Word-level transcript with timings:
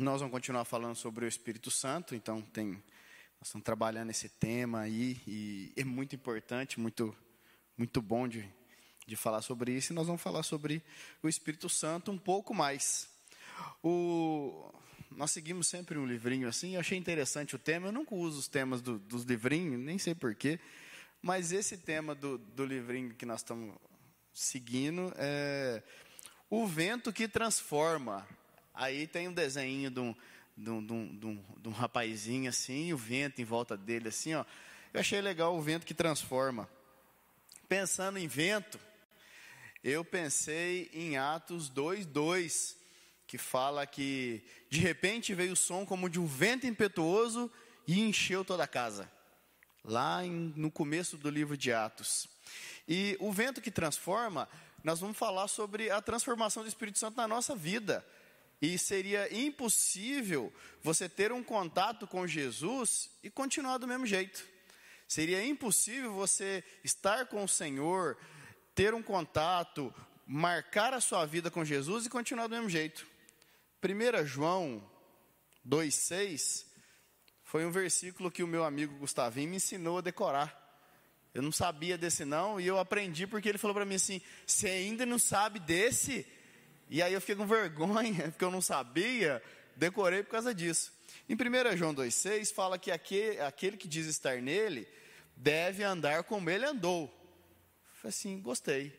Nós 0.00 0.22
vamos 0.22 0.32
continuar 0.32 0.64
falando 0.64 0.96
sobre 0.96 1.26
o 1.26 1.28
Espírito 1.28 1.70
Santo, 1.70 2.14
então 2.14 2.40
tem, 2.40 2.68
nós 3.38 3.48
estamos 3.48 3.62
trabalhando 3.62 4.08
esse 4.08 4.30
tema 4.30 4.80
aí 4.80 5.20
e 5.26 5.74
é 5.76 5.84
muito 5.84 6.16
importante, 6.16 6.80
muito, 6.80 7.14
muito 7.76 8.00
bom 8.00 8.26
de, 8.26 8.48
de 9.06 9.14
falar 9.14 9.42
sobre 9.42 9.72
isso. 9.72 9.92
E 9.92 9.94
nós 9.94 10.06
vamos 10.06 10.22
falar 10.22 10.42
sobre 10.42 10.82
o 11.22 11.28
Espírito 11.28 11.68
Santo 11.68 12.10
um 12.10 12.16
pouco 12.16 12.54
mais. 12.54 13.10
O, 13.82 14.72
nós 15.10 15.32
seguimos 15.32 15.66
sempre 15.66 15.98
um 15.98 16.06
livrinho 16.06 16.48
assim, 16.48 16.76
eu 16.76 16.80
achei 16.80 16.96
interessante 16.96 17.54
o 17.54 17.58
tema. 17.58 17.88
Eu 17.88 17.92
nunca 17.92 18.14
uso 18.14 18.38
os 18.38 18.48
temas 18.48 18.80
do, 18.80 18.98
dos 18.98 19.24
livrinhos, 19.24 19.78
nem 19.78 19.98
sei 19.98 20.14
porquê, 20.14 20.58
mas 21.20 21.52
esse 21.52 21.76
tema 21.76 22.14
do, 22.14 22.38
do 22.38 22.64
livrinho 22.64 23.14
que 23.14 23.26
nós 23.26 23.40
estamos 23.40 23.74
seguindo 24.32 25.12
é 25.18 25.82
o 26.48 26.66
vento 26.66 27.12
que 27.12 27.28
transforma. 27.28 28.26
Aí 28.80 29.06
tem 29.06 29.28
um 29.28 29.32
desenho 29.34 29.90
de 29.90 30.00
um, 30.00 30.14
de 30.56 30.70
um, 30.70 30.82
de 30.82 31.26
um, 31.26 31.44
de 31.58 31.68
um, 31.68 31.70
rapazinho 31.70 32.48
assim, 32.48 32.94
o 32.94 32.96
vento 32.96 33.38
em 33.42 33.44
volta 33.44 33.76
dele 33.76 34.08
assim, 34.08 34.32
ó. 34.32 34.42
Eu 34.94 35.00
achei 35.00 35.20
legal 35.20 35.54
o 35.54 35.60
vento 35.60 35.84
que 35.84 35.92
transforma. 35.92 36.66
Pensando 37.68 38.18
em 38.18 38.26
vento, 38.26 38.80
eu 39.84 40.02
pensei 40.02 40.90
em 40.94 41.18
Atos 41.18 41.70
2:2, 41.70 42.74
que 43.26 43.36
fala 43.36 43.86
que 43.86 44.42
de 44.70 44.80
repente 44.80 45.34
veio 45.34 45.52
o 45.52 45.56
som 45.56 45.84
como 45.84 46.08
de 46.08 46.18
um 46.18 46.24
vento 46.24 46.66
impetuoso 46.66 47.52
e 47.86 48.00
encheu 48.00 48.42
toda 48.46 48.64
a 48.64 48.66
casa. 48.66 49.12
Lá 49.84 50.24
em, 50.24 50.54
no 50.56 50.70
começo 50.70 51.18
do 51.18 51.28
livro 51.28 51.54
de 51.54 51.70
Atos. 51.70 52.26
E 52.88 53.14
o 53.20 53.30
vento 53.30 53.60
que 53.60 53.70
transforma, 53.70 54.48
nós 54.82 55.00
vamos 55.00 55.18
falar 55.18 55.48
sobre 55.48 55.90
a 55.90 56.00
transformação 56.00 56.62
do 56.62 56.68
Espírito 56.70 56.98
Santo 56.98 57.18
na 57.18 57.28
nossa 57.28 57.54
vida. 57.54 58.02
E 58.60 58.76
seria 58.78 59.32
impossível 59.34 60.52
você 60.82 61.08
ter 61.08 61.32
um 61.32 61.42
contato 61.42 62.06
com 62.06 62.26
Jesus 62.26 63.10
e 63.22 63.30
continuar 63.30 63.78
do 63.78 63.88
mesmo 63.88 64.06
jeito. 64.06 64.46
Seria 65.08 65.44
impossível 65.44 66.12
você 66.12 66.62
estar 66.84 67.26
com 67.26 67.42
o 67.42 67.48
Senhor, 67.48 68.16
ter 68.74 68.94
um 68.94 69.02
contato, 69.02 69.92
marcar 70.26 70.94
a 70.94 71.00
sua 71.00 71.24
vida 71.26 71.50
com 71.50 71.64
Jesus 71.64 72.06
e 72.06 72.10
continuar 72.10 72.46
do 72.46 72.54
mesmo 72.54 72.68
jeito. 72.68 73.06
1 73.82 74.26
João 74.26 74.88
2,6 75.66 76.66
foi 77.42 77.64
um 77.64 77.70
versículo 77.70 78.30
que 78.30 78.42
o 78.42 78.46
meu 78.46 78.62
amigo 78.62 78.94
Gustavinho 78.98 79.48
me 79.48 79.56
ensinou 79.56 79.98
a 79.98 80.02
decorar. 80.02 80.56
Eu 81.34 81.42
não 81.42 81.50
sabia 81.50 81.96
desse 81.96 82.24
não, 82.24 82.60
e 82.60 82.66
eu 82.66 82.78
aprendi 82.78 83.26
porque 83.26 83.48
ele 83.48 83.58
falou 83.58 83.74
para 83.74 83.84
mim 83.84 83.96
assim: 83.96 84.20
você 84.46 84.68
ainda 84.68 85.06
não 85.06 85.18
sabe 85.18 85.58
desse? 85.58 86.26
E 86.90 87.00
aí 87.00 87.12
eu 87.12 87.20
fiquei 87.20 87.36
com 87.36 87.46
vergonha, 87.46 88.24
porque 88.32 88.44
eu 88.44 88.50
não 88.50 88.60
sabia, 88.60 89.40
decorei 89.76 90.24
por 90.24 90.32
causa 90.32 90.52
disso. 90.52 90.92
Em 91.28 91.34
1 91.34 91.76
João 91.76 91.94
2,6 91.94 92.52
fala 92.52 92.76
que 92.76 92.90
aquele, 92.90 93.40
aquele 93.40 93.76
que 93.76 93.86
diz 93.86 94.06
estar 94.06 94.42
nele 94.42 94.88
deve 95.36 95.84
andar 95.84 96.24
como 96.24 96.50
ele 96.50 96.66
andou. 96.66 97.06
Falei 97.94 98.08
assim, 98.08 98.40
gostei. 98.40 98.98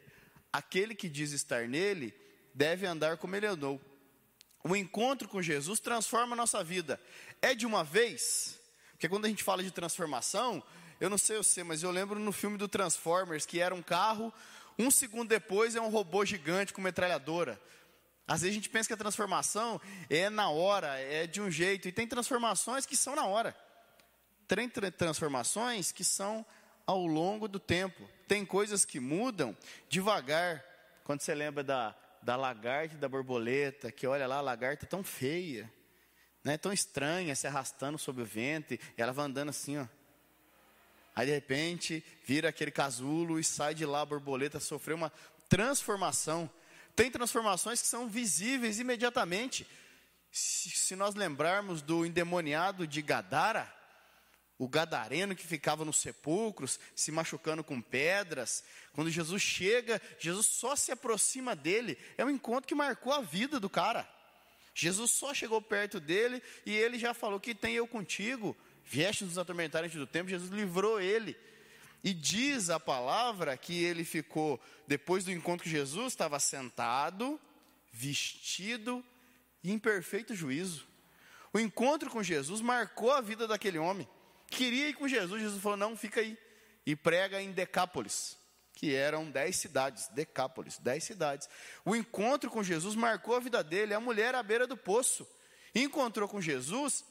Aquele 0.53 0.95
que 0.95 1.09
diz 1.09 1.33
estar 1.33 1.67
nele 1.67 2.14
deve 2.53 2.86
andar 2.86 3.17
como 3.17 3.36
ele 3.36 3.45
andou. 3.45 3.80
O 4.64 4.73
encontro 4.73 5.28
com 5.28 5.42
Jesus 5.42 5.81
transforma 5.81 6.33
a 6.33 6.38
nossa 6.38 6.64
vida. 6.64 7.00
É 7.42 7.53
de 7.53 7.66
uma 7.66 7.83
vez, 7.83 8.58
porque 8.92 9.09
quando 9.09 9.26
a 9.26 9.30
gente 9.30 9.44
fala 9.44 9.64
de 9.64 9.72
transformação, 9.72 10.64
eu 11.00 11.09
não 11.09 11.17
sei 11.17 11.38
você, 11.38 11.61
mas 11.61 11.83
eu 11.83 11.92
lembro 11.92 12.17
no 12.20 12.31
filme 12.31 12.58
do 12.58 12.70
Transformers 12.70 13.45
que 13.45 13.59
era 13.59 13.76
um 13.76 13.81
carro, 13.81 14.33
um 14.80 14.89
segundo 14.89 15.28
depois 15.28 15.76
é 15.76 15.81
um 15.81 15.89
robô 15.89 16.23
gigante 16.23 16.72
com 16.72 16.81
metralhadora. 16.81 17.59
Às 18.31 18.43
vezes 18.43 18.53
a 18.53 18.59
gente 18.59 18.69
pensa 18.69 18.87
que 18.87 18.93
a 18.93 18.97
transformação 18.97 19.81
é 20.09 20.29
na 20.29 20.49
hora, 20.49 20.97
é 20.97 21.27
de 21.27 21.41
um 21.41 21.51
jeito, 21.51 21.89
e 21.89 21.91
tem 21.91 22.07
transformações 22.07 22.85
que 22.85 22.95
são 22.95 23.13
na 23.13 23.25
hora. 23.25 23.53
Tem 24.47 24.69
transformações 24.69 25.91
que 25.91 26.01
são 26.01 26.45
ao 26.87 27.05
longo 27.05 27.45
do 27.45 27.59
tempo. 27.59 28.09
Tem 28.29 28.45
coisas 28.45 28.86
que 28.86 29.02
mudam 29.02 29.55
devagar. 29.89 30.64
Quando 31.03 31.20
você 31.20 31.36
lembra 31.36 31.61
da, 31.61 31.93
da 32.21 32.37
lagarta 32.37 32.95
e 32.95 32.97
da 32.97 33.09
borboleta, 33.09 33.91
que 33.91 34.08
olha 34.08 34.25
lá, 34.25 34.37
a 34.37 34.41
lagarta 34.41 34.86
é 34.86 34.87
tão 34.87 35.03
feia, 35.03 35.70
né, 36.41 36.58
tão 36.58 36.71
estranha, 36.71 37.36
se 37.36 37.47
arrastando 37.47 37.97
sob 37.97 38.21
o 38.21 38.25
vento, 38.25 38.75
e 38.75 38.80
ela 38.95 39.11
vai 39.11 39.25
andando 39.25 39.49
assim, 39.49 39.77
ó. 39.77 39.86
Aí 41.14 41.25
de 41.25 41.33
repente 41.33 42.02
vira 42.23 42.47
aquele 42.47 42.71
casulo 42.71 43.37
e 43.37 43.43
sai 43.43 43.75
de 43.75 43.86
lá 43.86 43.99
a 43.99 44.05
borboleta, 44.05 44.58
sofreu 44.58 44.95
uma 44.95 45.11
transformação. 45.49 46.49
Tem 46.95 47.11
transformações 47.11 47.81
que 47.81 47.87
são 47.87 48.07
visíveis 48.07 48.79
imediatamente. 48.79 49.67
Se, 50.31 50.69
se 50.69 50.95
nós 50.95 51.15
lembrarmos 51.15 51.81
do 51.81 52.05
endemoniado 52.05 52.87
de 52.87 53.02
Gadara, 53.02 53.71
o 54.57 54.67
gadareno 54.67 55.35
que 55.35 55.47
ficava 55.47 55.83
nos 55.83 55.97
sepulcros, 55.97 56.79
se 56.95 57.11
machucando 57.11 57.63
com 57.63 57.81
pedras, 57.81 58.63
quando 58.93 59.09
Jesus 59.09 59.41
chega, 59.41 59.99
Jesus 60.19 60.45
só 60.45 60.75
se 60.75 60.91
aproxima 60.91 61.55
dele, 61.55 61.97
é 62.17 62.23
um 62.23 62.29
encontro 62.29 62.67
que 62.67 62.75
marcou 62.75 63.11
a 63.11 63.21
vida 63.21 63.59
do 63.59 63.69
cara. 63.69 64.08
Jesus 64.73 65.11
só 65.11 65.33
chegou 65.33 65.61
perto 65.61 65.99
dele 65.99 66.41
e 66.65 66.75
ele 66.75 66.99
já 66.99 67.13
falou: 67.13 67.39
Que 67.39 67.55
tem 67.55 67.73
eu 67.73 67.87
contigo? 67.87 68.55
Vieste 68.85 69.25
nos 69.25 69.37
atormentar 69.37 69.83
antes 69.83 69.97
do 69.97 70.08
tempo, 70.08 70.29
Jesus 70.29 70.52
livrou 70.52 71.02
ele. 71.02 71.35
E 72.04 72.14
diz 72.14 72.70
a 72.70 72.80
palavra 72.80 73.56
que 73.56 73.84
ele 73.84 74.04
ficou, 74.04 74.60
depois 74.88 75.23
do 75.23 75.32
encontro 75.32 75.66
com 75.66 75.70
Jesus, 75.70 76.14
estava 76.14 76.39
sentado, 76.39 77.39
vestido 77.92 79.04
e 79.64 79.72
em 79.72 79.78
perfeito 79.78 80.34
juízo. 80.34 80.88
O 81.54 81.60
encontro 81.60 82.10
com 82.10 82.23
Jesus 82.23 82.62
marcou 82.62 83.12
a 83.12 83.22
vida 83.22 83.48
daquele 83.48 83.78
homem. 83.78 84.08
Queria 84.50 84.89
ir 84.89 84.94
com 84.94 85.08
Jesus, 85.08 85.42
Jesus 85.42 85.62
falou: 85.62 85.78
não, 85.78 85.95
fica 85.95 86.22
aí. 86.22 86.38
E 86.86 86.95
prega 86.95 87.42
em 87.42 87.52
Decápolis, 87.52 88.38
que 88.73 88.95
eram 88.95 89.30
dez 89.30 89.58
cidades, 89.58 90.08
Decápolis, 90.10 90.80
dez 90.80 91.04
cidades. 91.04 91.48
O 91.86 91.95
encontro 91.95 92.50
com 92.50 92.64
Jesus 92.64 92.95
marcou 92.95 93.36
a 93.36 93.39
vida 93.39 93.64
dele. 93.64 93.94
A 93.94 94.00
mulher 94.00 94.33
à 94.33 94.42
beira 94.42 94.66
do 94.66 94.76
poço 94.76 95.28
encontrou 95.76 96.28
com 96.28 96.42
Jesus 96.42 97.06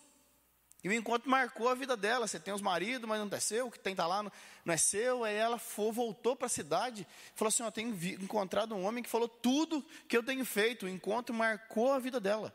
e 0.82 0.88
o 0.88 0.92
encontro 0.92 1.30
marcou 1.30 1.68
a 1.68 1.74
vida 1.74 1.96
dela. 1.96 2.26
Você 2.26 2.40
tem 2.40 2.54
os 2.54 2.62
maridos, 2.62 3.06
mas 3.06 3.20
não 3.20 3.28
é 3.36 3.40
seu, 3.40 3.66
o 3.66 3.70
que 3.70 3.78
tem 3.78 3.94
tá 3.94 4.06
lá 4.06 4.22
não, 4.22 4.32
não 4.64 4.72
é 4.72 4.76
seu. 4.76 5.24
Aí 5.24 5.34
ela 5.34 5.58
foi, 5.58 5.92
voltou 5.92 6.34
para 6.34 6.46
a 6.46 6.50
cidade, 6.50 7.06
falou 7.34 7.48
assim: 7.48 7.62
Eu 7.62 7.72
tenho 7.72 7.94
encontrado 8.22 8.74
um 8.74 8.84
homem 8.84 9.02
que 9.02 9.10
falou 9.10 9.28
tudo 9.28 9.84
que 10.08 10.16
eu 10.16 10.22
tenho 10.22 10.44
feito. 10.44 10.86
O 10.86 10.88
encontro 10.88 11.34
marcou 11.34 11.92
a 11.92 11.98
vida 11.98 12.18
dela. 12.18 12.54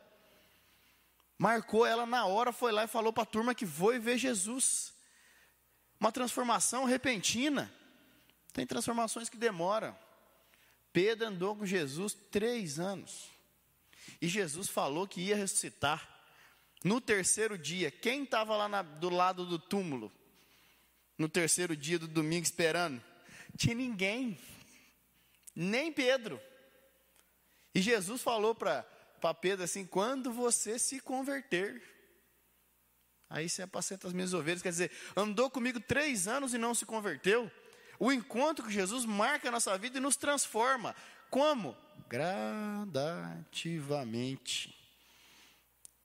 Marcou 1.38 1.86
ela 1.86 2.06
na 2.06 2.26
hora, 2.26 2.52
foi 2.52 2.72
lá 2.72 2.84
e 2.84 2.88
falou 2.88 3.12
para 3.12 3.22
a 3.22 3.26
turma 3.26 3.54
que 3.54 3.66
foi 3.66 3.98
ver 3.98 4.18
Jesus. 4.18 4.92
Uma 6.00 6.10
transformação 6.10 6.84
repentina. 6.84 7.72
Tem 8.52 8.66
transformações 8.66 9.28
que 9.28 9.36
demoram. 9.36 9.96
Pedro 10.92 11.28
andou 11.28 11.54
com 11.54 11.66
Jesus 11.66 12.14
três 12.30 12.80
anos. 12.80 13.30
E 14.20 14.26
Jesus 14.26 14.68
falou 14.68 15.06
que 15.06 15.20
ia 15.20 15.36
ressuscitar. 15.36 16.15
No 16.86 17.00
terceiro 17.00 17.58
dia, 17.58 17.90
quem 17.90 18.22
estava 18.22 18.56
lá 18.56 18.68
na, 18.68 18.82
do 18.82 19.10
lado 19.10 19.44
do 19.44 19.58
túmulo? 19.58 20.12
No 21.18 21.28
terceiro 21.28 21.76
dia 21.76 21.98
do 21.98 22.06
domingo 22.06 22.44
esperando? 22.44 23.02
Tinha 23.56 23.74
ninguém, 23.74 24.38
nem 25.52 25.92
Pedro. 25.92 26.40
E 27.74 27.80
Jesus 27.80 28.22
falou 28.22 28.54
para 28.54 28.86
Pedro 29.40 29.64
assim: 29.64 29.84
quando 29.84 30.32
você 30.32 30.78
se 30.78 31.00
converter, 31.00 31.82
aí 33.28 33.48
você 33.48 33.62
apacenta 33.62 34.06
as 34.06 34.12
minhas 34.12 34.32
ovelhas. 34.32 34.62
Quer 34.62 34.70
dizer, 34.70 34.92
andou 35.16 35.50
comigo 35.50 35.80
três 35.80 36.28
anos 36.28 36.54
e 36.54 36.58
não 36.58 36.72
se 36.72 36.86
converteu. 36.86 37.50
O 37.98 38.12
encontro 38.12 38.64
com 38.64 38.70
Jesus 38.70 39.04
marca 39.04 39.48
a 39.48 39.50
nossa 39.50 39.76
vida 39.76 39.98
e 39.98 40.00
nos 40.00 40.14
transforma. 40.14 40.94
Como? 41.30 41.76
Gradativamente. 42.08 44.85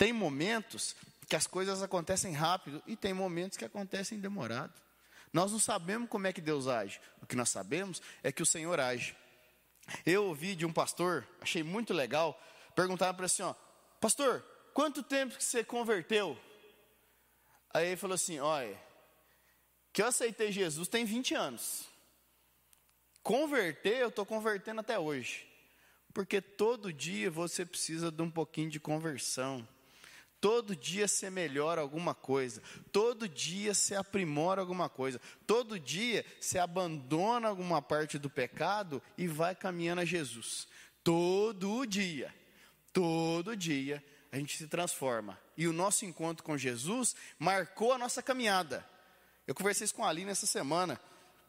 Tem 0.02 0.12
momentos 0.12 0.96
que 1.30 1.36
as 1.36 1.46
coisas 1.46 1.84
acontecem 1.84 2.34
rápido 2.34 2.82
e 2.88 2.96
tem 2.96 3.14
momentos 3.14 3.56
que 3.56 3.64
acontecem 3.64 4.20
demorado. 4.20 4.74
Nós 5.32 5.52
não 5.52 5.60
sabemos 5.60 6.10
como 6.10 6.26
é 6.26 6.34
que 6.34 6.42
Deus 6.42 6.68
age. 6.68 7.00
O 7.22 7.28
que 7.28 7.36
nós 7.36 7.50
sabemos 7.50 8.02
é 8.24 8.32
que 8.32 8.42
o 8.42 8.46
Senhor 8.46 8.80
age. 8.80 9.16
Eu 10.04 10.26
ouvi 10.26 10.56
de 10.56 10.66
um 10.66 10.74
pastor, 10.74 11.28
achei 11.40 11.62
muito 11.62 11.94
legal, 11.94 12.36
perguntaram 12.76 13.14
para 13.14 13.28
assim, 13.28 13.44
ó, 13.44 13.54
pastor, 14.00 14.44
quanto 14.74 15.04
tempo 15.04 15.38
que 15.38 15.44
você 15.44 15.64
converteu? 15.64 16.36
Aí 17.72 17.90
ele 17.90 17.96
falou 17.96 18.16
assim, 18.16 18.40
olha, 18.40 18.76
que 19.94 20.02
eu 20.02 20.08
aceitei 20.08 20.52
Jesus 20.52 20.88
tem 20.88 21.06
20 21.06 21.36
anos. 21.36 21.86
Converter, 23.22 23.98
eu 23.98 24.08
estou 24.08 24.26
convertendo 24.26 24.82
até 24.82 24.98
hoje. 24.98 25.48
Porque 26.12 26.42
todo 26.42 26.92
dia 26.92 27.30
você 27.30 27.64
precisa 27.64 28.12
de 28.12 28.24
um 28.24 28.32
pouquinho 28.32 28.72
de 28.72 28.80
conversão. 28.80 29.68
Todo 30.42 30.76
dia 30.76 31.08
você 31.08 31.30
melhora 31.30 31.82
alguma 31.82 32.16
coisa, 32.16 32.64
todo 32.92 33.30
dia 33.30 33.76
você 33.76 33.94
aprimora 33.94 34.60
alguma 34.60 34.90
coisa, 34.90 35.22
todo 35.46 35.80
dia 35.80 36.26
você 36.40 36.58
abandona 36.58 37.48
alguma 37.48 37.80
parte 37.80 38.18
do 38.18 38.28
pecado 38.28 39.04
e 39.16 39.28
vai 39.28 39.54
caminhando 39.54 40.02
a 40.02 40.06
Jesus. 40.06 40.68
Todo 41.04 41.86
dia, 41.86 42.34
todo 42.92 43.56
dia 43.56 44.04
a 44.32 44.38
gente 44.38 44.58
se 44.58 44.66
transforma. 44.66 45.40
E 45.56 45.68
o 45.68 45.74
nosso 45.74 46.06
encontro 46.06 46.44
com 46.44 46.58
Jesus 46.58 47.16
marcou 47.38 47.94
a 47.94 48.00
nossa 48.00 48.24
caminhada. 48.24 48.84
Eu 49.46 49.54
conversei 49.54 49.86
isso 49.86 49.94
com 49.94 50.04
a 50.04 50.10
Aline 50.10 50.32
essa 50.32 50.48
semana, 50.48 51.00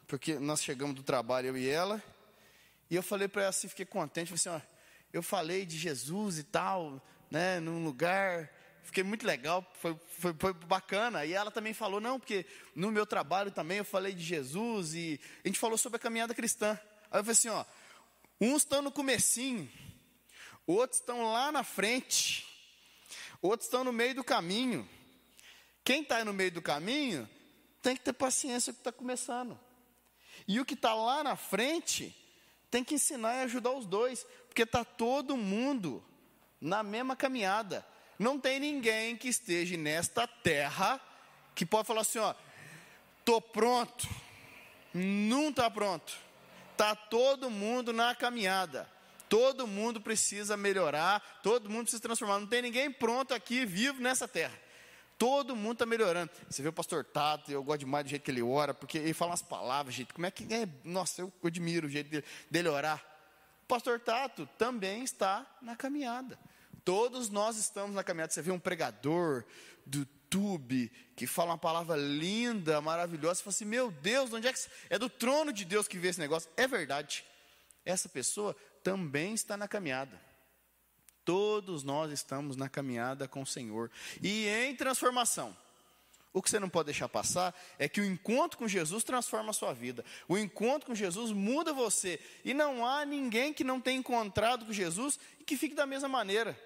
porque 0.07 0.35
nós 0.35 0.63
chegamos 0.63 0.95
do 0.95 1.03
trabalho, 1.03 1.49
eu 1.49 1.57
e 1.57 1.67
ela, 1.67 2.03
e 2.91 2.95
eu 2.95 3.03
falei 3.03 3.27
para 3.27 3.43
ela 3.43 3.51
assim, 3.51 3.69
fiquei 3.69 3.87
contente, 3.87 4.37
falei 4.37 4.59
assim, 4.59 4.67
ó, 4.67 4.73
eu 5.15 5.23
falei 5.23 5.65
de 5.65 5.79
Jesus 5.79 6.39
e 6.39 6.43
tal, 6.43 7.01
né, 7.31 7.59
num 7.59 7.83
lugar, 7.83 8.51
fiquei 8.83 9.03
muito 9.03 9.27
legal, 9.27 9.65
foi, 9.81 9.99
foi, 10.19 10.35
foi, 10.39 10.53
bacana. 10.53 11.25
E 11.25 11.33
ela 11.33 11.51
também 11.51 11.73
falou, 11.73 12.01
não, 12.01 12.19
porque 12.19 12.47
no 12.75 12.91
meu 12.91 13.07
trabalho 13.07 13.51
também 13.51 13.79
eu 13.79 13.85
falei 13.85 14.13
de 14.13 14.23
Jesus 14.23 14.95
e 14.95 15.21
a 15.45 15.49
gente 15.49 15.59
falou 15.59 15.79
sobre 15.79 15.97
a 15.97 16.01
caminhada 16.01 16.35
cristã. 16.35 16.79
Aí 17.11 17.21
eu 17.21 17.25
falei 17.25 17.33
assim, 17.33 17.49
ó, 17.49 17.65
uns 18.41 18.63
estão 18.63 18.83
no 18.83 18.93
comecinho, 18.93 19.71
outros 20.67 21.01
estão 21.01 21.33
lá 21.33 21.53
na 21.53 21.63
frente, 21.65 22.47
outros 23.41 23.67
estão 23.67 23.85
no 23.85 23.93
meio 23.93 24.15
do 24.15 24.25
caminho. 24.25 24.89
Quem 25.85 26.03
está 26.03 26.25
no 26.25 26.33
meio 26.33 26.53
do 26.53 26.63
caminho 26.63 27.29
tem 27.83 27.97
que 27.97 28.03
ter 28.03 28.13
paciência 28.13 28.73
com 28.73 28.79
o 28.79 28.83
que 28.83 28.89
está 28.89 28.93
começando. 28.93 29.59
E 30.47 30.61
o 30.61 30.65
que 30.65 30.75
está 30.75 30.95
lá 30.95 31.23
na 31.23 31.37
frente 31.37 32.17
tem 32.71 32.83
que 32.83 32.95
ensinar 32.95 33.37
e 33.37 33.43
ajudar 33.43 33.73
os 33.73 33.87
dois, 33.87 34.25
porque 34.47 34.63
está 34.63 34.85
todo 34.85 35.37
mundo 35.37 36.03
na 36.61 36.83
mesma 36.83 37.17
caminhada. 37.17 37.87
Não 38.19 38.39
tem 38.39 38.61
ninguém 38.61 39.17
que 39.17 39.29
esteja 39.29 39.77
nesta 39.77 40.27
terra 40.27 41.01
que 41.55 41.67
pode 41.67 41.87
falar 41.87 42.03
assim, 42.03 42.19
ó, 42.19 42.35
tô 43.25 43.41
pronto. 43.41 44.09
Não 44.95 45.49
está 45.49 45.71
pronto. 45.71 46.13
Tá 46.77 46.95
todo 46.95 47.51
mundo 47.51 47.93
na 47.93 48.15
caminhada. 48.15 48.89
Todo 49.29 49.67
mundo 49.67 49.99
precisa 49.99 50.59
melhorar, 50.59 51.41
todo 51.43 51.71
mundo 51.71 51.85
precisa 51.85 52.03
transformar. 52.03 52.39
Não 52.39 52.47
tem 52.47 52.61
ninguém 52.61 52.91
pronto 52.91 53.33
aqui 53.33 53.65
vivo 53.65 53.99
nessa 54.03 54.29
terra. 54.29 54.53
Todo 55.17 55.57
mundo 55.57 55.75
está 55.75 55.87
melhorando. 55.87 56.31
Você 56.51 56.63
vê 56.63 56.69
o 56.69 56.73
pastor 56.73 57.05
Tato, 57.05 57.51
eu 57.51 57.63
gosto 57.63 57.81
demais 57.81 58.05
do 58.05 58.11
jeito 58.11 58.23
que 58.23 58.31
ele 58.31 58.43
ora, 58.43 58.75
porque 58.75 58.99
ele 58.99 59.15
fala 59.15 59.31
umas 59.31 59.41
palavras, 59.41 59.95
gente. 59.95 60.13
Como 60.13 60.27
é 60.27 60.31
que 60.31 60.53
é? 60.53 60.69
Nossa, 60.85 61.23
eu 61.23 61.33
admiro 61.45 61.87
o 61.87 61.91
jeito 61.91 62.11
dele, 62.11 62.25
dele 62.51 62.69
orar. 62.69 63.03
O 63.63 63.67
pastor 63.69 64.01
Tato 64.01 64.47
também 64.59 65.03
está 65.03 65.47
na 65.63 65.77
caminhada. 65.77 66.39
Todos 66.85 67.29
nós 67.29 67.57
estamos 67.57 67.95
na 67.95 68.03
caminhada. 68.03 68.33
Você 68.33 68.43
vê 68.43 68.51
um 68.51 68.59
pregador 68.59 69.45
do 69.87 70.07
YouTube 70.33 70.91
que 71.15 71.27
fala 71.27 71.51
uma 71.51 71.59
palavra 71.59 71.97
linda, 71.97 72.81
maravilhosa. 72.81 73.37
Você 73.37 73.43
fala 73.43 73.55
assim: 73.55 73.65
Meu 73.65 73.91
Deus, 73.91 74.33
onde 74.33 74.49
é 74.49 74.53
que 74.53 74.61
é 74.89 74.99
do 74.99 75.11
trono 75.11 75.53
de 75.53 75.65
Deus 75.65 75.87
que 75.87 75.99
vê 75.99 76.09
esse 76.09 76.19
negócio? 76.19 76.51
É 76.57 76.67
verdade. 76.67 77.25
Essa 77.85 78.09
pessoa 78.09 78.57
também 78.83 79.35
está 79.35 79.57
na 79.57 79.69
caminhada. 79.69 80.21
Todos 81.25 81.83
nós 81.83 82.11
estamos 82.11 82.57
na 82.57 82.69
caminhada 82.69 83.29
com 83.29 83.43
o 83.43 83.47
Senhor 83.47 83.91
e 84.23 84.49
em 84.49 84.75
transformação. 84.75 85.57
O 86.33 86.41
que 86.41 86.49
você 86.49 86.59
não 86.59 86.69
pode 86.69 86.87
deixar 86.87 87.11
passar 87.11 87.55
é 87.79 87.87
que 87.87 88.01
o 88.01 88.05
encontro 88.05 88.59
com 88.59 88.67
Jesus 88.67 89.05
transforma 89.05 89.51
a 89.51 89.53
sua 89.53 89.75
vida. 89.75 90.03
O 90.27 90.39
encontro 90.39 90.87
com 90.87 90.95
Jesus 90.95 91.31
muda 91.31 91.75
você. 91.75 92.19
E 92.43 92.55
não 92.55 92.87
há 92.87 93.05
ninguém 93.05 93.53
que 93.53 93.63
não 93.63 93.79
tenha 93.79 93.99
encontrado 93.99 94.65
com 94.65 94.73
Jesus 94.73 95.21
e 95.39 95.45
que 95.45 95.59
fique 95.59 95.75
da 95.75 95.85
mesma 95.85 96.09
maneira. 96.09 96.59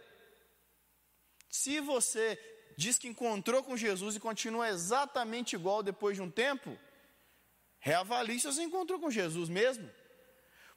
Se 1.49 1.81
você 1.81 2.39
diz 2.77 2.99
que 2.99 3.09
encontrou 3.09 3.63
com 3.63 3.77
Jesus 3.77 4.17
e 4.17 4.21
continua 4.21 4.69
exatamente 4.69 5.55
igual 5.57 5.83
depois 5.83 6.17
de 6.17 6.23
um 6.23 6.31
tempo, 6.31 6.79
reavalie 7.79 8.39
se 8.39 8.47
você 8.47 8.63
encontrou 8.63 8.99
com 8.99 9.11
Jesus 9.11 9.49
mesmo. 9.49 9.89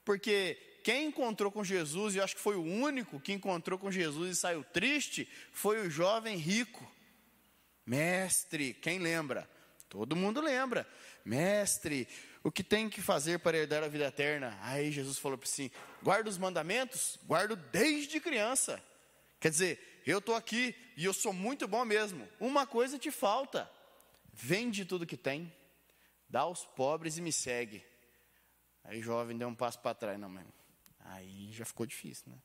Porque 0.04 0.80
quem 0.82 1.06
encontrou 1.06 1.50
com 1.50 1.62
Jesus, 1.62 2.14
e 2.14 2.20
acho 2.20 2.36
que 2.36 2.40
foi 2.40 2.56
o 2.56 2.62
único 2.62 3.20
que 3.20 3.32
encontrou 3.32 3.78
com 3.78 3.90
Jesus 3.90 4.30
e 4.30 4.40
saiu 4.40 4.64
triste, 4.64 5.28
foi 5.52 5.86
o 5.86 5.90
jovem 5.90 6.36
rico. 6.36 6.90
Mestre, 7.84 8.72
quem 8.74 8.98
lembra? 8.98 9.48
Todo 9.88 10.16
mundo 10.16 10.40
lembra. 10.40 10.88
Mestre, 11.24 12.08
o 12.42 12.50
que 12.50 12.62
tem 12.62 12.88
que 12.88 13.02
fazer 13.02 13.40
para 13.40 13.58
herdar 13.58 13.82
a 13.82 13.88
vida 13.88 14.06
eterna? 14.06 14.58
Aí 14.62 14.90
Jesus 14.90 15.18
falou 15.18 15.36
para 15.36 15.48
si: 15.48 15.70
guarda 16.02 16.30
os 16.30 16.38
mandamentos, 16.38 17.18
guardo 17.26 17.56
desde 17.56 18.20
criança. 18.20 18.82
Quer 19.38 19.50
dizer, 19.50 19.89
eu 20.10 20.18
estou 20.18 20.34
aqui 20.34 20.74
e 20.96 21.04
eu 21.04 21.12
sou 21.12 21.32
muito 21.32 21.66
bom 21.68 21.84
mesmo. 21.84 22.28
Uma 22.38 22.66
coisa 22.66 22.98
te 22.98 23.10
falta: 23.10 23.70
vende 24.32 24.84
tudo 24.84 25.06
que 25.06 25.16
tem, 25.16 25.52
dá 26.28 26.40
aos 26.40 26.64
pobres 26.64 27.16
e 27.16 27.22
me 27.22 27.32
segue. 27.32 27.84
Aí 28.84 29.00
o 29.00 29.02
jovem 29.02 29.36
deu 29.36 29.48
um 29.48 29.54
passo 29.54 29.78
para 29.80 29.94
trás, 29.94 30.18
não, 30.18 30.28
mas 30.28 30.46
aí 31.00 31.52
já 31.52 31.64
ficou 31.64 31.86
difícil, 31.86 32.24
né? 32.28 32.38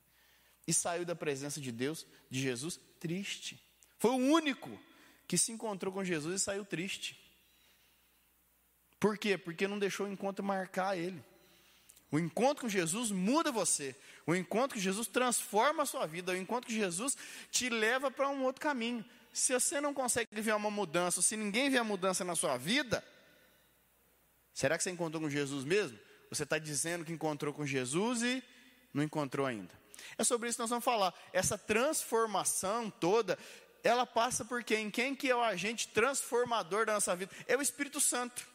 E 0.67 0.73
saiu 0.73 1.05
da 1.05 1.15
presença 1.15 1.61
de 1.61 1.71
Deus, 1.71 2.05
de 2.29 2.41
Jesus, 2.41 2.79
triste. 2.99 3.61
Foi 3.97 4.11
o 4.11 4.15
único 4.15 4.79
que 5.27 5.37
se 5.37 5.51
encontrou 5.51 5.93
com 5.93 6.03
Jesus 6.03 6.41
e 6.41 6.43
saiu 6.43 6.65
triste. 6.65 7.19
Por 8.99 9.17
quê? 9.17 9.37
Porque 9.37 9.67
não 9.67 9.77
deixou 9.77 10.07
o 10.07 10.11
encontro 10.11 10.43
marcar 10.43 10.97
ele. 10.97 11.23
O 12.11 12.19
encontro 12.19 12.61
com 12.61 12.69
Jesus 12.69 13.11
muda 13.11 13.51
você. 13.51 13.95
O 14.25 14.35
encontro 14.35 14.77
com 14.77 14.81
Jesus 14.81 15.07
transforma 15.07 15.83
a 15.83 15.85
sua 15.85 16.05
vida. 16.05 16.31
O 16.31 16.35
encontro 16.35 16.69
com 16.69 16.75
Jesus 16.75 17.17
te 17.51 17.69
leva 17.69 18.09
para 18.09 18.29
um 18.29 18.43
outro 18.43 18.61
caminho. 18.61 19.03
Se 19.33 19.53
você 19.53 19.81
não 19.81 19.93
consegue 19.93 20.29
ver 20.41 20.55
uma 20.55 20.71
mudança, 20.71 21.21
se 21.21 21.35
ninguém 21.35 21.69
vê 21.69 21.77
a 21.77 21.83
mudança 21.83 22.23
na 22.23 22.35
sua 22.35 22.57
vida, 22.57 23.03
será 24.53 24.77
que 24.77 24.83
você 24.83 24.91
encontrou 24.91 25.21
com 25.21 25.29
Jesus 25.29 25.65
mesmo? 25.65 25.99
Você 26.29 26.43
está 26.43 26.57
dizendo 26.57 27.03
que 27.03 27.11
encontrou 27.11 27.53
com 27.53 27.65
Jesus 27.65 28.21
e 28.21 28.43
não 28.93 29.03
encontrou 29.03 29.45
ainda. 29.45 29.73
É 30.17 30.23
sobre 30.23 30.47
isso 30.47 30.57
que 30.57 30.61
nós 30.61 30.69
vamos 30.69 30.85
falar. 30.85 31.13
Essa 31.33 31.57
transformação 31.57 32.89
toda, 32.89 33.37
ela 33.83 34.05
passa 34.05 34.45
por 34.45 34.63
quem? 34.63 34.89
Quem 34.89 35.15
que 35.15 35.29
é 35.29 35.35
o 35.35 35.43
agente 35.43 35.89
transformador 35.89 36.85
da 36.85 36.93
nossa 36.93 37.15
vida? 37.15 37.33
É 37.47 37.57
o 37.57 37.61
Espírito 37.61 37.99
Santo. 37.99 38.47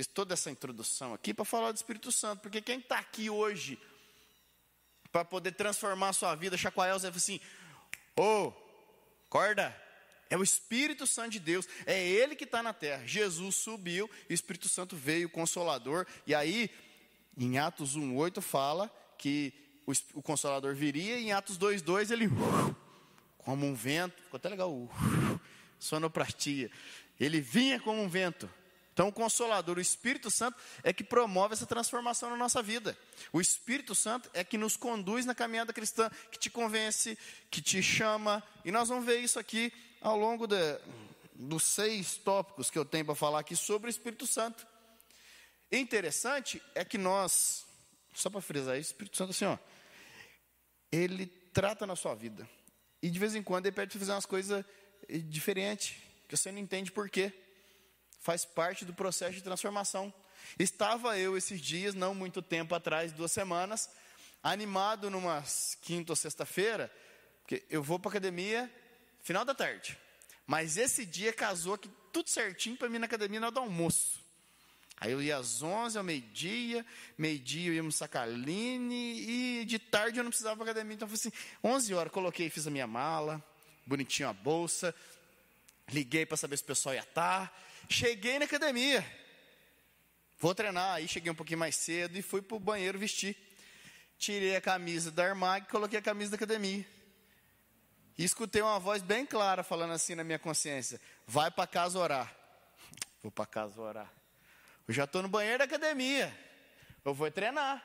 Fiz 0.00 0.06
toda 0.06 0.32
essa 0.32 0.50
introdução 0.50 1.12
aqui 1.12 1.34
para 1.34 1.44
falar 1.44 1.72
do 1.72 1.76
Espírito 1.76 2.10
Santo, 2.10 2.40
porque 2.40 2.62
quem 2.62 2.78
está 2.78 2.98
aqui 2.98 3.28
hoje 3.28 3.78
para 5.12 5.26
poder 5.26 5.52
transformar 5.52 6.08
a 6.08 6.12
sua 6.14 6.34
vida, 6.34 6.56
chacoalhar 6.56 6.96
os 6.96 7.04
assim, 7.04 7.38
ô, 8.16 8.22
oh, 8.22 8.52
acorda, 9.26 9.76
é 10.30 10.38
o 10.38 10.42
Espírito 10.42 11.06
Santo 11.06 11.32
de 11.32 11.38
Deus, 11.38 11.68
é 11.84 12.02
Ele 12.02 12.34
que 12.34 12.44
está 12.44 12.62
na 12.62 12.72
terra. 12.72 13.06
Jesus 13.06 13.56
subiu, 13.56 14.08
o 14.30 14.32
Espírito 14.32 14.70
Santo 14.70 14.96
veio, 14.96 15.26
o 15.26 15.30
Consolador, 15.30 16.06
e 16.26 16.34
aí, 16.34 16.70
em 17.36 17.58
Atos 17.58 17.94
1,8 17.94 18.40
fala 18.40 18.90
que 19.18 19.52
o, 19.86 19.92
o, 20.14 20.22
Consolador 20.22 20.74
viria, 20.74 21.18
e 21.18 21.24
em 21.24 21.32
Atos 21.32 21.58
2,2 21.58 22.10
ele, 22.10 22.26
como 23.36 23.66
um 23.66 23.74
vento, 23.74 24.22
ficou 24.22 24.38
até 24.38 24.48
legal, 24.48 24.88
sonoplastia, 25.78 26.70
ele 27.20 27.38
vinha 27.38 27.78
como 27.78 28.02
um 28.02 28.08
vento, 28.08 28.48
então, 29.00 29.08
o 29.08 29.12
Consolador, 29.12 29.78
o 29.78 29.80
Espírito 29.80 30.30
Santo, 30.30 30.60
é 30.82 30.92
que 30.92 31.02
promove 31.02 31.54
essa 31.54 31.64
transformação 31.64 32.28
na 32.28 32.36
nossa 32.36 32.62
vida. 32.62 32.94
O 33.32 33.40
Espírito 33.40 33.94
Santo 33.94 34.28
é 34.34 34.44
que 34.44 34.58
nos 34.58 34.76
conduz 34.76 35.24
na 35.24 35.34
caminhada 35.34 35.72
cristã, 35.72 36.10
que 36.30 36.38
te 36.38 36.50
convence, 36.50 37.16
que 37.50 37.62
te 37.62 37.82
chama. 37.82 38.42
E 38.62 38.70
nós 38.70 38.90
vamos 38.90 39.06
ver 39.06 39.18
isso 39.20 39.38
aqui 39.38 39.72
ao 40.02 40.18
longo 40.18 40.46
de, 40.46 40.78
dos 41.34 41.62
seis 41.62 42.18
tópicos 42.18 42.68
que 42.68 42.78
eu 42.78 42.84
tenho 42.84 43.06
para 43.06 43.14
falar 43.14 43.38
aqui 43.38 43.56
sobre 43.56 43.88
o 43.88 43.90
Espírito 43.90 44.26
Santo. 44.26 44.66
Interessante 45.72 46.62
é 46.74 46.84
que 46.84 46.98
nós, 46.98 47.64
só 48.12 48.28
para 48.28 48.42
frisar 48.42 48.78
isso, 48.78 48.90
o 48.90 48.92
Espírito 48.92 49.16
Santo, 49.16 49.30
assim, 49.30 49.46
ó, 49.46 49.56
ele 50.92 51.24
trata 51.54 51.86
na 51.86 51.96
sua 51.96 52.14
vida. 52.14 52.46
E 53.02 53.08
de 53.08 53.18
vez 53.18 53.34
em 53.34 53.42
quando 53.42 53.64
ele 53.64 53.74
pede 53.74 53.92
para 53.92 54.00
fazer 54.00 54.12
umas 54.12 54.26
coisas 54.26 54.62
diferentes, 55.24 55.96
que 56.28 56.36
você 56.36 56.52
não 56.52 56.58
entende 56.58 56.92
por 56.92 57.08
quê 57.08 57.32
faz 58.20 58.44
parte 58.44 58.84
do 58.84 58.94
processo 58.94 59.34
de 59.34 59.42
transformação. 59.42 60.12
Estava 60.58 61.18
eu 61.18 61.36
esses 61.36 61.60
dias, 61.60 61.94
não 61.94 62.14
muito 62.14 62.42
tempo 62.42 62.74
atrás, 62.74 63.12
duas 63.12 63.32
semanas, 63.32 63.90
animado 64.42 65.10
numa 65.10 65.42
quinta 65.82 66.12
ou 66.12 66.16
sexta-feira, 66.16 66.92
porque 67.40 67.64
eu 67.70 67.82
vou 67.82 67.98
para 67.98 68.10
academia 68.10 68.70
final 69.22 69.44
da 69.44 69.54
tarde. 69.54 69.98
Mas 70.46 70.76
esse 70.76 71.04
dia 71.06 71.32
casou 71.32 71.74
aqui 71.74 71.90
tudo 72.12 72.28
certinho 72.28 72.76
para 72.76 72.88
mim 72.88 72.98
na 72.98 73.06
academia 73.06 73.40
na 73.40 73.46
hora 73.46 73.54
do 73.54 73.60
almoço. 73.60 74.20
Aí 75.00 75.12
eu 75.12 75.22
ia 75.22 75.38
às 75.38 75.62
11 75.62 75.96
ao 75.96 76.04
meio-dia, 76.04 76.84
meio-dia 77.16 77.70
eu 77.70 77.74
ia 77.74 77.82
no 77.82 77.90
Sacaline 77.90 79.60
e 79.60 79.64
de 79.64 79.78
tarde 79.78 80.18
eu 80.18 80.24
não 80.24 80.30
precisava 80.30 80.56
para 80.56 80.64
academia. 80.70 80.94
Então 80.94 81.08
eu 81.08 81.16
falei 81.16 81.32
assim, 81.32 81.46
11 81.64 81.94
horas, 81.94 82.12
coloquei, 82.12 82.50
fiz 82.50 82.66
a 82.66 82.70
minha 82.70 82.86
mala, 82.86 83.42
bonitinho 83.86 84.28
a 84.28 84.32
bolsa, 84.32 84.94
liguei 85.90 86.26
para 86.26 86.36
saber 86.36 86.58
se 86.58 86.64
o 86.64 86.66
pessoal 86.66 86.94
ia 86.94 87.00
estar. 87.00 87.50
Cheguei 87.90 88.38
na 88.38 88.44
academia. 88.44 89.04
Vou 90.38 90.54
treinar. 90.54 90.94
Aí 90.94 91.08
cheguei 91.08 91.30
um 91.30 91.34
pouquinho 91.34 91.58
mais 91.58 91.74
cedo 91.74 92.16
e 92.16 92.22
fui 92.22 92.40
para 92.40 92.56
o 92.56 92.60
banheiro 92.60 92.98
vestir. 92.98 93.36
Tirei 94.16 94.54
a 94.54 94.60
camisa 94.60 95.10
da 95.10 95.24
Armag 95.24 95.66
e 95.66 95.70
coloquei 95.70 95.98
a 95.98 96.02
camisa 96.02 96.30
da 96.30 96.36
academia. 96.36 96.86
E 98.16 98.24
escutei 98.24 98.62
uma 98.62 98.78
voz 98.78 99.02
bem 99.02 99.26
clara 99.26 99.64
falando 99.64 99.92
assim 99.92 100.14
na 100.14 100.22
minha 100.22 100.38
consciência: 100.38 101.00
Vai 101.26 101.50
para 101.50 101.66
casa 101.66 101.98
orar. 101.98 102.32
Vou 103.22 103.32
para 103.32 103.44
casa 103.44 103.80
orar. 103.80 104.12
Eu 104.86 104.94
já 104.94 105.04
estou 105.04 105.20
no 105.22 105.28
banheiro 105.28 105.58
da 105.58 105.64
academia. 105.64 106.32
Eu 107.04 107.14
vou 107.14 107.30
treinar. 107.30 107.82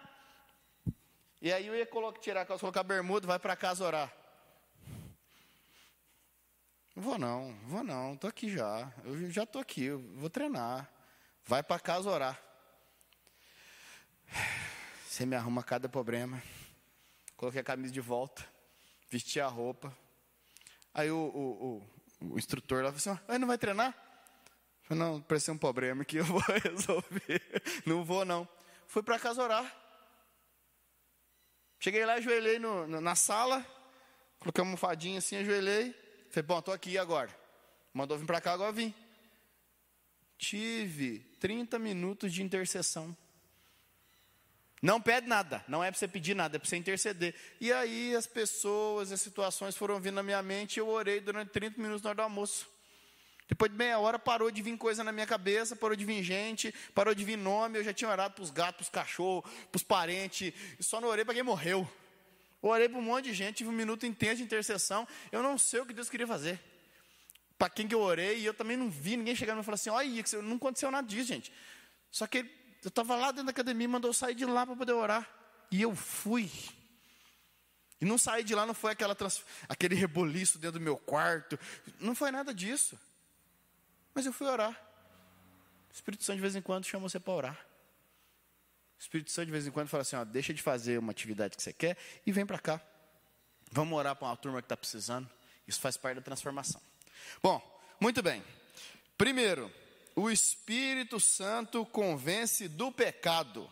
E 1.41 1.51
aí 1.53 1.67
eu 1.67 1.75
ia 1.75 1.85
colocar, 1.85 2.19
tirar 2.19 2.41
a 2.41 2.45
calça, 2.45 2.61
colocar 2.61 2.83
bermuda, 2.83 3.27
vai 3.27 3.39
para 3.39 3.55
casa 3.55 3.85
orar. 3.85 4.11
Não 6.95 7.03
vou 7.03 7.17
não, 7.17 7.53
vou 7.65 7.83
não, 7.83 8.15
tô 8.15 8.25
aqui 8.25 8.49
já. 8.49 8.89
Eu 9.03 9.29
já 9.29 9.45
tô 9.45 9.59
aqui, 9.59 9.83
eu 9.83 9.99
vou 10.15 10.29
treinar. 10.29 10.89
Vai 11.45 11.61
para 11.61 11.77
casa 11.77 12.09
orar. 12.09 12.41
Você 15.05 15.25
me 15.25 15.35
arruma 15.35 15.61
cada 15.61 15.89
problema. 15.89 16.41
Coloquei 17.35 17.59
a 17.59 17.65
camisa 17.65 17.91
de 17.91 17.99
volta, 17.99 18.47
vesti 19.09 19.41
a 19.41 19.47
roupa. 19.47 19.95
Aí 20.93 21.11
o, 21.11 21.17
o, 21.17 21.85
o, 22.21 22.33
o 22.33 22.37
instrutor 22.37 22.81
lá 22.81 22.93
falou 22.93 23.17
assim: 23.17 23.39
não 23.39 23.47
vai 23.47 23.57
treinar? 23.57 23.89
Eu 23.89 24.87
falei, 24.87 25.03
não, 25.03 25.21
parece 25.21 25.51
um 25.51 25.57
problema 25.57 26.05
que 26.05 26.17
eu 26.17 26.23
vou 26.25 26.41
resolver. 26.63 27.41
Não 27.85 28.05
vou, 28.05 28.23
não. 28.23 28.47
Fui 28.87 29.03
para 29.03 29.19
casa 29.19 29.43
orar. 29.43 29.75
Cheguei 31.77 32.05
lá, 32.05 32.13
ajoelhei 32.13 32.57
no, 32.57 32.87
na 32.87 33.15
sala, 33.15 33.65
coloquei 34.39 34.61
uma 34.61 34.69
almofadinha 34.69 35.19
assim, 35.19 35.35
ajoelhei. 35.35 36.04
Falei, 36.35 36.47
bom, 36.47 36.59
estou 36.59 36.73
aqui 36.73 36.97
agora. 36.97 37.33
Mandou 37.93 38.17
vir 38.17 38.25
para 38.25 38.41
cá, 38.41 38.51
agora 38.51 38.69
vim. 38.69 38.93
Tive 40.37 41.19
30 41.39 41.79
minutos 41.79 42.33
de 42.33 42.43
intercessão. 42.43 43.15
Não 44.81 44.99
pede 44.99 45.27
nada, 45.27 45.63
não 45.65 45.81
é 45.81 45.89
para 45.89 45.97
você 45.97 46.09
pedir 46.09 46.35
nada, 46.35 46.57
é 46.57 46.59
para 46.59 46.67
você 46.67 46.75
interceder. 46.75 47.33
E 47.61 47.71
aí 47.71 48.13
as 48.13 48.27
pessoas, 48.27 49.13
as 49.13 49.21
situações 49.21 49.77
foram 49.77 49.97
vindo 49.97 50.15
na 50.15 50.23
minha 50.23 50.43
mente, 50.43 50.77
eu 50.77 50.89
orei 50.89 51.21
durante 51.21 51.51
30 51.51 51.81
minutos 51.81 52.01
na 52.01 52.09
hora 52.09 52.17
do 52.17 52.23
almoço. 52.23 52.67
Depois 53.47 53.71
de 53.71 53.77
meia 53.77 53.97
hora 53.97 54.19
parou 54.19 54.51
de 54.51 54.61
vir 54.61 54.77
coisa 54.77 55.05
na 55.05 55.13
minha 55.13 55.25
cabeça, 55.25 55.73
parou 55.73 55.95
de 55.95 56.03
vir 56.03 56.21
gente, 56.21 56.73
parou 56.93 57.15
de 57.15 57.23
vir 57.23 57.37
nome, 57.37 57.79
eu 57.79 57.83
já 57.85 57.93
tinha 57.93 58.11
orado 58.11 58.33
para 58.33 58.43
os 58.43 58.51
gatos, 58.51 58.75
para 58.75 58.83
os 58.83 58.89
cachorros, 58.89 59.49
para 59.71 59.77
os 59.77 59.83
parentes, 59.83 60.53
só 60.81 60.99
não 60.99 61.07
orei 61.07 61.23
para 61.23 61.33
quem 61.33 61.43
morreu. 61.43 61.89
Orei 62.69 62.89
para 62.89 62.97
um 62.97 63.01
monte 63.01 63.25
de 63.25 63.33
gente, 63.33 63.57
tive 63.57 63.69
um 63.69 63.73
minuto 63.73 64.05
intenso 64.05 64.37
de 64.37 64.43
intercessão, 64.43 65.07
eu 65.31 65.43
não 65.43 65.57
sei 65.57 65.79
o 65.79 65.85
que 65.85 65.93
Deus 65.93 66.09
queria 66.09 66.27
fazer. 66.27 66.59
Para 67.57 67.69
quem 67.69 67.87
que 67.87 67.95
eu 67.95 68.01
orei, 68.01 68.39
e 68.39 68.45
eu 68.45 68.53
também 68.53 68.75
não 68.75 68.89
vi 68.89 69.15
ninguém 69.15 69.35
chegando 69.35 69.61
e 69.61 69.63
falar 69.63 69.75
assim, 69.75 69.89
olha, 69.89 70.09
não 70.43 70.57
aconteceu 70.57 70.91
nada 70.91 71.07
disso, 71.07 71.27
gente. 71.27 71.51
Só 72.11 72.27
que 72.27 72.39
eu 72.83 72.89
estava 72.89 73.15
lá 73.15 73.31
dentro 73.31 73.45
da 73.45 73.51
academia, 73.51 73.87
mandou 73.87 74.09
eu 74.09 74.13
sair 74.13 74.35
de 74.35 74.45
lá 74.45 74.65
para 74.65 74.75
poder 74.75 74.93
orar. 74.93 75.29
E 75.71 75.81
eu 75.81 75.95
fui. 75.95 76.51
E 77.99 78.05
não 78.05 78.17
saí 78.17 78.43
de 78.43 78.53
lá, 78.53 78.65
não 78.65 78.73
foi 78.73 78.91
aquela 78.91 79.15
trans... 79.15 79.43
aquele 79.67 79.95
reboliço 79.95 80.59
dentro 80.59 80.79
do 80.79 80.83
meu 80.83 80.97
quarto. 80.97 81.57
Não 81.99 82.13
foi 82.13 82.31
nada 82.31 82.53
disso. 82.53 82.99
Mas 84.13 84.25
eu 84.25 84.33
fui 84.33 84.47
orar. 84.47 84.71
O 85.89 85.93
Espírito 85.93 86.23
Santo 86.23 86.35
de 86.35 86.41
vez 86.41 86.55
em 86.55 86.61
quando 86.61 86.85
chama 86.85 87.09
você 87.09 87.19
para 87.19 87.33
orar. 87.33 87.65
Espírito 89.05 89.31
Santo 89.31 89.45
de 89.45 89.51
vez 89.51 89.67
em 89.67 89.71
quando 89.71 89.87
fala 89.87 90.01
assim: 90.01 90.15
ó, 90.15 90.23
deixa 90.23 90.53
de 90.53 90.61
fazer 90.61 90.97
uma 90.97 91.11
atividade 91.11 91.55
que 91.55 91.61
você 91.61 91.71
quer 91.71 91.95
e 92.25 92.31
vem 92.31 92.45
para 92.45 92.59
cá. 92.59 92.81
Vamos 93.71 93.97
orar 93.97 94.15
para 94.15 94.27
uma 94.27 94.37
turma 94.37 94.61
que 94.61 94.65
está 94.65 94.75
precisando. 94.75 95.29
Isso 95.67 95.79
faz 95.79 95.95
parte 95.95 96.15
da 96.15 96.21
transformação. 96.21 96.81
Bom, 97.41 97.61
muito 97.99 98.21
bem. 98.21 98.43
Primeiro, 99.17 99.71
o 100.15 100.29
Espírito 100.29 101.19
Santo 101.19 101.85
convence 101.85 102.67
do 102.67 102.91
pecado. 102.91 103.69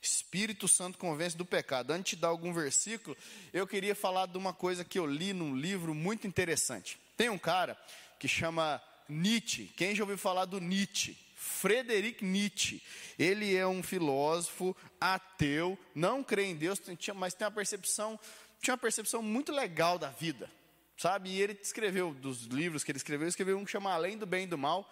Espírito 0.00 0.66
Santo 0.66 0.98
convence 0.98 1.36
do 1.36 1.44
pecado. 1.44 1.92
Antes 1.92 2.16
de 2.16 2.22
dar 2.22 2.28
algum 2.28 2.52
versículo, 2.52 3.16
eu 3.52 3.66
queria 3.66 3.94
falar 3.94 4.26
de 4.26 4.38
uma 4.38 4.52
coisa 4.52 4.84
que 4.84 4.98
eu 4.98 5.06
li 5.06 5.32
num 5.32 5.56
livro 5.56 5.94
muito 5.94 6.26
interessante. 6.26 6.98
Tem 7.16 7.28
um 7.28 7.38
cara 7.38 7.76
que 8.18 8.28
chama 8.28 8.82
Nietzsche. 9.08 9.72
Quem 9.76 9.94
já 9.94 10.02
ouviu 10.02 10.18
falar 10.18 10.44
do 10.44 10.60
Nietzsche? 10.60 11.16
Friedrich 11.38 12.24
Nietzsche. 12.24 12.82
Ele 13.18 13.56
é 13.56 13.66
um 13.66 13.82
filósofo 13.82 14.76
ateu, 15.00 15.78
não 15.94 16.22
crê 16.22 16.44
em 16.44 16.56
Deus, 16.56 16.80
mas 17.14 17.34
tem 17.34 17.46
uma 17.46 17.52
percepção, 17.52 18.18
tinha 18.60 18.74
uma 18.74 18.78
percepção 18.78 19.22
muito 19.22 19.52
legal 19.52 19.98
da 19.98 20.10
vida, 20.10 20.50
sabe? 20.96 21.30
E 21.30 21.40
ele 21.40 21.58
escreveu 21.62 22.12
dos 22.12 22.44
livros 22.46 22.84
que 22.84 22.90
ele 22.90 22.98
escreveu, 22.98 23.24
ele 23.24 23.30
escreveu 23.30 23.58
um 23.58 23.64
que 23.64 23.70
chama 23.70 23.92
Além 23.92 24.18
do 24.18 24.26
Bem 24.26 24.44
e 24.44 24.48
do 24.48 24.58
Mal 24.58 24.88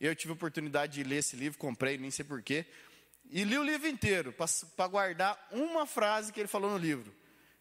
eu 0.00 0.14
tive 0.14 0.32
a 0.32 0.34
oportunidade 0.34 0.94
de 0.94 1.02
ler 1.02 1.16
esse 1.16 1.36
livro, 1.36 1.58
comprei, 1.58 1.96
nem 1.96 2.10
sei 2.10 2.24
porquê. 2.24 2.66
E 3.30 3.44
li 3.44 3.56
o 3.58 3.64
livro 3.64 3.88
inteiro, 3.88 4.32
para 4.32 4.88
guardar 4.88 5.48
uma 5.50 5.86
frase 5.86 6.32
que 6.32 6.38
ele 6.38 6.48
falou 6.48 6.70
no 6.70 6.78
livro. 6.78 7.10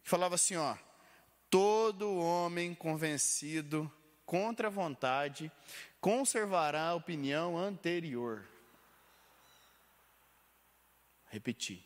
Que 0.03 0.10
falava 0.10 0.36
assim: 0.36 0.55
ó, 0.57 0.75
todo 1.50 2.17
homem 2.17 2.75
convencido 2.75 3.91
contra 4.25 4.67
a 4.67 4.72
vontade 4.72 5.51
conservará 6.05 6.89
a 6.89 6.93
opinião 6.93 7.57
anterior. 7.57 8.47
Repetir. 11.25 11.83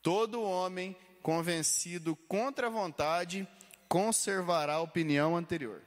Todo 0.00 0.40
homem 0.40 0.96
convencido 1.20 2.14
contra 2.14 2.68
a 2.68 2.70
vontade 2.70 3.48
conservará 3.88 4.74
a 4.74 4.80
opinião 4.80 5.36
anterior. 5.36 5.82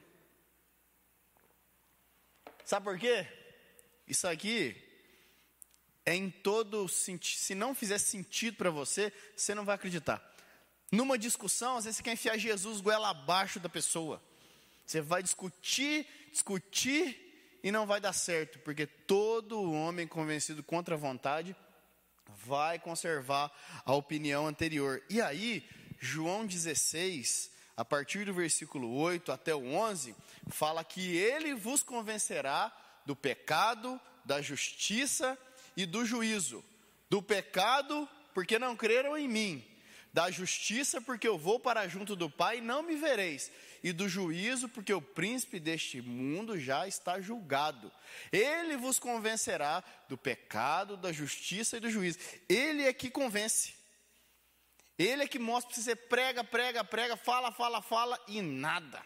Sabe 2.66 2.84
por 2.84 3.00
quê? 3.00 3.26
Isso 4.06 4.28
aqui 4.28 4.76
é 6.06 6.14
em 6.14 6.30
todo 6.30 6.90
sentido. 6.90 7.40
Se 7.40 7.56
não 7.56 7.74
fizer 7.74 7.98
sentido 7.98 8.58
para 8.58 8.72
você, 8.72 9.10
você 9.38 9.56
não 9.56 9.64
vai 9.64 9.76
acreditar. 9.76 10.22
Numa 10.92 11.18
discussão, 11.18 11.78
às 11.78 11.86
vezes 11.86 11.96
você 11.96 12.04
quer 12.04 12.12
enfiar 12.12 12.38
Jesus 12.38 12.82
goela 12.82 13.12
abaixo 13.12 13.58
da 13.58 13.70
pessoa. 13.70 14.22
Você 14.86 15.00
vai 15.00 15.24
discutir, 15.24 16.06
discutir 16.30 17.23
e 17.64 17.72
não 17.72 17.88
vai 17.88 18.02
dar 18.02 18.14
certo, 18.14 18.60
porque 18.60 18.86
todo 18.86 19.72
homem 19.72 20.06
convencido 20.06 20.62
contra 20.62 20.96
a 20.96 20.98
vontade 20.98 21.56
vai 22.46 22.78
conservar 22.78 23.52
a 23.86 23.94
opinião 23.94 24.46
anterior. 24.46 25.02
E 25.10 25.22
aí, 25.22 25.68
João 25.98 26.46
16, 26.46 27.50
a 27.78 27.86
partir 27.86 28.26
do 28.26 28.34
versículo 28.34 28.94
8 28.94 29.32
até 29.32 29.56
o 29.56 29.66
11, 29.74 30.14
fala 30.50 30.84
que 30.84 31.16
ele 31.16 31.54
vos 31.54 31.82
convencerá 31.82 32.76
do 33.06 33.16
pecado, 33.16 34.00
da 34.26 34.42
justiça 34.42 35.38
e 35.76 35.86
do 35.86 36.06
juízo. 36.06 36.64
Do 37.10 37.22
pecado, 37.22 38.08
porque 38.34 38.60
não 38.60 38.76
creram 38.76 39.18
em 39.18 39.28
mim. 39.28 39.73
Da 40.14 40.30
justiça, 40.30 41.02
porque 41.02 41.28
eu 41.28 41.38
vou 41.38 41.60
para 41.60 41.88
junto 41.88 42.16
do 42.16 42.30
Pai 42.30 42.60
e 42.60 42.62
não 42.62 42.84
me 42.84 42.96
vereis. 42.96 43.52
E 43.84 43.92
do 43.92 44.08
juízo, 44.08 44.70
porque 44.70 44.94
o 44.94 45.02
príncipe 45.02 45.60
deste 45.60 46.02
mundo 46.02 46.58
já 46.58 46.88
está 46.88 47.20
julgado. 47.20 47.92
Ele 48.32 48.78
vos 48.78 49.00
convencerá 49.00 49.84
do 50.08 50.18
pecado, 50.18 50.96
da 50.96 51.12
justiça 51.12 51.78
e 51.78 51.80
do 51.80 51.90
juízo. 51.90 52.20
Ele 52.48 52.84
é 52.84 52.94
que 52.94 53.10
convence. 53.10 53.74
Ele 54.98 55.24
é 55.24 55.28
que 55.28 55.40
mostra 55.40 55.74
para 55.74 55.82
você 55.82 55.96
prega, 55.96 56.44
prega, 56.44 56.84
prega, 56.84 57.18
fala, 57.18 57.52
fala, 57.52 57.82
fala 57.82 58.20
e 58.28 58.42
nada. 58.42 59.02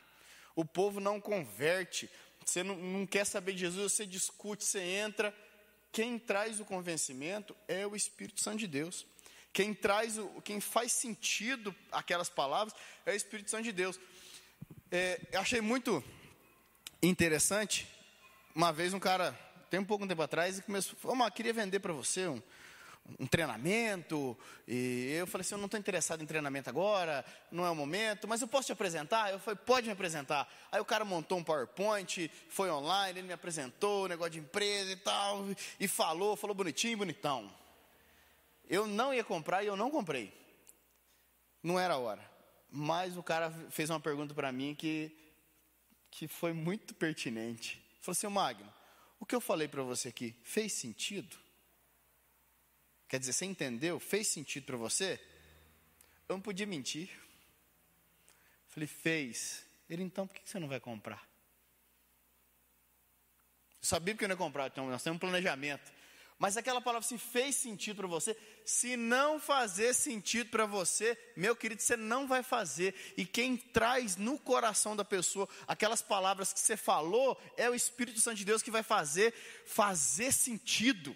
O 0.55 0.65
povo 0.65 0.99
não 0.99 1.21
converte, 1.21 2.09
você 2.43 2.63
não, 2.63 2.75
não 2.75 3.05
quer 3.05 3.25
saber 3.25 3.53
de 3.53 3.59
Jesus, 3.59 3.93
você 3.93 4.05
discute, 4.05 4.65
você 4.65 4.79
entra. 4.79 5.33
Quem 5.91 6.19
traz 6.19 6.59
o 6.59 6.65
convencimento 6.65 7.55
é 7.67 7.87
o 7.87 7.95
Espírito 7.95 8.41
Santo 8.41 8.57
de 8.57 8.67
Deus. 8.67 9.05
Quem 9.57 9.73
traz 9.73 10.19
o, 10.19 10.27
quem 10.43 10.61
faz 10.61 10.91
sentido 10.91 11.73
aquelas 11.91 12.29
palavras 12.29 12.75
é 13.03 13.11
o 13.11 13.15
Espírito 13.15 13.49
Santo 13.49 13.63
de 13.63 13.71
Deus. 13.71 13.99
É, 14.91 15.19
eu 15.31 15.39
achei 15.39 15.61
muito 15.61 16.03
interessante. 17.01 17.87
Uma 18.53 18.71
vez 18.71 18.93
um 18.93 18.99
cara, 18.99 19.31
tem 19.71 19.79
um 19.79 19.83
pouco 19.83 20.05
tempo 20.05 20.21
atrás, 20.21 20.59
começou, 20.59 20.95
falou, 20.99 21.31
queria 21.31 21.53
vender 21.53 21.79
para 21.79 21.91
você 21.91 22.27
um, 22.27 22.39
um 23.19 23.25
treinamento, 23.25 24.37
e 24.67 25.15
eu 25.17 25.25
falei 25.25 25.41
assim, 25.41 25.55
eu 25.55 25.57
não 25.57 25.65
estou 25.65 25.79
interessado 25.79 26.21
em 26.21 26.27
treinamento 26.27 26.69
agora, 26.69 27.25
não 27.51 27.65
é 27.65 27.71
o 27.71 27.75
momento, 27.75 28.27
mas 28.27 28.43
eu 28.43 28.47
posso 28.47 28.67
te 28.67 28.73
apresentar? 28.73 29.31
Eu 29.31 29.39
falei, 29.39 29.59
pode 29.65 29.87
me 29.87 29.93
apresentar. 29.93 30.47
Aí 30.71 30.79
o 30.79 30.85
cara 30.85 31.03
montou 31.03 31.35
um 31.35 31.43
PowerPoint, 31.43 32.29
foi 32.47 32.69
online, 32.69 33.17
ele 33.17 33.27
me 33.27 33.33
apresentou, 33.33 34.07
negócio 34.07 34.33
de 34.33 34.39
empresa 34.39 34.91
e 34.91 34.97
tal, 34.97 35.47
e 35.79 35.87
falou, 35.87 36.35
falou 36.35 36.55
bonitinho, 36.55 36.99
bonitão. 36.99 37.51
Eu 38.67 38.85
não 38.85 39.13
ia 39.13 39.23
comprar 39.23 39.63
e 39.63 39.67
eu 39.67 39.75
não 39.75 39.89
comprei. 39.89 40.33
Não 41.63 41.79
era 41.79 41.95
a 41.95 41.97
hora. 41.97 42.31
Mas 42.69 43.17
o 43.17 43.23
cara 43.23 43.49
fez 43.69 43.89
uma 43.89 43.99
pergunta 43.99 44.33
para 44.33 44.51
mim 44.51 44.75
que, 44.75 45.15
que 46.11 46.27
foi 46.27 46.53
muito 46.53 46.93
pertinente. 46.93 47.81
Falou 48.01 48.13
assim, 48.13 48.27
Magno, 48.27 48.73
o 49.19 49.25
que 49.25 49.33
eu 49.33 49.41
falei 49.41 49.67
para 49.67 49.83
você 49.83 50.09
aqui 50.09 50.35
fez 50.43 50.73
sentido? 50.73 51.37
Quer 53.07 53.19
dizer, 53.19 53.33
você 53.33 53.45
entendeu? 53.45 53.99
Fez 53.99 54.27
sentido 54.27 54.65
para 54.65 54.77
você? 54.77 55.19
Eu 56.27 56.35
não 56.35 56.41
podia 56.41 56.67
mentir. 56.67 57.09
Falei, 58.67 58.87
fez. 58.87 59.65
Ele, 59.89 60.03
então, 60.03 60.27
por 60.27 60.35
que 60.35 60.47
você 60.47 60.59
não 60.59 60.67
vai 60.67 60.79
comprar? 60.79 61.25
Eu 63.81 63.85
sabia 63.87 64.13
que 64.13 64.23
eu 64.23 64.27
não 64.27 64.33
ia 64.33 64.37
comprar, 64.37 64.67
então 64.67 64.89
nós 64.89 65.01
temos 65.01 65.15
um 65.15 65.19
planejamento. 65.19 65.96
Mas 66.39 66.55
aquela 66.55 66.79
palavra, 66.79 67.07
se 67.07 67.17
fez 67.17 67.55
sentido 67.55 67.97
para 67.97 68.07
você, 68.07 68.37
se 68.63 68.95
não 68.95 69.39
fazer 69.39 69.93
sentido 69.95 70.51
para 70.51 70.67
você, 70.67 71.17
meu 71.35 71.55
querido, 71.55 71.81
você 71.81 71.97
não 71.97 72.27
vai 72.27 72.43
fazer. 72.43 72.93
E 73.17 73.25
quem 73.25 73.57
traz 73.57 74.15
no 74.17 74.37
coração 74.37 74.95
da 74.95 75.03
pessoa 75.03 75.49
aquelas 75.67 76.01
palavras 76.01 76.53
que 76.53 76.59
você 76.59 76.77
falou, 76.77 77.39
é 77.57 77.67
o 77.67 77.73
Espírito 77.73 78.19
Santo 78.19 78.37
de 78.37 78.45
Deus 78.45 78.61
que 78.61 78.69
vai 78.69 78.83
fazer 78.83 79.33
fazer 79.65 80.31
sentido. 80.31 81.15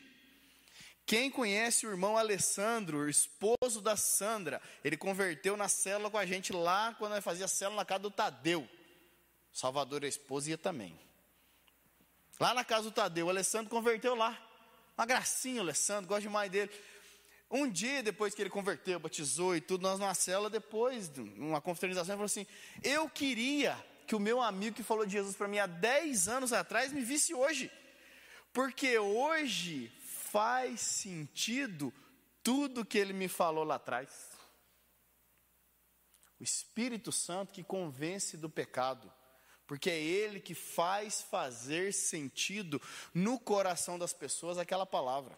Quem 1.06 1.30
conhece 1.30 1.86
o 1.86 1.92
irmão 1.92 2.18
Alessandro, 2.18 3.00
o 3.00 3.10
esposo 3.10 3.80
da 3.82 3.96
Sandra, 3.96 4.60
ele 4.84 4.98
converteu 4.98 5.56
na 5.56 5.68
célula 5.68 6.10
com 6.10 6.18
a 6.18 6.25
gente 6.25 6.51
lá 6.51 6.96
quando 6.98 7.12
nós 7.12 7.24
fazia 7.24 7.48
célula 7.48 7.82
na 7.82 7.86
casa 7.86 8.00
do 8.00 8.12
Tadeu. 8.12 8.68
Salvador, 9.54 10.04
a 10.04 10.08
esposa, 10.08 10.50
ia 10.50 10.58
também. 10.58 10.98
Lá 12.40 12.54
na 12.54 12.63
casa 12.63 12.84
do 12.84 12.92
Tadeu, 12.92 13.28
o 13.28 13.30
Alessandro 13.30 13.70
converteu 13.70 14.16
lá. 14.16 14.50
Uma 15.01 15.08
gracinha, 15.08 15.62
Alessandro, 15.62 16.08
gosto 16.08 16.22
demais 16.22 16.51
dele. 16.51 16.70
Um 17.50 17.67
dia 17.67 18.03
depois 18.03 18.36
que 18.36 18.41
ele 18.43 18.51
converteu, 18.51 19.00
batizou 19.00 19.55
e 19.55 19.60
tudo, 19.60 19.81
nós 19.81 19.98
na 19.98 20.13
cela, 20.13 20.48
depois 20.48 21.10
de 21.10 21.22
uma 21.22 21.60
confraternização, 21.60 22.13
ele 22.13 22.17
falou 22.17 22.25
assim: 22.25 22.46
Eu 22.84 23.10
queria 23.10 23.75
que 24.05 24.15
o 24.15 24.20
meu 24.20 24.39
amigo 24.39 24.75
que 24.75 24.84
falou 24.84 25.03
de 25.03 25.13
Jesus 25.13 25.36
para 25.36 25.48
mim 25.48 25.58
há 25.58 25.65
10 25.65 26.27
anos 26.27 26.53
atrás 26.53 26.93
me 26.93 27.01
visse 27.01 27.34
hoje. 27.34 27.72
Porque 28.53 29.00
hoje 29.00 29.91
faz 30.03 30.79
sentido 30.81 31.91
tudo 32.43 32.86
que 32.86 33.00
ele 33.00 33.12
me 33.12 33.27
falou 33.27 33.63
lá 33.63 33.77
atrás. 33.77 34.29
O 36.39 36.43
Espírito 36.43 37.12
Santo 37.12 37.53
que 37.53 37.63
convence 37.63 38.38
do 38.38 38.51
pecado 38.51 39.12
porque 39.72 39.90
é 39.90 39.98
Ele 39.98 40.42
que 40.42 40.54
faz 40.54 41.22
fazer 41.22 41.94
sentido 41.94 42.82
no 43.13 43.40
coração 43.40 43.98
das 43.98 44.12
pessoas 44.12 44.58
aquela 44.58 44.86
palavra. 44.86 45.34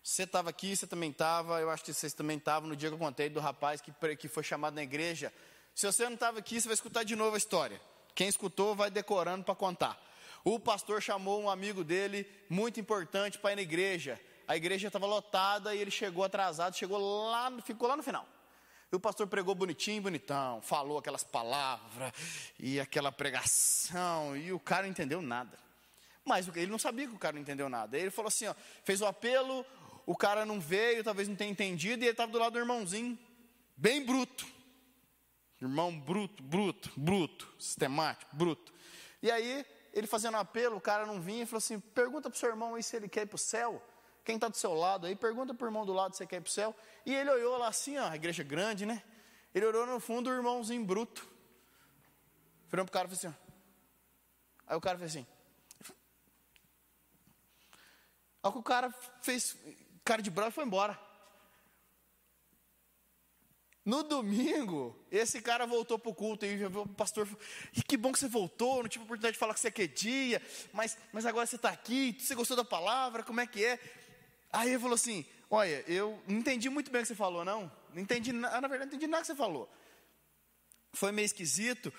Você 0.00 0.22
estava 0.22 0.50
aqui, 0.50 0.76
você 0.76 0.86
também 0.86 1.10
estava, 1.10 1.60
eu 1.60 1.68
acho 1.70 1.82
que 1.82 1.92
vocês 1.92 2.14
também 2.14 2.38
estavam 2.38 2.68
no 2.68 2.76
dia 2.76 2.88
que 2.88 2.94
eu 2.94 2.98
contei 3.00 3.28
do 3.28 3.40
rapaz 3.40 3.80
que, 3.80 3.92
que 4.14 4.28
foi 4.28 4.44
chamado 4.44 4.74
na 4.74 4.82
igreja. 4.84 5.32
Se 5.74 5.86
você 5.86 6.04
não 6.04 6.14
estava 6.14 6.38
aqui, 6.38 6.60
você 6.60 6.68
vai 6.68 6.74
escutar 6.74 7.02
de 7.02 7.16
novo 7.16 7.34
a 7.34 7.38
história. 7.38 7.82
Quem 8.14 8.28
escutou 8.28 8.76
vai 8.76 8.92
decorando 8.92 9.42
para 9.42 9.56
contar. 9.56 10.00
O 10.44 10.60
pastor 10.60 11.02
chamou 11.02 11.42
um 11.42 11.50
amigo 11.50 11.82
dele, 11.82 12.30
muito 12.48 12.78
importante, 12.78 13.38
para 13.38 13.54
ir 13.54 13.56
na 13.56 13.62
igreja. 13.62 14.20
A 14.46 14.56
igreja 14.56 14.86
estava 14.86 15.06
lotada 15.06 15.74
e 15.74 15.80
ele 15.80 15.90
chegou 15.90 16.22
atrasado, 16.22 16.76
chegou 16.76 17.28
lá, 17.28 17.50
ficou 17.60 17.88
lá 17.88 17.96
no 17.96 18.04
final. 18.04 18.24
E 18.92 18.96
o 18.96 19.00
pastor 19.00 19.26
pregou 19.26 19.54
bonitinho, 19.54 20.02
bonitão, 20.02 20.60
falou 20.60 20.98
aquelas 20.98 21.24
palavras 21.24 22.12
e 22.58 22.78
aquela 22.78 23.10
pregação, 23.10 24.36
e 24.36 24.52
o 24.52 24.60
cara 24.60 24.82
não 24.82 24.90
entendeu 24.90 25.22
nada. 25.22 25.58
Mas 26.22 26.46
ele 26.54 26.70
não 26.70 26.78
sabia 26.78 27.08
que 27.08 27.14
o 27.14 27.18
cara 27.18 27.32
não 27.32 27.40
entendeu 27.40 27.70
nada. 27.70 27.96
Ele 27.96 28.10
falou 28.10 28.28
assim: 28.28 28.46
ó, 28.46 28.54
fez 28.84 29.00
o 29.00 29.06
apelo, 29.06 29.64
o 30.04 30.14
cara 30.14 30.44
não 30.44 30.60
veio, 30.60 31.02
talvez 31.02 31.26
não 31.26 31.34
tenha 31.34 31.50
entendido, 31.50 32.02
e 32.02 32.04
ele 32.04 32.10
estava 32.10 32.30
do 32.30 32.38
lado 32.38 32.52
do 32.52 32.58
irmãozinho, 32.58 33.18
bem 33.74 34.04
bruto. 34.04 34.46
Irmão 35.58 35.98
bruto, 35.98 36.42
bruto, 36.42 36.92
bruto, 36.94 37.50
sistemático, 37.58 38.36
bruto. 38.36 38.74
E 39.22 39.30
aí, 39.30 39.64
ele 39.94 40.06
fazendo 40.06 40.36
apelo, 40.36 40.76
o 40.76 40.80
cara 40.82 41.06
não 41.06 41.18
vinha 41.18 41.44
e 41.44 41.46
falou 41.46 41.58
assim: 41.58 41.80
pergunta 41.80 42.28
para 42.28 42.36
o 42.36 42.38
seu 42.38 42.50
irmão 42.50 42.74
aí 42.74 42.82
se 42.82 42.94
ele 42.94 43.08
quer 43.08 43.22
ir 43.22 43.26
para 43.26 43.36
o 43.36 43.38
céu. 43.38 43.82
Quem 44.24 44.36
está 44.36 44.48
do 44.48 44.56
seu 44.56 44.72
lado 44.74 45.06
aí, 45.06 45.16
pergunta 45.16 45.52
para 45.52 45.64
o 45.64 45.68
irmão 45.68 45.84
do 45.84 45.92
lado 45.92 46.12
se 46.12 46.18
você 46.18 46.26
quer 46.26 46.36
ir 46.36 46.40
para 46.42 46.48
o 46.48 46.52
céu. 46.52 46.76
E 47.04 47.14
ele 47.14 47.30
olhou 47.30 47.58
lá 47.58 47.68
assim, 47.68 47.98
ó, 47.98 48.08
a 48.08 48.16
igreja 48.16 48.42
grande, 48.42 48.86
né? 48.86 49.02
Ele 49.54 49.66
olhou 49.66 49.86
no 49.86 49.98
fundo 49.98 50.30
o 50.30 50.32
irmãozinho 50.32 50.84
bruto. 50.84 51.28
Virou 52.70 52.86
para 52.86 52.90
o 52.90 52.92
cara 52.92 53.08
e 53.08 53.16
falou 53.16 53.32
assim, 53.32 53.38
ó. 53.38 53.52
Aí 54.66 54.76
o 54.76 54.80
cara 54.80 54.98
fez 54.98 55.10
assim. 55.10 55.26
Aí 58.42 58.50
o 58.50 58.62
cara 58.62 58.90
fez 59.20 59.56
cara 60.04 60.22
de 60.22 60.30
bravo 60.30 60.50
e 60.50 60.54
foi 60.54 60.64
embora. 60.64 60.98
No 63.84 64.04
domingo, 64.04 64.96
esse 65.10 65.42
cara 65.42 65.66
voltou 65.66 65.98
para 65.98 66.10
o 66.10 66.14
culto 66.14 66.46
e 66.46 66.64
o 66.64 66.86
pastor 66.86 67.26
falou, 67.26 67.42
que 67.86 67.96
bom 67.96 68.12
que 68.12 68.18
você 68.20 68.28
voltou, 68.28 68.80
não 68.80 68.88
tive 68.88 69.04
oportunidade 69.04 69.32
de 69.32 69.40
falar 69.40 69.54
que 69.54 69.60
você 69.60 69.72
quer 69.72 69.88
dia, 69.88 70.40
mas, 70.72 70.96
mas 71.12 71.26
agora 71.26 71.46
você 71.46 71.56
está 71.56 71.70
aqui, 71.70 72.16
você 72.16 72.32
gostou 72.36 72.56
da 72.56 72.64
palavra, 72.64 73.24
como 73.24 73.40
é 73.40 73.46
que 73.46 73.64
é? 73.64 73.80
Aí 74.52 74.70
ele 74.70 74.78
falou 74.78 74.94
assim: 74.94 75.24
Olha, 75.50 75.84
eu 75.86 76.20
não 76.26 76.38
entendi 76.38 76.68
muito 76.68 76.90
bem 76.90 77.00
o 77.00 77.02
que 77.02 77.08
você 77.08 77.14
falou, 77.14 77.44
não. 77.44 77.70
Não 77.92 78.02
entendi, 78.02 78.32
na 78.32 78.48
verdade, 78.60 78.78
não 78.78 78.86
entendi 78.86 79.06
nada 79.06 79.22
que 79.22 79.26
você 79.26 79.34
falou. 79.34 79.70
Foi 80.92 81.12
meio 81.12 81.26
esquisito, 81.26 81.92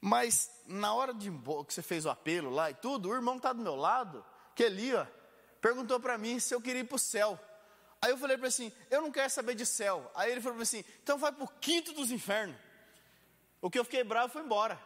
mas 0.00 0.50
na 0.66 0.92
hora 0.94 1.12
de 1.12 1.30
que 1.30 1.74
você 1.74 1.82
fez 1.82 2.04
o 2.04 2.10
apelo 2.10 2.50
lá 2.50 2.70
e 2.70 2.74
tudo, 2.74 3.08
o 3.08 3.14
irmão 3.14 3.34
que 3.34 3.40
está 3.40 3.52
do 3.52 3.62
meu 3.62 3.74
lado, 3.74 4.24
que 4.54 4.64
ali, 4.64 4.94
ó, 4.94 5.06
perguntou 5.60 5.98
para 5.98 6.18
mim 6.18 6.38
se 6.38 6.54
eu 6.54 6.60
queria 6.60 6.82
ir 6.82 6.84
para 6.84 6.96
o 6.96 6.98
céu. 6.98 7.38
Aí 8.00 8.10
eu 8.10 8.18
falei 8.18 8.36
para 8.36 8.46
ele 8.46 8.54
assim: 8.54 8.72
Eu 8.90 9.02
não 9.02 9.10
quero 9.10 9.30
saber 9.30 9.54
de 9.54 9.66
céu. 9.66 10.10
Aí 10.14 10.30
ele 10.30 10.40
falou 10.40 10.60
assim: 10.60 10.84
Então 11.02 11.18
vai 11.18 11.32
para 11.32 11.44
o 11.44 11.48
quinto 11.60 11.92
dos 11.92 12.10
infernos. 12.10 12.56
O 13.60 13.70
que 13.70 13.78
eu 13.78 13.84
fiquei 13.84 14.04
bravo 14.04 14.32
foi 14.32 14.42
embora. 14.42 14.80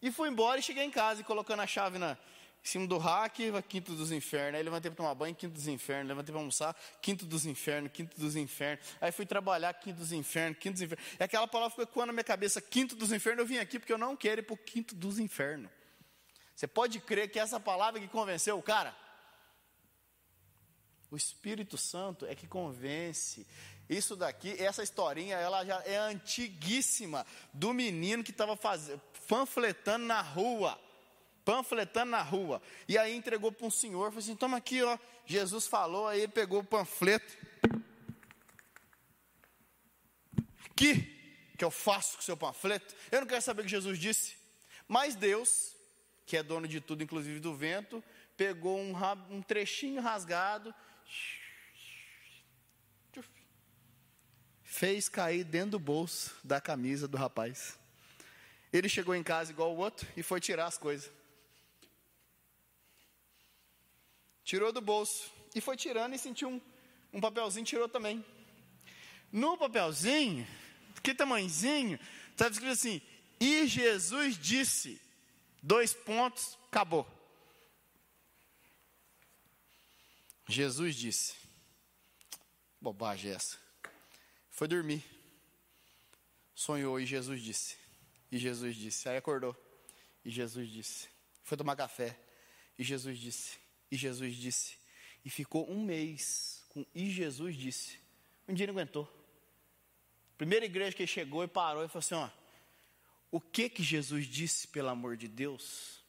E 0.00 0.10
fui 0.10 0.28
embora 0.28 0.58
e 0.58 0.62
cheguei 0.62 0.84
em 0.84 0.90
casa 0.90 1.20
e 1.20 1.24
colocando 1.24 1.60
a 1.60 1.66
chave 1.66 1.98
na, 1.98 2.16
em 2.62 2.68
cima 2.68 2.86
do 2.86 2.98
rack, 2.98 3.50
quinto 3.62 3.94
dos 3.94 4.12
infernos. 4.12 4.58
Aí 4.58 4.62
levantei 4.62 4.90
para 4.90 4.96
tomar 4.98 5.14
banho, 5.14 5.34
quinto 5.34 5.54
dos 5.54 5.66
infernos. 5.66 6.08
Levantei 6.08 6.32
para 6.32 6.40
almoçar, 6.40 6.76
quinto 7.00 7.24
dos 7.24 7.46
infernos, 7.46 7.90
quinto 7.90 8.20
dos 8.20 8.36
infernos. 8.36 8.84
Aí 9.00 9.10
fui 9.10 9.24
trabalhar, 9.24 9.72
quinto 9.74 9.98
dos 9.98 10.12
infernos, 10.12 10.58
quinto 10.58 10.74
dos 10.74 10.82
infernos. 10.82 11.04
E 11.18 11.22
aquela 11.22 11.48
palavra 11.48 11.70
ficou 11.70 11.84
ecoando 11.84 12.08
na 12.08 12.12
minha 12.12 12.24
cabeça, 12.24 12.60
quinto 12.60 12.94
dos 12.94 13.12
infernos. 13.12 13.40
Eu 13.40 13.46
vim 13.46 13.58
aqui 13.58 13.78
porque 13.78 13.92
eu 13.92 13.98
não 13.98 14.14
quero 14.14 14.40
ir 14.40 14.44
para 14.44 14.54
o 14.54 14.58
quinto 14.58 14.94
dos 14.94 15.18
infernos. 15.18 15.70
Você 16.54 16.66
pode 16.66 17.00
crer 17.00 17.30
que 17.30 17.38
essa 17.38 17.58
palavra 17.58 17.98
que 17.98 18.08
convenceu 18.08 18.58
o 18.58 18.62
cara? 18.62 18.94
O 21.10 21.16
Espírito 21.16 21.78
Santo 21.78 22.26
é 22.26 22.34
que 22.34 22.46
convence. 22.46 23.46
Isso 23.88 24.14
daqui, 24.14 24.54
essa 24.62 24.82
historinha, 24.82 25.36
ela 25.36 25.64
já 25.64 25.82
é 25.84 25.96
antiguíssima 25.96 27.26
do 27.52 27.72
menino 27.72 28.22
que 28.22 28.30
estava 28.30 28.56
panfletando 29.26 30.04
na 30.04 30.20
rua 30.20 30.78
panfletando 31.44 32.10
na 32.10 32.22
rua. 32.22 32.62
E 32.88 32.96
aí 32.96 33.14
entregou 33.14 33.50
para 33.52 33.66
um 33.66 33.70
senhor, 33.70 34.10
falou 34.10 34.18
assim: 34.18 34.36
toma 34.36 34.56
aqui, 34.56 34.82
ó. 34.82 34.98
Jesus 35.26 35.66
falou, 35.66 36.08
aí 36.08 36.20
ele 36.20 36.32
pegou 36.32 36.60
o 36.60 36.64
panfleto. 36.64 37.36
Que 40.74 41.18
que 41.60 41.64
eu 41.64 41.70
faço 41.70 42.16
com 42.16 42.22
o 42.22 42.24
seu 42.24 42.38
panfleto? 42.38 42.94
Eu 43.12 43.20
não 43.20 43.26
quero 43.26 43.42
saber 43.42 43.60
o 43.60 43.64
que 43.64 43.70
Jesus 43.70 43.98
disse. 43.98 44.34
Mas 44.88 45.14
Deus, 45.14 45.76
que 46.24 46.34
é 46.34 46.42
dono 46.42 46.66
de 46.66 46.80
tudo, 46.80 47.02
inclusive 47.02 47.38
do 47.38 47.54
vento, 47.54 48.02
pegou 48.34 48.78
um, 48.78 48.94
um 49.28 49.42
trechinho 49.42 50.00
rasgado, 50.00 50.74
fez 54.64 55.10
cair 55.10 55.44
dentro 55.44 55.72
do 55.72 55.78
bolso 55.78 56.34
da 56.42 56.62
camisa 56.62 57.06
do 57.06 57.18
rapaz. 57.18 57.78
Ele 58.72 58.88
chegou 58.88 59.14
em 59.14 59.22
casa 59.22 59.52
igual 59.52 59.74
o 59.74 59.76
outro 59.76 60.08
e 60.16 60.22
foi 60.22 60.40
tirar 60.40 60.64
as 60.64 60.78
coisas. 60.78 61.12
Tirou 64.50 64.72
do 64.72 64.80
bolso 64.80 65.30
e 65.54 65.60
foi 65.60 65.76
tirando 65.76 66.12
e 66.12 66.18
sentiu 66.18 66.48
um, 66.48 66.60
um 67.12 67.20
papelzinho, 67.20 67.64
tirou 67.64 67.88
também. 67.88 68.24
No 69.30 69.56
papelzinho, 69.56 70.44
que 71.04 71.14
tamanhozinho, 71.14 72.00
estava 72.32 72.50
escrito 72.50 72.72
assim: 72.72 73.00
E 73.38 73.68
Jesus 73.68 74.36
disse, 74.36 75.00
dois 75.62 75.94
pontos, 75.94 76.58
acabou. 76.66 77.06
Jesus 80.48 80.96
disse, 80.96 81.36
bobagem 82.80 83.30
essa. 83.30 83.56
Foi 84.50 84.66
dormir, 84.66 85.04
sonhou 86.56 86.98
e 86.98 87.06
Jesus 87.06 87.40
disse, 87.40 87.76
e 88.32 88.36
Jesus 88.36 88.74
disse, 88.74 89.08
aí 89.08 89.16
acordou, 89.16 89.56
e 90.24 90.30
Jesus 90.30 90.68
disse, 90.68 91.08
foi 91.44 91.56
tomar 91.56 91.76
café, 91.76 92.18
e 92.76 92.82
Jesus 92.82 93.16
disse, 93.16 93.69
e 93.90 93.96
Jesus 93.96 94.36
disse. 94.36 94.78
E 95.24 95.30
ficou 95.30 95.70
um 95.70 95.84
mês 95.84 96.64
com 96.68 96.86
E 96.94 97.10
Jesus 97.10 97.56
disse. 97.56 97.98
Um 98.48 98.54
dia 98.54 98.64
ele 98.64 98.72
aguentou. 98.72 99.08
Primeira 100.38 100.64
igreja 100.64 100.96
que 100.96 101.06
chegou 101.06 101.44
e 101.44 101.48
parou 101.48 101.84
e 101.84 101.88
falou 101.88 101.98
assim: 101.98 102.14
ó, 102.14 102.30
o 103.30 103.40
que 103.40 103.68
que 103.68 103.82
Jesus 103.82 104.26
disse, 104.26 104.66
pelo 104.68 104.88
amor 104.88 105.16
de 105.16 105.28
Deus? 105.28 106.00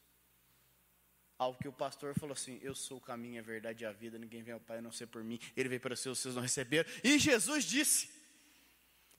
Ao 1.38 1.54
que 1.54 1.68
o 1.68 1.72
pastor 1.72 2.14
falou 2.18 2.32
assim: 2.32 2.58
Eu 2.62 2.74
sou 2.74 2.98
o 2.98 3.00
caminho, 3.00 3.40
a 3.40 3.44
verdade 3.44 3.84
e 3.84 3.86
a 3.86 3.92
vida, 3.92 4.18
ninguém 4.18 4.42
vem 4.42 4.54
ao 4.54 4.60
Pai 4.60 4.78
a 4.78 4.82
não 4.82 4.92
ser 4.92 5.06
por 5.06 5.22
mim. 5.22 5.38
Ele 5.56 5.68
veio 5.68 5.80
para 5.80 5.94
os 5.94 6.00
seus, 6.00 6.18
seus 6.18 6.34
não 6.34 6.42
receberam. 6.42 6.88
E 7.04 7.18
Jesus 7.18 7.64
disse: 7.64 8.10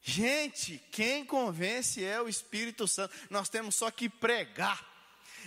Gente, 0.02 0.80
quem 0.91 1.26
convence 1.26 2.04
é 2.04 2.21
o 2.21 2.28
Espírito 2.28 2.88
Santo. 2.88 3.15
Nós 3.30 3.49
temos 3.49 3.76
só 3.76 3.89
que 3.89 4.10
pregar. 4.10 4.92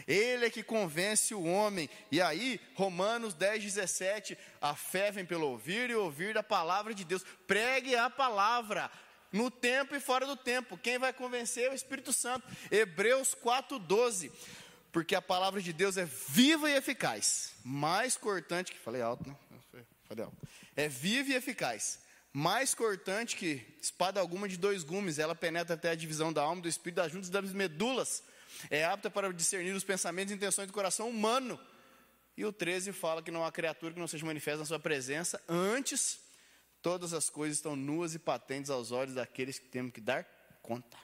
Ele 0.07 0.47
é 0.47 0.51
que 0.51 0.63
convence 0.63 1.35
o 1.35 1.45
homem. 1.45 1.89
E 2.11 2.21
aí, 2.21 2.61
Romanos 2.75 3.35
10, 3.35 3.63
17, 3.63 4.37
a 4.61 4.75
fé 4.75 5.11
vem 5.11 5.25
pelo 5.25 5.49
ouvir 5.49 5.91
e 5.91 5.95
ouvir 5.95 6.35
da 6.35 6.43
palavra 6.43 6.95
de 6.95 7.05
Deus. 7.05 7.25
Pregue 7.47 7.95
a 7.95 8.11
palavra, 8.11 8.91
no 9.33 9.51
tempo 9.51 9.95
e 9.95 10.01
fora 10.01 10.27
do 10.27 10.37
tempo. 10.37 10.79
Quem 10.79 10.99
vai 10.99 11.13
convencer 11.13 11.65
é 11.65 11.71
o 11.71 11.75
Espírito 11.75 12.13
Santo. 12.13 12.47
Hebreus 12.71 13.35
4, 13.35 13.79
12. 13.79 14.33
Porque 14.93 15.15
a 15.15 15.23
palavra 15.23 15.61
de 15.61 15.73
Deus 15.73 15.97
é 15.97 16.05
viva 16.29 16.71
e 16.71 16.75
eficaz, 16.75 17.53
mais 17.65 18.17
cortante 18.17 18.73
que. 18.73 18.79
Falei 18.79 19.03
alto, 19.03 19.29
né? 19.29 19.37
Falei 20.09 20.25
alto. 20.25 20.37
É 20.75 20.89
viva 20.89 21.31
e 21.31 21.35
eficaz 21.35 22.07
mais 22.37 22.75
cortante 22.75 23.35
que 23.35 23.67
espada 23.81 24.21
alguma 24.21 24.47
de 24.47 24.59
dois 24.59 24.85
gumes, 24.85 25.19
ela 25.19 25.35
penetra 25.35 25.73
até 25.73 25.89
a 25.89 25.95
divisão 25.95 26.31
da 26.31 26.43
alma, 26.43 26.61
do 26.61 26.69
espírito, 26.69 26.97
das 26.97 27.11
juntas 27.11 27.31
das 27.31 27.51
medulas, 27.51 28.23
é 28.71 28.85
apta 28.85 29.11
para 29.11 29.33
discernir 29.33 29.73
os 29.73 29.85
pensamentos 29.85 30.33
e 30.33 30.37
intenções 30.37 30.67
do 30.67 30.73
coração 30.73 31.09
humano. 31.09 31.59
E 32.37 32.45
o 32.45 32.53
13 32.53 32.93
fala 32.93 33.23
que 33.23 33.31
não 33.31 33.45
há 33.45 33.51
criatura 33.51 33.95
que 33.95 34.01
não 34.01 34.07
seja 34.07 34.27
manifesta 34.27 34.61
na 34.61 34.67
sua 34.67 34.79
presença, 34.79 35.43
antes 35.49 36.21
todas 36.83 37.13
as 37.13 37.31
coisas 37.31 37.59
estão 37.59 37.75
nuas 37.75 38.15
e 38.15 38.19
patentes 38.19 38.71
aos 38.71 38.93
olhos 38.93 39.15
daqueles 39.15 39.59
que 39.59 39.69
temos 39.69 39.93
que 39.93 40.01
dar 40.01 40.25
conta. 40.63 40.99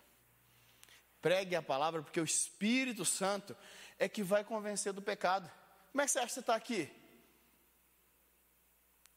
pregue 1.20 1.54
a 1.54 1.62
palavra, 1.62 2.02
porque 2.02 2.20
o 2.20 2.24
Espírito 2.24 3.04
Santo 3.04 3.56
é 3.98 4.08
que 4.08 4.22
vai 4.22 4.44
convencer 4.44 4.92
do 4.92 5.00
pecado. 5.00 5.50
Como 5.92 6.02
é 6.02 6.04
que 6.04 6.10
você 6.10 6.18
acha 6.18 6.28
que 6.28 6.34
você 6.34 6.40
está 6.40 6.56
aqui? 6.56 6.90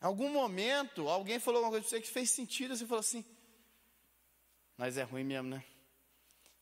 Em 0.02 0.06
algum 0.06 0.30
momento, 0.30 1.10
alguém 1.10 1.40
falou 1.40 1.60
alguma 1.60 1.72
coisa 1.72 1.88
para 1.88 1.98
você 1.98 2.02
que 2.02 2.12
fez 2.12 2.30
sentido, 2.30 2.78
você 2.78 2.86
falou 2.86 3.00
assim, 3.00 3.26
mas 4.78 4.98
é 4.98 5.04
ruim 5.04 5.24
mesmo, 5.24 5.50
né? 5.50 5.64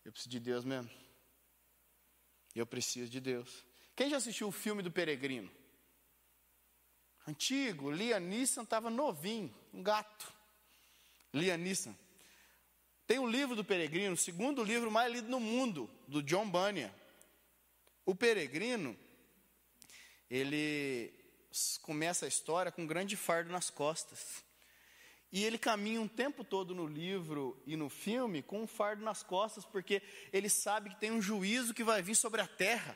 Eu 0.05 0.11
preciso 0.11 0.29
de 0.29 0.39
Deus 0.39 0.63
mesmo. 0.63 0.89
Eu 2.55 2.65
preciso 2.65 3.09
de 3.09 3.19
Deus. 3.19 3.65
Quem 3.95 4.09
já 4.09 4.17
assistiu 4.17 4.47
o 4.47 4.51
filme 4.51 4.81
do 4.81 4.91
Peregrino? 4.91 5.51
Antigo, 7.27 7.89
Liam 7.89 8.19
Neeson 8.19 8.63
estava 8.63 8.89
novinho, 8.89 9.53
um 9.73 9.81
gato. 9.81 10.31
Liam 11.33 11.57
Neeson. 11.57 11.95
Tem 13.07 13.19
o 13.19 13.27
livro 13.27 13.55
do 13.55 13.63
Peregrino, 13.63 14.13
o 14.13 14.17
segundo 14.17 14.63
livro 14.63 14.91
mais 14.91 15.11
lido 15.11 15.29
no 15.29 15.39
mundo, 15.39 15.89
do 16.07 16.21
John 16.21 16.49
Bunyan. 16.49 16.93
O 18.05 18.15
Peregrino, 18.15 18.97
ele 20.29 21.13
começa 21.81 22.25
a 22.25 22.27
história 22.27 22.71
com 22.71 22.83
um 22.83 22.87
grande 22.87 23.15
fardo 23.15 23.51
nas 23.51 23.69
costas. 23.69 24.43
E 25.33 25.43
ele 25.43 25.57
caminha 25.57 25.99
um 25.99 26.07
tempo 26.07 26.43
todo 26.43 26.75
no 26.75 26.85
livro 26.85 27.59
e 27.65 27.75
no 27.75 27.89
filme 27.89 28.43
com 28.43 28.61
um 28.61 28.67
fardo 28.67 29.03
nas 29.03 29.23
costas, 29.23 29.65
porque 29.65 29.99
ele 30.31 30.47
sabe 30.47 30.91
que 30.91 30.99
tem 30.99 31.11
um 31.11 31.19
juízo 31.19 31.73
que 31.73 31.83
vai 31.83 32.03
vir 32.03 32.15
sobre 32.15 32.39
a 32.39 32.45
terra. 32.45 32.95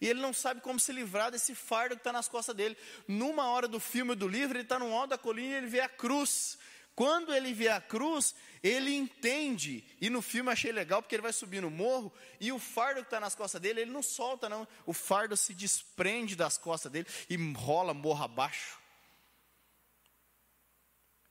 E 0.00 0.08
ele 0.08 0.20
não 0.20 0.32
sabe 0.32 0.60
como 0.60 0.80
se 0.80 0.92
livrar 0.92 1.30
desse 1.30 1.54
fardo 1.54 1.94
que 1.94 2.00
está 2.00 2.12
nas 2.12 2.26
costas 2.26 2.56
dele. 2.56 2.76
Numa 3.06 3.48
hora 3.50 3.68
do 3.68 3.78
filme 3.78 4.10
ou 4.10 4.16
do 4.16 4.26
livro, 4.26 4.56
ele 4.56 4.64
está 4.64 4.80
no 4.80 4.92
alto 4.92 5.10
da 5.10 5.18
colina 5.18 5.48
e 5.48 5.58
ele 5.58 5.68
vê 5.68 5.78
a 5.78 5.88
cruz. 5.88 6.58
Quando 6.96 7.32
ele 7.32 7.54
vê 7.54 7.68
a 7.68 7.80
cruz, 7.80 8.34
ele 8.64 8.92
entende. 8.92 9.84
E 10.00 10.10
no 10.10 10.20
filme 10.20 10.50
achei 10.50 10.72
legal, 10.72 11.00
porque 11.00 11.14
ele 11.14 11.22
vai 11.22 11.32
subir 11.32 11.62
no 11.62 11.70
morro 11.70 12.12
e 12.40 12.50
o 12.50 12.58
fardo 12.58 13.02
que 13.02 13.06
está 13.06 13.20
nas 13.20 13.36
costas 13.36 13.60
dele, 13.60 13.82
ele 13.82 13.92
não 13.92 14.02
solta, 14.02 14.48
não. 14.48 14.66
O 14.84 14.92
fardo 14.92 15.36
se 15.36 15.54
desprende 15.54 16.34
das 16.34 16.58
costas 16.58 16.90
dele 16.90 17.06
e 17.30 17.36
rola 17.52 17.94
morro 17.94 18.24
abaixo. 18.24 18.85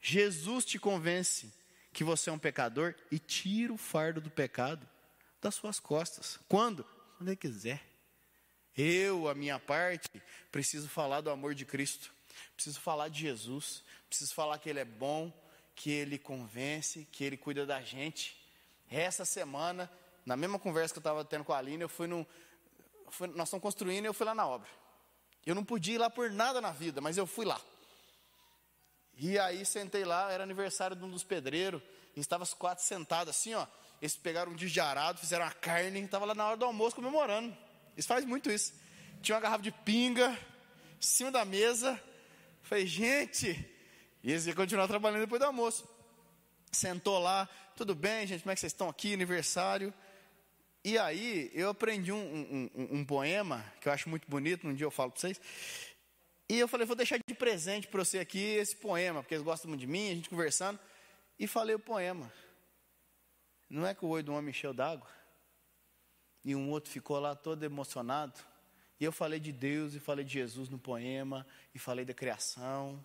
Jesus 0.08 0.63
te 0.65 0.78
convence 0.78 1.52
que 1.91 2.04
você 2.04 2.30
é 2.30 2.34
um 2.34 2.38
pecador 2.38 2.94
e 3.10 3.18
tira 3.18 3.74
o 3.74 3.78
fardo 3.78 4.22
do 4.22 4.30
pecado 4.30 4.88
das 5.41 5.56
suas 5.56 5.80
costas. 5.80 6.38
Quando? 6.48 6.86
Quando 7.18 7.30
ele 7.30 7.36
quiser. 7.36 7.82
Eu, 8.78 9.28
a 9.28 9.34
minha 9.34 9.58
parte, 9.58 10.08
preciso 10.52 10.88
falar 10.88 11.22
do 11.22 11.32
amor 11.32 11.56
de 11.56 11.65
Cristo. 11.65 12.13
Preciso 12.56 12.80
falar 12.80 13.10
de 13.10 13.22
Jesus. 13.22 13.84
Preciso 14.08 14.32
falar 14.36 14.60
que 14.60 14.70
Ele 14.70 14.80
é 14.80 14.86
bom, 14.86 15.34
que 15.76 15.89
Ele 15.89 16.20
convence, 16.20 17.08
que 17.12 17.24
Ele 17.24 17.36
cuida 17.36 17.65
da 17.65 17.82
gente. 17.82 18.39
Essa 18.88 19.26
semana, 19.26 19.91
na 20.24 20.38
mesma 20.38 20.60
conversa 20.60 20.94
que 20.94 21.00
eu 21.00 21.02
estava 21.02 21.26
tendo 21.26 21.44
com 21.44 21.52
a 21.52 21.58
Aline, 21.58 21.82
eu 21.82 21.89
fui 21.89 22.06
num. 22.06 22.24
Fui, 23.10 23.28
nós 23.30 23.48
estamos 23.48 23.63
construindo 23.63 24.06
e 24.06 24.08
eu 24.08 24.13
fui 24.13 24.28
lá 24.28 24.36
na 24.36 24.46
obra. 24.46 24.70
Eu 25.44 25.56
não 25.56 25.65
podia 25.65 25.96
ir 25.96 25.98
lá 25.98 26.12
por 26.12 26.30
nada 26.30 26.62
na 26.62 26.72
vida, 26.72 27.02
mas 27.02 27.18
eu 27.18 27.26
fui 27.26 27.44
lá. 27.44 27.60
E 29.17 29.39
aí 29.39 29.65
sentei 29.65 30.04
lá, 30.04 30.32
era 30.32 30.43
aniversário 30.43 30.95
de 30.95 31.04
um 31.04 31.10
dos 31.10 31.23
pedreiros, 31.23 31.82
e 32.15 32.19
estava 32.19 32.43
os 32.43 32.54
quatro 32.54 32.84
sentados 32.84 33.36
assim, 33.36 33.54
ó. 33.54 33.65
Eles 34.01 34.15
pegaram 34.15 34.51
um 34.51 34.56
de 34.56 34.80
arado, 34.80 35.19
fizeram 35.19 35.45
a 35.45 35.51
carne, 35.51 36.01
estava 36.01 36.25
lá 36.25 36.36
na 36.36 36.47
hora 36.47 36.58
do 36.58 36.65
almoço 36.65 36.95
comemorando. 36.95 37.56
Eles 37.93 38.06
fazem 38.06 38.28
muito 38.28 38.51
isso. 38.51 38.73
Tinha 39.21 39.36
uma 39.36 39.41
garrafa 39.41 39.63
de 39.63 39.71
pinga 39.71 40.32
em 40.32 41.06
cima 41.06 41.32
da 41.32 41.45
mesa. 41.45 41.99
Falei, 42.62 42.86
gente, 42.86 43.47
e 44.21 44.32
eles 44.32 44.45
iam 44.45 44.56
continuar 44.56 44.88
trabalhando 44.88 45.21
depois 45.21 45.39
do 45.39 45.45
almoço. 45.45 45.88
Sentou 46.71 47.19
lá, 47.19 47.47
tudo 47.75 47.95
bem, 47.95 48.28
gente, 48.28 48.41
como 48.41 48.51
é 48.51 48.56
que 48.56 48.60
vocês 48.60 48.73
estão 48.73 48.89
aqui, 48.89 49.13
aniversário? 49.13 49.93
E 50.84 50.97
aí, 50.97 51.49
eu 51.54 51.69
aprendi 51.69 52.12
um, 52.12 52.17
um, 52.17 52.69
um, 52.75 52.99
um 52.99 53.06
poema, 53.06 53.65
que 53.82 53.88
eu 53.88 53.93
acho 53.93 54.10
muito 54.10 54.30
bonito, 54.30 54.67
um 54.67 54.73
dia 54.73 54.86
eu 54.86 54.91
falo 54.91 55.12
para 55.12 55.21
vocês. 55.21 55.39
E 56.47 56.60
eu 56.60 56.67
falei, 56.67 56.86
vou 56.86 56.95
deixar 56.95 57.17
de 57.17 57.36
presente 57.36 57.88
para 57.88 58.03
você 58.03 58.19
aqui 58.19 58.39
esse 58.39 58.75
poema, 58.75 59.21
porque 59.21 59.34
eles 59.34 59.43
gostam 59.43 59.69
muito 59.69 59.81
de 59.81 59.88
mim, 59.88 60.12
a 60.12 60.15
gente 60.15 60.29
conversando. 60.29 60.79
E 61.39 61.47
falei 61.47 61.75
o 61.75 61.79
poema. 61.79 62.31
Não 63.69 63.86
é 63.86 63.95
que 63.95 64.05
o 64.05 64.10
olho 64.10 64.23
do 64.23 64.34
homem 64.34 64.51
encheu 64.51 64.73
d'água? 64.73 65.10
E 66.43 66.55
um 66.55 66.69
outro 66.69 66.91
ficou 66.91 67.19
lá 67.19 67.36
todo 67.36 67.63
emocionado. 67.63 68.39
E 68.99 69.03
eu 69.03 69.12
falei 69.12 69.39
de 69.39 69.51
Deus 69.51 69.95
e 69.95 69.99
falei 69.99 70.23
de 70.23 70.34
Jesus 70.34 70.69
no 70.69 70.77
poema, 70.77 71.45
e 71.73 71.79
falei 71.79 72.05
da 72.05 72.13
criação. 72.13 73.03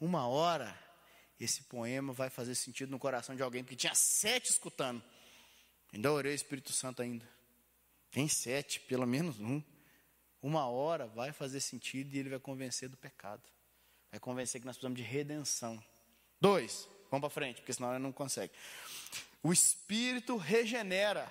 Uma 0.00 0.26
hora, 0.26 0.76
esse 1.38 1.62
poema 1.62 2.12
vai 2.12 2.28
fazer 2.28 2.56
sentido 2.56 2.90
no 2.90 2.98
coração 2.98 3.36
de 3.36 3.42
alguém, 3.42 3.62
porque 3.62 3.76
tinha 3.76 3.94
sete 3.94 4.50
escutando. 4.50 5.02
Ainda 5.92 6.12
orei 6.12 6.32
o 6.32 6.34
Espírito 6.34 6.72
Santo 6.72 7.02
ainda. 7.02 7.26
Tem 8.10 8.28
sete, 8.28 8.80
pelo 8.80 9.06
menos 9.06 9.38
um 9.38 9.62
uma 10.42 10.66
hora 10.66 11.06
vai 11.06 11.32
fazer 11.32 11.60
sentido 11.60 12.12
e 12.14 12.18
ele 12.18 12.28
vai 12.28 12.40
convencer 12.40 12.88
do 12.88 12.96
pecado. 12.96 13.42
Vai 14.10 14.18
convencer 14.18 14.60
que 14.60 14.66
nós 14.66 14.76
precisamos 14.76 14.98
de 14.98 15.04
redenção. 15.04 15.82
Dois, 16.40 16.88
vamos 17.10 17.20
para 17.20 17.30
frente, 17.30 17.60
porque 17.60 17.72
senão 17.72 17.90
ele 17.90 18.02
não 18.02 18.12
consegue. 18.12 18.52
O 19.42 19.52
Espírito 19.52 20.36
regenera. 20.36 21.30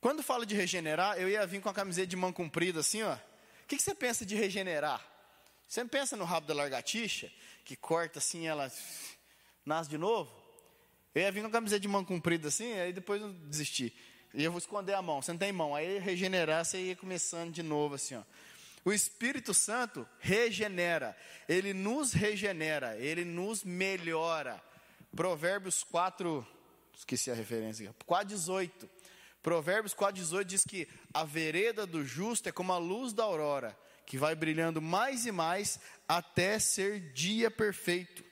Quando 0.00 0.22
fala 0.22 0.44
de 0.44 0.54
regenerar, 0.54 1.16
eu 1.16 1.28
ia 1.28 1.46
vir 1.46 1.62
com 1.62 1.68
a 1.68 1.74
camiseta 1.74 2.08
de 2.08 2.16
mão 2.16 2.32
comprida 2.32 2.80
assim, 2.80 3.02
ó. 3.02 3.14
O 3.14 3.66
que, 3.66 3.76
que 3.76 3.82
você 3.82 3.94
pensa 3.94 4.26
de 4.26 4.34
regenerar? 4.34 5.02
Você 5.66 5.84
pensa 5.84 6.16
no 6.16 6.24
rabo 6.24 6.46
da 6.46 6.54
largatixa, 6.54 7.32
que 7.64 7.74
corta 7.74 8.18
assim, 8.18 8.46
ela 8.46 8.70
nasce 9.64 9.88
de 9.88 9.96
novo? 9.96 10.30
Eu 11.14 11.22
ia 11.22 11.32
vir 11.32 11.40
com 11.40 11.46
a 11.46 11.50
camiseta 11.50 11.80
de 11.80 11.88
mão 11.88 12.04
comprida 12.04 12.48
assim, 12.48 12.72
aí 12.74 12.92
depois 12.92 13.22
eu 13.22 13.32
desisti. 13.32 13.96
E 14.34 14.42
eu 14.42 14.50
vou 14.50 14.58
esconder 14.58 14.94
a 14.94 15.00
mão. 15.00 15.22
Você 15.22 15.30
não 15.30 15.38
tem 15.38 15.52
mão. 15.52 15.74
Aí 15.74 15.98
regenerar, 15.98 16.64
você 16.64 16.78
ia 16.78 16.96
começando 16.96 17.52
de 17.52 17.62
novo 17.62 17.94
assim, 17.94 18.16
ó. 18.16 18.22
O 18.84 18.92
Espírito 18.92 19.54
Santo 19.54 20.06
regenera. 20.18 21.16
Ele 21.48 21.72
nos 21.72 22.12
regenera. 22.12 22.98
Ele 22.98 23.24
nos 23.24 23.62
melhora. 23.62 24.62
Provérbios 25.14 25.84
4, 25.84 26.46
esqueci 26.94 27.30
a 27.30 27.34
referência. 27.34 27.94
4, 28.04 28.28
18. 28.28 28.90
Provérbios 29.42 29.94
4, 29.94 30.16
18 30.16 30.48
diz 30.48 30.64
que 30.64 30.88
a 31.12 31.22
vereda 31.22 31.86
do 31.86 32.04
justo 32.04 32.48
é 32.48 32.52
como 32.52 32.72
a 32.72 32.78
luz 32.78 33.12
da 33.12 33.22
aurora, 33.22 33.78
que 34.04 34.18
vai 34.18 34.34
brilhando 34.34 34.82
mais 34.82 35.26
e 35.26 35.32
mais 35.32 35.78
até 36.08 36.58
ser 36.58 37.12
dia 37.12 37.50
perfeito. 37.50 38.24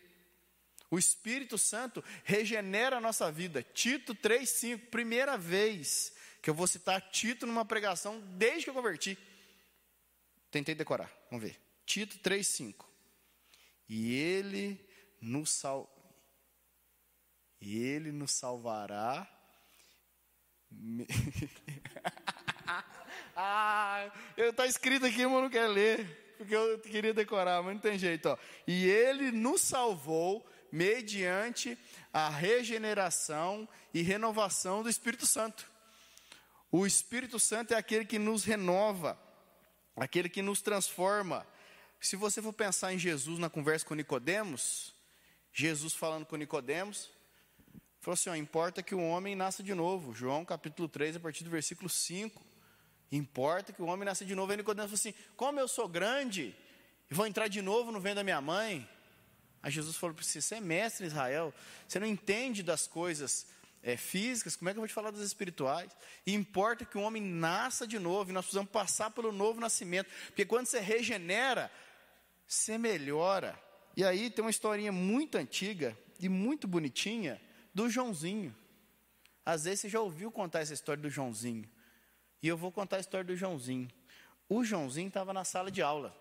O 0.92 0.98
Espírito 0.98 1.56
Santo 1.56 2.04
regenera 2.22 2.98
a 2.98 3.00
nossa 3.00 3.32
vida. 3.32 3.62
Tito 3.62 4.14
3,5, 4.14 4.90
primeira 4.90 5.38
vez 5.38 6.12
que 6.42 6.50
eu 6.50 6.54
vou 6.54 6.66
citar 6.66 7.00
Tito 7.10 7.46
numa 7.46 7.64
pregação 7.64 8.20
desde 8.36 8.64
que 8.64 8.70
eu 8.70 8.74
converti. 8.74 9.16
Tentei 10.50 10.74
decorar, 10.74 11.10
vamos 11.30 11.46
ver. 11.46 11.58
Tito 11.86 12.18
3,5. 12.18 12.84
E 13.88 14.14
ele 14.14 14.78
nos 15.18 15.48
sal... 15.48 15.90
E 17.58 17.78
ele 17.78 18.12
nos 18.12 18.32
salvará. 18.32 19.26
ah, 23.34 24.12
está 24.36 24.66
escrito 24.66 25.06
aqui, 25.06 25.24
mas 25.24 25.36
eu 25.36 25.40
não 25.40 25.48
quero 25.48 25.72
ler, 25.72 26.34
porque 26.36 26.54
eu 26.54 26.78
queria 26.80 27.14
decorar, 27.14 27.62
mas 27.62 27.72
não 27.72 27.80
tem 27.80 27.98
jeito. 27.98 28.28
Ó. 28.28 28.36
E 28.66 28.84
ele 28.84 29.32
nos 29.32 29.62
salvou 29.62 30.46
mediante 30.72 31.78
a 32.10 32.30
regeneração 32.30 33.68
e 33.92 34.00
renovação 34.00 34.82
do 34.82 34.88
Espírito 34.88 35.26
Santo. 35.26 35.70
O 36.70 36.86
Espírito 36.86 37.38
Santo 37.38 37.74
é 37.74 37.76
aquele 37.76 38.06
que 38.06 38.18
nos 38.18 38.44
renova, 38.44 39.20
aquele 39.94 40.30
que 40.30 40.40
nos 40.40 40.62
transforma. 40.62 41.46
Se 42.00 42.16
você 42.16 42.40
for 42.40 42.54
pensar 42.54 42.94
em 42.94 42.98
Jesus 42.98 43.38
na 43.38 43.50
conversa 43.50 43.84
com 43.84 43.94
Nicodemos, 43.94 44.94
Jesus 45.52 45.92
falando 45.92 46.24
com 46.24 46.34
Nicodemos, 46.36 47.10
falou 48.00 48.14
assim: 48.14 48.30
ó, 48.30 48.34
importa 48.34 48.82
que 48.82 48.94
o 48.94 49.02
homem 49.02 49.36
nasça 49.36 49.62
de 49.62 49.74
novo. 49.74 50.14
João 50.14 50.46
capítulo 50.46 50.88
3, 50.88 51.16
a 51.16 51.20
partir 51.20 51.44
do 51.44 51.50
versículo 51.50 51.90
5. 51.90 52.42
Importa 53.12 53.74
que 53.74 53.82
o 53.82 53.86
homem 53.86 54.06
nasça 54.06 54.24
de 54.24 54.34
novo. 54.34 54.54
E 54.54 54.56
Nicodemos 54.56 54.90
falou 54.90 54.98
assim: 54.98 55.14
como 55.36 55.60
eu 55.60 55.68
sou 55.68 55.86
grande, 55.86 56.56
e 57.10 57.14
vou 57.14 57.26
entrar 57.26 57.48
de 57.48 57.60
novo 57.60 57.92
no 57.92 58.00
ventre 58.00 58.16
da 58.16 58.24
minha 58.24 58.40
mãe, 58.40 58.88
Aí 59.62 59.70
Jesus 59.70 59.96
falou 59.96 60.14
para 60.14 60.24
você: 60.24 60.40
você 60.40 60.56
é 60.56 60.60
mestre 60.60 61.04
em 61.04 61.08
Israel, 61.08 61.54
você 61.86 62.00
não 62.00 62.06
entende 62.06 62.62
das 62.62 62.86
coisas 62.86 63.46
é, 63.82 63.96
físicas, 63.96 64.56
como 64.56 64.68
é 64.68 64.72
que 64.72 64.78
eu 64.78 64.82
vou 64.82 64.88
te 64.88 64.94
falar 64.94 65.10
das 65.10 65.22
espirituais? 65.22 65.90
E 66.26 66.34
importa 66.34 66.84
que 66.84 66.96
o 66.96 67.02
homem 67.02 67.22
nasça 67.22 67.86
de 67.86 67.98
novo, 67.98 68.30
e 68.30 68.32
nós 68.32 68.44
precisamos 68.44 68.70
passar 68.70 69.10
pelo 69.10 69.32
novo 69.32 69.60
nascimento, 69.60 70.08
porque 70.26 70.44
quando 70.44 70.66
você 70.66 70.80
regenera, 70.80 71.70
você 72.46 72.78
melhora. 72.78 73.58
E 73.96 74.04
aí 74.04 74.30
tem 74.30 74.44
uma 74.44 74.50
historinha 74.50 74.92
muito 74.92 75.36
antiga 75.36 75.96
e 76.18 76.28
muito 76.28 76.66
bonitinha 76.66 77.40
do 77.74 77.90
Joãozinho. 77.90 78.54
Às 79.44 79.64
vezes 79.64 79.80
você 79.80 79.88
já 79.88 80.00
ouviu 80.00 80.30
contar 80.30 80.60
essa 80.60 80.72
história 80.72 81.02
do 81.02 81.10
Joãozinho. 81.10 81.68
E 82.42 82.48
eu 82.48 82.56
vou 82.56 82.72
contar 82.72 82.96
a 82.96 83.00
história 83.00 83.24
do 83.24 83.36
Joãozinho. 83.36 83.88
O 84.48 84.64
Joãozinho 84.64 85.08
estava 85.08 85.32
na 85.32 85.44
sala 85.44 85.70
de 85.70 85.82
aula. 85.82 86.16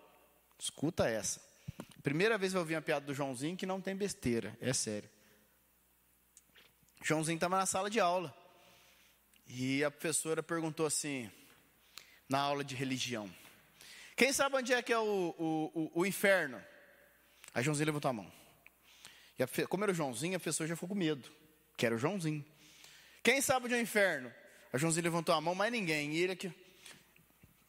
Escuta 0.58 1.08
essa. 1.08 1.40
Primeira 2.02 2.36
vez 2.36 2.52
eu 2.52 2.60
ouvi 2.60 2.74
uma 2.74 2.82
piada 2.82 3.06
do 3.06 3.14
Joãozinho 3.14 3.56
que 3.56 3.64
não 3.64 3.80
tem 3.80 3.94
besteira, 3.94 4.56
é 4.60 4.72
sério. 4.72 5.08
Joãozinho 7.02 7.36
estava 7.36 7.56
na 7.56 7.66
sala 7.66 7.88
de 7.88 8.00
aula. 8.00 8.34
E 9.46 9.84
a 9.84 9.90
professora 9.90 10.42
perguntou 10.42 10.86
assim, 10.86 11.30
na 12.28 12.40
aula 12.40 12.64
de 12.64 12.74
religião: 12.74 13.32
Quem 14.16 14.32
sabe 14.32 14.56
onde 14.56 14.72
é 14.72 14.82
que 14.82 14.92
é 14.92 14.98
o, 14.98 15.34
o, 15.38 15.72
o, 15.74 16.00
o 16.00 16.06
inferno? 16.06 16.62
Aí 17.54 17.62
Joãozinho 17.62 17.86
levantou 17.86 18.08
a 18.08 18.12
mão. 18.14 18.32
E 19.38 19.42
a, 19.42 19.66
como 19.68 19.84
era 19.84 19.92
o 19.92 19.94
Joãozinho, 19.94 20.36
a 20.36 20.40
pessoa 20.40 20.66
já 20.66 20.74
ficou 20.74 20.88
com 20.88 20.94
medo, 20.94 21.30
que 21.76 21.86
era 21.86 21.94
o 21.94 21.98
Joãozinho. 21.98 22.44
Quem 23.22 23.40
sabe 23.40 23.66
onde 23.66 23.74
é 23.74 23.78
o 23.78 23.80
inferno? 23.80 24.32
A 24.72 24.78
Joãozinho 24.78 25.04
levantou 25.04 25.34
a 25.34 25.40
mão, 25.40 25.54
mas 25.54 25.70
ninguém. 25.70 26.14
E 26.14 26.18
ele 26.20 26.32
aqui. 26.32 26.52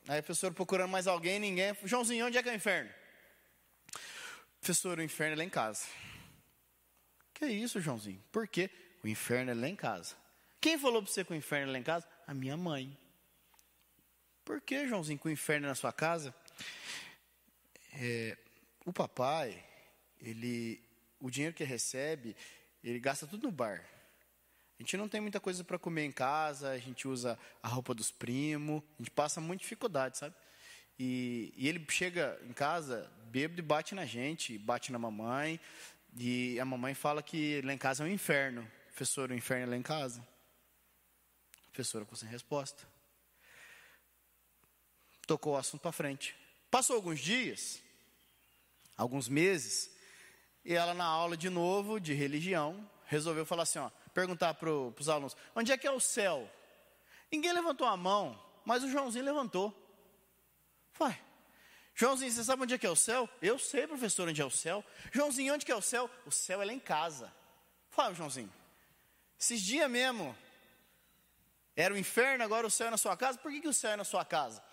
Aí 0.07 0.19
a 0.19 0.23
professora 0.23 0.53
procurando 0.53 0.89
mais 0.89 1.05
alguém, 1.05 1.39
ninguém. 1.39 1.75
Joãozinho, 1.83 2.25
onde 2.25 2.37
é 2.37 2.43
que 2.43 2.49
é 2.49 2.53
o 2.53 2.55
inferno? 2.55 2.89
Professor, 4.63 4.97
o 4.97 5.03
inferno 5.03 5.33
é 5.33 5.35
lá 5.35 5.43
em 5.43 5.49
casa. 5.49 5.85
Que 7.33 7.45
isso, 7.47 7.81
Joãozinho? 7.81 8.23
Por 8.31 8.47
quê? 8.47 8.69
O 9.03 9.09
inferno 9.09 9.51
é 9.51 9.53
lá 9.53 9.67
em 9.67 9.75
casa. 9.75 10.15
Quem 10.61 10.79
falou 10.79 11.03
para 11.03 11.11
você 11.11 11.25
que 11.25 11.33
o 11.33 11.35
inferno 11.35 11.67
é 11.67 11.73
lá 11.73 11.79
em 11.79 11.83
casa? 11.83 12.07
A 12.25 12.33
minha 12.33 12.55
mãe. 12.55 12.97
Por 14.45 14.61
que, 14.61 14.87
Joãozinho, 14.87 15.19
que 15.19 15.27
o 15.27 15.29
inferno 15.29 15.65
é 15.65 15.69
na 15.69 15.75
sua 15.75 15.91
casa? 15.91 16.33
É, 17.95 18.37
o 18.85 18.93
papai, 18.93 19.61
ele, 20.21 20.81
o 21.19 21.29
dinheiro 21.29 21.53
que 21.53 21.65
recebe, 21.65 22.33
ele 22.81 23.01
gasta 23.01 23.27
tudo 23.27 23.43
no 23.43 23.51
bar. 23.51 23.83
A 24.79 24.81
gente 24.81 24.95
não 24.95 25.09
tem 25.09 25.19
muita 25.19 25.41
coisa 25.41 25.61
para 25.65 25.77
comer 25.77 26.05
em 26.05 26.11
casa, 26.13 26.69
a 26.69 26.77
gente 26.77 27.05
usa 27.05 27.37
a 27.61 27.67
roupa 27.67 27.93
dos 27.93 28.11
primos, 28.11 28.81
a 28.97 29.03
gente 29.03 29.11
passa 29.11 29.41
muita 29.41 29.63
dificuldade, 29.63 30.17
sabe? 30.17 30.33
E, 30.97 31.53
e, 31.57 31.67
ele 31.67 31.85
chega 31.89 32.39
em 32.47 32.53
casa, 32.53 33.11
bêbado 33.33 33.59
e 33.59 33.63
bate 33.63 33.95
na 33.95 34.05
gente, 34.05 34.59
bate 34.59 34.91
na 34.91 34.99
mamãe, 34.99 35.59
e 36.15 36.59
a 36.59 36.65
mamãe 36.65 36.93
fala 36.93 37.23
que 37.23 37.63
lá 37.63 37.73
em 37.73 37.77
casa 37.79 38.03
é 38.03 38.07
um 38.07 38.11
inferno. 38.11 38.71
Professor, 38.89 39.31
o 39.31 39.33
inferno 39.33 39.63
é 39.63 39.69
lá 39.71 39.75
em 39.75 39.81
casa? 39.81 40.23
Professora 41.71 42.05
ficou 42.05 42.15
sem 42.15 42.29
resposta. 42.29 42.87
Tocou 45.25 45.53
o 45.53 45.57
assunto 45.57 45.81
para 45.81 45.91
frente. 45.91 46.35
Passou 46.69 46.95
alguns 46.95 47.19
dias, 47.19 47.81
alguns 48.95 49.27
meses, 49.27 49.89
e 50.63 50.75
ela 50.75 50.93
na 50.93 51.05
aula 51.05 51.35
de 51.35 51.49
novo, 51.49 51.99
de 51.99 52.13
religião, 52.13 52.87
resolveu 53.07 53.47
falar 53.47 53.63
assim, 53.63 53.79
ó, 53.79 53.89
perguntar 54.13 54.53
para 54.53 54.69
os 54.69 55.09
alunos, 55.09 55.35
onde 55.55 55.71
é 55.71 55.77
que 55.77 55.87
é 55.87 55.91
o 55.91 55.99
céu? 55.99 56.47
Ninguém 57.31 57.51
levantou 57.51 57.87
a 57.87 57.97
mão, 57.97 58.39
mas 58.63 58.83
o 58.83 58.89
Joãozinho 58.91 59.25
levantou. 59.25 59.73
Vai. 60.99 61.19
Joãozinho, 61.95 62.31
você 62.31 62.43
sabe 62.43 62.63
onde 62.63 62.73
é 62.73 62.77
que 62.77 62.87
é 62.87 62.89
o 62.89 62.95
céu? 62.95 63.29
Eu 63.41 63.59
sei, 63.59 63.85
professor, 63.85 64.27
onde 64.27 64.41
é 64.41 64.45
o 64.45 64.49
céu. 64.49 64.83
Joãozinho, 65.11 65.53
onde 65.53 65.65
que 65.65 65.71
é 65.71 65.75
o 65.75 65.81
céu? 65.81 66.09
O 66.25 66.31
céu 66.31 66.61
é 66.61 66.65
lá 66.65 66.73
em 66.73 66.79
casa. 66.79 67.31
Fala, 67.89 68.15
Joãozinho. 68.15 68.51
Esses 69.39 69.61
dias 69.61 69.89
mesmo, 69.89 70.35
era 71.75 71.93
o 71.93 71.97
inferno, 71.97 72.43
agora 72.43 72.65
o 72.65 72.71
céu 72.71 72.87
é 72.87 72.91
na 72.91 72.97
sua 72.97 73.15
casa. 73.15 73.37
Por 73.37 73.51
que, 73.51 73.61
que 73.61 73.67
o 73.67 73.73
céu 73.73 73.91
é 73.91 73.95
na 73.95 74.03
sua 74.03 74.25
casa? 74.25 74.63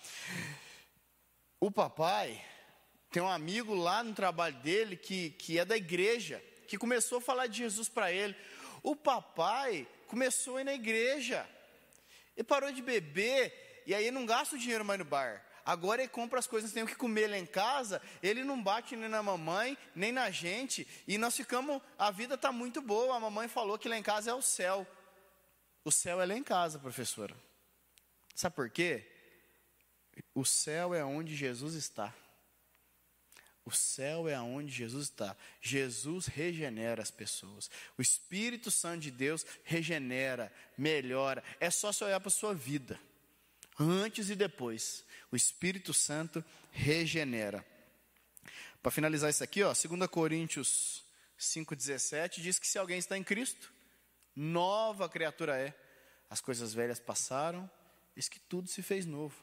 O 1.58 1.70
papai 1.70 2.42
tem 3.10 3.22
um 3.22 3.28
amigo 3.28 3.74
lá 3.74 4.02
no 4.02 4.14
trabalho 4.14 4.56
dele 4.56 4.96
que, 4.96 5.30
que 5.30 5.58
é 5.58 5.64
da 5.64 5.76
igreja, 5.76 6.42
que 6.68 6.78
começou 6.78 7.18
a 7.18 7.20
falar 7.20 7.48
de 7.48 7.58
Jesus 7.58 7.88
para 7.88 8.12
ele. 8.12 8.34
O 8.82 8.94
papai 8.96 9.86
começou 10.06 10.56
a 10.56 10.60
ir 10.62 10.64
na 10.64 10.74
igreja. 10.74 11.46
Ele 12.36 12.44
parou 12.44 12.72
de 12.72 12.80
beber 12.80 13.82
e 13.86 13.94
aí 13.94 14.10
não 14.10 14.24
gasta 14.24 14.56
o 14.56 14.58
dinheiro 14.58 14.84
mais 14.84 14.98
no 14.98 15.04
bar. 15.04 15.44
Agora 15.70 16.02
ele 16.02 16.10
compra 16.10 16.40
as 16.40 16.48
coisas, 16.48 16.72
tem 16.72 16.82
o 16.82 16.86
que 16.86 16.96
comer 16.96 17.30
lá 17.30 17.38
em 17.38 17.46
casa, 17.46 18.02
ele 18.20 18.42
não 18.42 18.60
bate 18.60 18.96
nem 18.96 19.08
na 19.08 19.22
mamãe, 19.22 19.78
nem 19.94 20.10
na 20.10 20.28
gente, 20.28 20.84
e 21.06 21.16
nós 21.16 21.36
ficamos, 21.36 21.80
a 21.96 22.10
vida 22.10 22.34
está 22.34 22.50
muito 22.50 22.82
boa. 22.82 23.14
A 23.16 23.20
mamãe 23.20 23.46
falou 23.46 23.78
que 23.78 23.88
lá 23.88 23.96
em 23.96 24.02
casa 24.02 24.32
é 24.32 24.34
o 24.34 24.42
céu. 24.42 24.84
O 25.84 25.92
céu 25.92 26.20
é 26.20 26.26
lá 26.26 26.34
em 26.34 26.42
casa, 26.42 26.76
professora. 26.80 27.36
Sabe 28.34 28.56
por 28.56 28.68
quê? 28.68 29.06
O 30.34 30.44
céu 30.44 30.92
é 30.92 31.04
onde 31.04 31.36
Jesus 31.36 31.74
está. 31.74 32.12
O 33.64 33.70
céu 33.70 34.28
é 34.28 34.40
onde 34.40 34.72
Jesus 34.72 35.04
está. 35.04 35.36
Jesus 35.60 36.26
regenera 36.26 37.00
as 37.00 37.12
pessoas. 37.12 37.70
O 37.96 38.02
Espírito 38.02 38.72
Santo 38.72 39.02
de 39.02 39.12
Deus 39.12 39.46
regenera, 39.62 40.52
melhora. 40.76 41.44
É 41.60 41.70
só 41.70 41.92
se 41.92 42.02
olhar 42.02 42.18
para 42.18 42.26
a 42.26 42.32
sua 42.32 42.52
vida. 42.52 42.98
Antes 43.78 44.30
e 44.30 44.34
depois. 44.34 45.04
O 45.30 45.36
Espírito 45.36 45.94
Santo 45.94 46.44
regenera. 46.70 47.64
Para 48.82 48.90
finalizar 48.90 49.30
isso 49.30 49.44
aqui, 49.44 49.62
ó, 49.62 49.72
2 49.72 50.06
Coríntios 50.08 51.04
5,17 51.38 52.40
diz 52.40 52.58
que 52.58 52.66
se 52.66 52.78
alguém 52.78 52.98
está 52.98 53.16
em 53.16 53.22
Cristo, 53.22 53.72
nova 54.34 55.08
criatura 55.08 55.56
é. 55.56 55.74
As 56.28 56.40
coisas 56.40 56.72
velhas 56.72 57.00
passaram, 57.00 57.68
eis 58.16 58.28
que 58.28 58.38
tudo 58.38 58.68
se 58.68 58.82
fez 58.82 59.04
novo. 59.04 59.34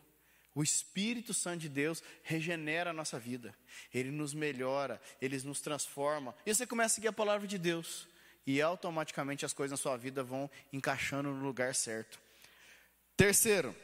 O 0.56 0.63
Espírito 0.63 1.34
Santo 1.34 1.60
de 1.60 1.69
Deus 1.69 2.02
regenera 2.23 2.89
a 2.89 2.93
nossa 2.93 3.19
vida, 3.19 3.56
ele 3.93 4.10
nos 4.10 4.34
melhora, 4.34 5.00
ele 5.21 5.38
nos 5.43 5.62
transforma. 5.62 6.34
E 6.45 6.54
você 6.54 6.65
começa 6.65 6.93
a 6.93 6.95
seguir 6.95 7.10
a 7.10 7.13
palavra 7.13 7.47
de 7.47 7.60
Deus, 7.60 8.08
e 8.45 8.60
automaticamente 8.60 9.45
as 9.45 9.54
coisas 9.54 9.78
na 9.78 9.82
sua 9.82 9.97
vida 9.97 10.23
vão 10.23 10.50
encaixando 10.73 11.30
no 11.30 11.45
lugar 11.45 11.76
certo. 11.76 12.19
Terceiro, 13.15 13.76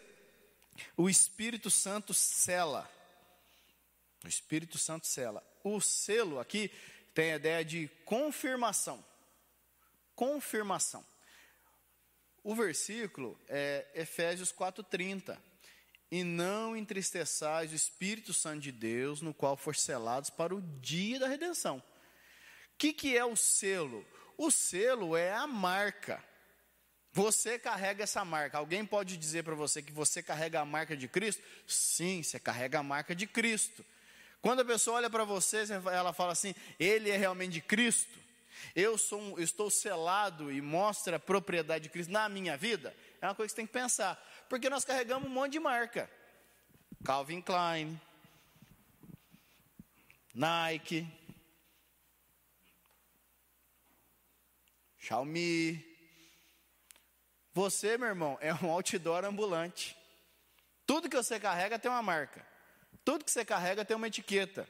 o 0.95 1.09
Espírito 1.09 1.69
Santo 1.69 2.13
cela. 2.13 2.89
O 4.23 4.27
Espírito 4.27 4.77
Santo 4.77 5.07
cela. 5.07 5.43
O 5.63 5.79
selo 5.81 6.39
aqui 6.39 6.71
tem 7.13 7.33
a 7.33 7.35
ideia 7.35 7.65
de 7.65 7.87
confirmação. 8.05 9.03
Confirmação. 10.15 11.05
O 12.43 12.55
versículo 12.55 13.39
é 13.47 13.87
Efésios 13.95 14.51
4:30. 14.51 15.37
E 16.11 16.23
não 16.23 16.77
entristeçais 16.77 17.71
o 17.71 17.75
Espírito 17.75 18.33
Santo 18.33 18.61
de 18.61 18.71
Deus, 18.71 19.19
no 19.19 19.33
qual 19.33 19.57
for 19.57 19.75
selados 19.75 20.29
para 20.29 20.53
o 20.53 20.61
dia 20.79 21.17
da 21.17 21.27
redenção. 21.27 21.77
O 21.77 22.77
que, 22.77 22.93
que 22.93 23.17
é 23.17 23.25
o 23.25 23.35
selo? 23.35 24.05
O 24.37 24.51
selo 24.51 25.17
é 25.17 25.33
a 25.33 25.47
marca. 25.47 26.23
Você 27.13 27.59
carrega 27.59 28.03
essa 28.03 28.25
marca. 28.25 28.57
Alguém 28.57 28.83
pode 28.83 29.17
dizer 29.17 29.43
para 29.43 29.53
você 29.53 29.83
que 29.83 29.91
você 29.91 30.23
carrega 30.23 30.59
a 30.59 30.65
marca 30.65 30.97
de 30.97 31.07
Cristo? 31.07 31.43
Sim, 31.67 32.23
você 32.23 32.39
carrega 32.39 32.79
a 32.79 32.83
marca 32.83 33.15
de 33.15 33.27
Cristo. 33.27 33.85
Quando 34.41 34.61
a 34.61 34.65
pessoa 34.65 34.97
olha 34.97 35.09
para 35.11 35.23
você, 35.23 35.63
ela 35.91 36.11
fala 36.11 36.31
assim: 36.31 36.55
Ele 36.79 37.11
é 37.11 37.15
realmente 37.15 37.53
de 37.53 37.61
Cristo. 37.61 38.11
Eu 38.75 38.97
sou, 38.97 39.39
estou 39.39 39.69
selado 39.69 40.51
e 40.51 40.59
mostra 40.59 41.17
a 41.17 41.19
propriedade 41.19 41.83
de 41.83 41.89
Cristo 41.89 42.11
na 42.11 42.27
minha 42.27 42.57
vida. 42.57 42.95
É 43.21 43.27
uma 43.27 43.35
coisa 43.35 43.47
que 43.47 43.51
você 43.51 43.55
tem 43.57 43.67
que 43.67 43.73
pensar, 43.73 44.15
porque 44.49 44.69
nós 44.69 44.83
carregamos 44.83 45.29
um 45.29 45.33
monte 45.33 45.53
de 45.53 45.59
marca. 45.59 46.09
Calvin 47.05 47.41
Klein, 47.41 47.99
Nike, 50.33 51.07
Xiaomi, 54.97 55.92
você, 57.53 57.97
meu 57.97 58.07
irmão, 58.07 58.37
é 58.41 58.53
um 58.53 58.71
outdoor 58.71 59.23
ambulante. 59.25 59.95
Tudo 60.85 61.09
que 61.09 61.15
você 61.15 61.39
carrega 61.39 61.77
tem 61.77 61.89
uma 61.89 62.01
marca. 62.01 62.45
Tudo 63.05 63.23
que 63.23 63.31
você 63.31 63.45
carrega 63.45 63.85
tem 63.85 63.95
uma 63.95 64.07
etiqueta. 64.07 64.67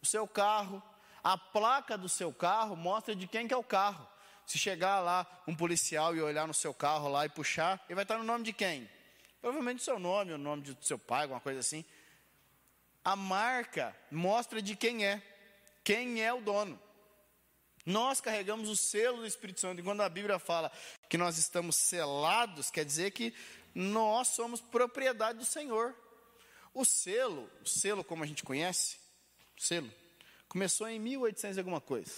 O 0.00 0.06
seu 0.06 0.26
carro, 0.26 0.82
a 1.22 1.36
placa 1.36 1.98
do 1.98 2.08
seu 2.08 2.32
carro 2.32 2.76
mostra 2.76 3.14
de 3.14 3.26
quem 3.26 3.46
que 3.46 3.54
é 3.54 3.56
o 3.56 3.62
carro. 3.62 4.06
Se 4.46 4.56
chegar 4.58 5.00
lá 5.00 5.26
um 5.46 5.54
policial 5.54 6.16
e 6.16 6.22
olhar 6.22 6.46
no 6.46 6.54
seu 6.54 6.72
carro 6.72 7.08
lá 7.08 7.26
e 7.26 7.28
puxar, 7.28 7.84
ele 7.86 7.94
vai 7.94 8.04
estar 8.04 8.16
no 8.16 8.24
nome 8.24 8.44
de 8.44 8.52
quem? 8.52 8.88
Provavelmente 9.40 9.80
o 9.80 9.84
seu 9.84 9.98
nome, 9.98 10.32
o 10.32 10.38
nome 10.38 10.62
do 10.62 10.84
seu 10.84 10.98
pai, 10.98 11.22
alguma 11.22 11.40
coisa 11.40 11.60
assim. 11.60 11.84
A 13.04 13.14
marca 13.14 13.94
mostra 14.10 14.62
de 14.62 14.74
quem 14.74 15.04
é, 15.04 15.22
quem 15.84 16.22
é 16.22 16.32
o 16.32 16.40
dono. 16.40 16.80
Nós 17.88 18.20
carregamos 18.20 18.68
o 18.68 18.76
selo 18.76 19.16
do 19.16 19.26
Espírito 19.26 19.60
Santo. 19.60 19.80
E 19.80 19.82
quando 19.82 20.02
a 20.02 20.08
Bíblia 20.10 20.38
fala 20.38 20.70
que 21.08 21.16
nós 21.16 21.38
estamos 21.38 21.74
selados, 21.74 22.70
quer 22.70 22.84
dizer 22.84 23.12
que 23.12 23.32
nós 23.74 24.28
somos 24.28 24.60
propriedade 24.60 25.38
do 25.38 25.46
Senhor. 25.46 25.96
O 26.74 26.84
selo, 26.84 27.50
o 27.64 27.66
selo 27.66 28.04
como 28.04 28.22
a 28.22 28.26
gente 28.26 28.42
conhece, 28.42 28.98
selo, 29.56 29.90
começou 30.50 30.86
em 30.86 31.00
1800 31.00 31.56
e 31.56 31.60
alguma 31.60 31.80
coisa, 31.80 32.12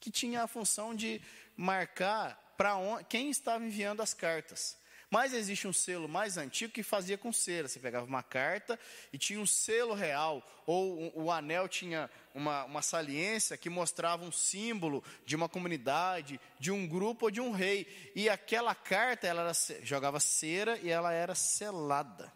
que 0.00 0.10
tinha 0.10 0.42
a 0.42 0.48
função 0.48 0.92
de 0.92 1.22
marcar 1.56 2.54
para 2.56 2.74
quem 3.04 3.30
estava 3.30 3.64
enviando 3.64 4.02
as 4.02 4.12
cartas. 4.12 4.76
Mas 5.08 5.32
existe 5.32 5.68
um 5.68 5.72
selo 5.72 6.08
mais 6.08 6.36
antigo 6.36 6.72
que 6.72 6.82
fazia 6.82 7.16
com 7.16 7.32
cera. 7.32 7.68
Você 7.68 7.78
pegava 7.78 8.04
uma 8.04 8.22
carta 8.22 8.78
e 9.12 9.18
tinha 9.18 9.38
um 9.38 9.46
selo 9.46 9.94
real, 9.94 10.42
ou 10.66 11.12
o, 11.14 11.30
anel 11.30 11.68
tinha 11.68 12.10
uma, 12.36 12.64
uma 12.66 12.82
saliência 12.82 13.56
que 13.56 13.70
mostrava 13.70 14.22
um 14.22 14.30
símbolo 14.30 15.02
de 15.24 15.34
uma 15.34 15.48
comunidade, 15.48 16.38
de 16.60 16.70
um 16.70 16.86
grupo 16.86 17.24
ou 17.26 17.30
de 17.30 17.40
um 17.40 17.50
rei. 17.50 18.12
E 18.14 18.28
aquela 18.28 18.74
carta, 18.74 19.26
ela 19.26 19.40
era, 19.40 19.52
jogava 19.82 20.20
cera 20.20 20.78
e 20.78 20.90
ela 20.90 21.12
era 21.12 21.34
selada. 21.34 22.30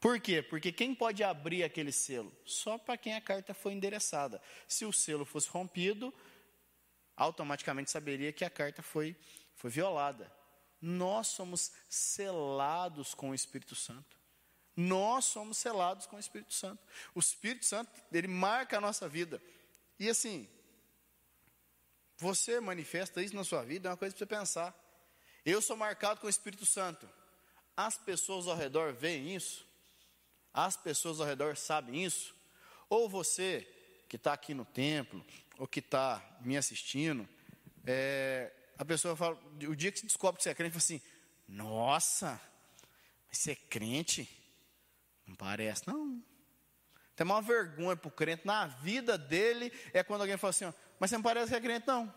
Por 0.00 0.18
quê? 0.18 0.40
Porque 0.42 0.72
quem 0.72 0.94
pode 0.94 1.22
abrir 1.22 1.64
aquele 1.64 1.92
selo? 1.92 2.34
Só 2.46 2.78
para 2.78 2.96
quem 2.96 3.14
a 3.14 3.20
carta 3.20 3.52
foi 3.52 3.74
endereçada. 3.74 4.40
Se 4.66 4.86
o 4.86 4.92
selo 4.92 5.26
fosse 5.26 5.48
rompido, 5.50 6.12
automaticamente 7.14 7.90
saberia 7.90 8.32
que 8.32 8.44
a 8.44 8.50
carta 8.50 8.82
foi, 8.82 9.14
foi 9.54 9.70
violada. 9.70 10.32
Nós 10.80 11.28
somos 11.28 11.72
selados 11.90 13.14
com 13.14 13.30
o 13.30 13.34
Espírito 13.34 13.74
Santo. 13.74 14.23
Nós 14.76 15.26
somos 15.26 15.58
selados 15.58 16.06
com 16.06 16.16
o 16.16 16.20
Espírito 16.20 16.52
Santo. 16.52 16.82
O 17.14 17.20
Espírito 17.20 17.64
Santo, 17.64 17.90
ele 18.12 18.26
marca 18.26 18.78
a 18.78 18.80
nossa 18.80 19.08
vida. 19.08 19.40
E 19.98 20.08
assim, 20.08 20.48
você 22.16 22.60
manifesta 22.60 23.22
isso 23.22 23.36
na 23.36 23.44
sua 23.44 23.62
vida, 23.62 23.88
é 23.88 23.90
uma 23.90 23.96
coisa 23.96 24.14
para 24.14 24.26
você 24.26 24.26
pensar. 24.26 24.74
Eu 25.44 25.60
sou 25.60 25.76
marcado 25.76 26.20
com 26.20 26.26
o 26.26 26.30
Espírito 26.30 26.66
Santo. 26.66 27.08
As 27.76 27.96
pessoas 27.96 28.46
ao 28.46 28.56
redor 28.56 28.92
veem 28.92 29.34
isso? 29.34 29.66
As 30.52 30.76
pessoas 30.76 31.20
ao 31.20 31.26
redor 31.26 31.56
sabem 31.56 32.04
isso? 32.04 32.34
Ou 32.88 33.08
você, 33.08 33.68
que 34.08 34.16
está 34.16 34.32
aqui 34.32 34.54
no 34.54 34.64
templo, 34.64 35.24
ou 35.58 35.66
que 35.66 35.80
está 35.80 36.22
me 36.40 36.56
assistindo, 36.56 37.28
é, 37.84 38.52
a 38.78 38.84
pessoa 38.84 39.16
fala, 39.16 39.38
o 39.68 39.74
dia 39.74 39.92
que 39.92 39.98
se 39.98 40.06
descobre 40.06 40.38
que 40.38 40.44
você 40.44 40.50
é 40.50 40.54
crente, 40.54 40.72
fala 40.72 40.78
assim: 40.78 41.02
Nossa, 41.48 42.40
mas 43.28 43.38
você 43.38 43.52
é 43.52 43.56
crente? 43.56 44.28
Não 45.26 45.34
parece, 45.34 45.86
não. 45.86 46.22
Tem 47.16 47.24
uma 47.24 47.40
vergonha 47.40 47.96
para 47.96 48.08
o 48.08 48.10
crente 48.10 48.46
na 48.46 48.66
vida 48.66 49.16
dele 49.16 49.72
é 49.92 50.02
quando 50.02 50.22
alguém 50.22 50.36
fala 50.36 50.50
assim: 50.50 50.64
ó, 50.64 50.72
Mas 50.98 51.10
você 51.10 51.16
não 51.16 51.22
parece 51.22 51.50
que 51.50 51.56
é 51.56 51.60
crente, 51.60 51.86
não. 51.86 52.12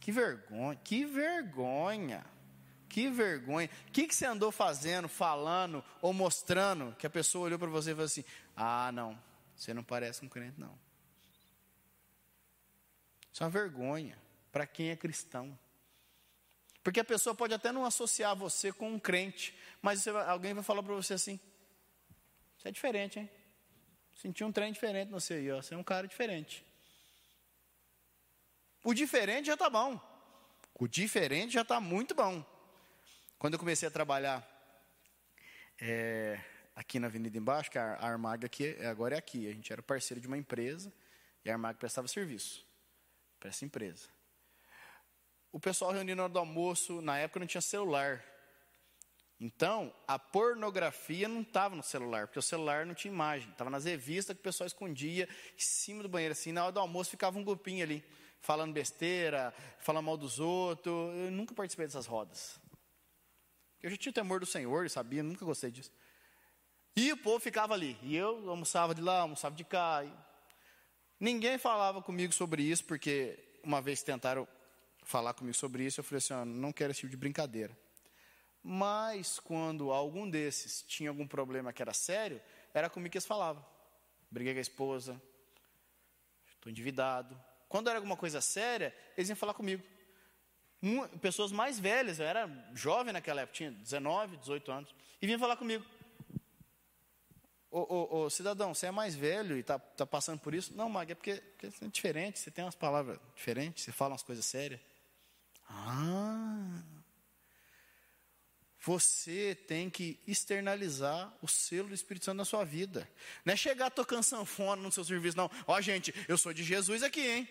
Que 0.00 0.10
vergonha, 0.10 0.76
que 0.82 1.04
vergonha, 1.04 2.24
que 2.88 3.08
vergonha. 3.08 3.70
O 3.86 3.92
que, 3.92 4.06
que 4.06 4.14
você 4.14 4.26
andou 4.26 4.50
fazendo, 4.50 5.08
falando 5.08 5.84
ou 6.00 6.12
mostrando 6.12 6.94
que 6.96 7.06
a 7.06 7.10
pessoa 7.10 7.46
olhou 7.46 7.58
para 7.58 7.68
você 7.68 7.90
e 7.90 7.94
falou 7.94 8.06
assim: 8.06 8.24
Ah, 8.56 8.90
não, 8.92 9.16
você 9.54 9.72
não 9.72 9.84
parece 9.84 10.24
um 10.24 10.28
crente, 10.28 10.58
não. 10.58 10.76
Isso 13.32 13.42
é 13.42 13.46
uma 13.46 13.50
vergonha 13.50 14.18
para 14.50 14.66
quem 14.66 14.90
é 14.90 14.96
cristão. 14.96 15.56
Porque 16.90 16.98
a 16.98 17.04
pessoa 17.04 17.36
pode 17.36 17.54
até 17.54 17.70
não 17.70 17.84
associar 17.84 18.34
você 18.34 18.72
com 18.72 18.90
um 18.90 18.98
crente, 18.98 19.56
mas 19.80 20.00
você, 20.00 20.10
alguém 20.10 20.52
vai 20.52 20.64
falar 20.64 20.82
para 20.82 20.92
você 20.92 21.14
assim: 21.14 21.38
Você 22.58 22.66
é 22.66 22.72
diferente, 22.72 23.20
hein? 23.20 23.30
Senti 24.16 24.42
um 24.42 24.50
trem 24.50 24.72
diferente 24.72 25.08
no 25.08 25.20
você 25.20 25.34
aí, 25.34 25.52
ó. 25.52 25.62
Você 25.62 25.72
é 25.72 25.76
um 25.76 25.84
cara 25.84 26.08
diferente. 26.08 26.66
O 28.82 28.92
diferente 28.92 29.46
já 29.46 29.54
está 29.54 29.70
bom. 29.70 30.00
O 30.74 30.88
diferente 30.88 31.52
já 31.52 31.62
está 31.62 31.78
muito 31.78 32.12
bom. 32.12 32.44
Quando 33.38 33.52
eu 33.52 33.60
comecei 33.60 33.86
a 33.86 33.92
trabalhar 33.92 34.44
é, 35.80 36.40
aqui 36.74 36.98
na 36.98 37.06
Avenida 37.06 37.38
Embaixo, 37.38 37.70
que 37.70 37.78
a 37.78 38.04
Armag 38.04 38.44
aqui, 38.44 38.76
agora 38.84 39.14
é 39.14 39.18
aqui, 39.18 39.48
a 39.48 39.52
gente 39.52 39.72
era 39.72 39.80
parceiro 39.80 40.20
de 40.20 40.26
uma 40.26 40.36
empresa 40.36 40.92
e 41.44 41.50
a 41.50 41.52
Armag 41.52 41.78
prestava 41.78 42.08
serviço 42.08 42.66
para 43.38 43.50
essa 43.50 43.64
empresa. 43.64 44.08
O 45.52 45.58
pessoal 45.58 45.92
reunido 45.92 46.16
na 46.16 46.24
hora 46.24 46.32
do 46.32 46.38
almoço, 46.38 47.00
na 47.00 47.18
época 47.18 47.40
não 47.40 47.46
tinha 47.46 47.60
celular. 47.60 48.24
Então, 49.40 49.92
a 50.06 50.18
pornografia 50.18 51.26
não 51.26 51.40
estava 51.40 51.74
no 51.74 51.82
celular, 51.82 52.26
porque 52.26 52.38
o 52.38 52.42
celular 52.42 52.84
não 52.84 52.94
tinha 52.94 53.12
imagem, 53.12 53.50
estava 53.50 53.70
nas 53.70 53.86
revistas 53.86 54.34
que 54.34 54.40
o 54.40 54.44
pessoal 54.44 54.66
escondia 54.66 55.26
em 55.56 55.60
cima 55.60 56.02
do 56.02 56.08
banheiro, 56.08 56.32
assim, 56.32 56.52
na 56.52 56.64
hora 56.64 56.72
do 56.72 56.80
almoço 56.80 57.10
ficava 57.10 57.38
um 57.38 57.44
grupinho 57.44 57.82
ali 57.82 58.04
falando 58.40 58.72
besteira, 58.72 59.54
falando 59.78 60.04
mal 60.04 60.16
dos 60.16 60.38
outros. 60.38 60.94
Eu 60.94 61.30
nunca 61.30 61.54
participei 61.54 61.86
dessas 61.86 62.06
rodas. 62.06 62.60
Eu 63.82 63.90
já 63.90 63.96
tinha 63.96 64.12
temor 64.12 64.40
do 64.40 64.46
Senhor, 64.46 64.84
eu 64.84 64.90
sabia, 64.90 65.22
nunca 65.22 65.44
gostei 65.44 65.70
disso. 65.70 65.90
E 66.94 67.12
o 67.12 67.16
povo 67.16 67.40
ficava 67.40 67.72
ali. 67.72 67.96
E 68.02 68.14
eu 68.16 68.50
almoçava 68.50 68.94
de 68.94 69.00
lá, 69.00 69.20
almoçava 69.20 69.54
de 69.54 69.64
cá. 69.64 70.04
Ninguém 71.18 71.56
falava 71.56 72.02
comigo 72.02 72.32
sobre 72.32 72.62
isso, 72.62 72.84
porque 72.84 73.38
uma 73.62 73.80
vez 73.80 74.02
tentaram 74.02 74.46
falar 75.10 75.34
comigo 75.34 75.56
sobre 75.56 75.84
isso, 75.84 76.00
eu 76.00 76.04
falei 76.04 76.18
assim: 76.18 76.34
não 76.44 76.72
quero 76.72 76.92
esse 76.92 77.00
tipo 77.00 77.10
de 77.10 77.16
brincadeira. 77.16 77.76
Mas 78.62 79.38
quando 79.40 79.90
algum 79.90 80.28
desses 80.28 80.82
tinha 80.82 81.10
algum 81.10 81.26
problema 81.26 81.72
que 81.72 81.82
era 81.82 81.92
sério, 81.92 82.40
era 82.72 82.88
comigo 82.88 83.10
que 83.10 83.18
eles 83.18 83.26
falavam. 83.26 83.64
Briguei 84.30 84.52
com 84.52 84.58
a 84.58 84.62
esposa, 84.62 85.20
estou 86.54 86.70
endividado, 86.70 87.38
quando 87.68 87.88
era 87.88 87.98
alguma 87.98 88.16
coisa 88.16 88.40
séria, 88.40 88.94
eles 89.16 89.28
iam 89.28 89.36
falar 89.36 89.54
comigo. 89.54 89.82
Pessoas 91.20 91.52
mais 91.52 91.78
velhas, 91.78 92.18
eu 92.18 92.26
era 92.26 92.48
jovem 92.74 93.12
naquela 93.12 93.42
época, 93.42 93.56
tinha 93.56 93.70
19, 93.70 94.36
18 94.38 94.72
anos, 94.72 94.94
e 95.20 95.26
vinham 95.26 95.38
falar 95.38 95.56
comigo. 95.56 95.84
Ô, 97.70 97.78
ô, 97.78 98.22
ô, 98.24 98.30
cidadão, 98.30 98.74
você 98.74 98.86
é 98.86 98.90
mais 98.90 99.14
velho 99.14 99.56
e 99.56 99.60
está 99.60 99.78
tá 99.78 100.04
passando 100.04 100.40
por 100.40 100.52
isso? 100.54 100.74
Não, 100.74 100.88
Mag, 100.88 101.12
é 101.12 101.14
porque, 101.14 101.34
porque 101.36 101.66
é 101.66 101.88
diferente, 101.88 102.40
você 102.40 102.50
tem 102.50 102.64
umas 102.64 102.74
palavras 102.74 103.18
diferentes, 103.34 103.84
você 103.84 103.92
fala 103.92 104.12
umas 104.12 104.22
coisas 104.24 104.44
sérias. 104.44 104.80
Ah, 105.72 106.82
você 108.80 109.54
tem 109.54 109.90
que 109.90 110.18
externalizar 110.26 111.32
o 111.42 111.46
selo 111.46 111.88
do 111.88 111.94
Espírito 111.94 112.24
Santo 112.24 112.38
na 112.38 112.44
sua 112.44 112.64
vida. 112.64 113.08
Não 113.44 113.52
é 113.52 113.56
chegar 113.56 113.90
tocando 113.90 114.22
sanfona 114.22 114.82
no 114.82 114.90
seu 114.90 115.04
serviço, 115.04 115.36
não. 115.36 115.50
Ó, 115.66 115.80
gente, 115.80 116.14
eu 116.26 116.36
sou 116.38 116.52
de 116.52 116.64
Jesus 116.64 117.02
aqui, 117.02 117.20
hein? 117.20 117.48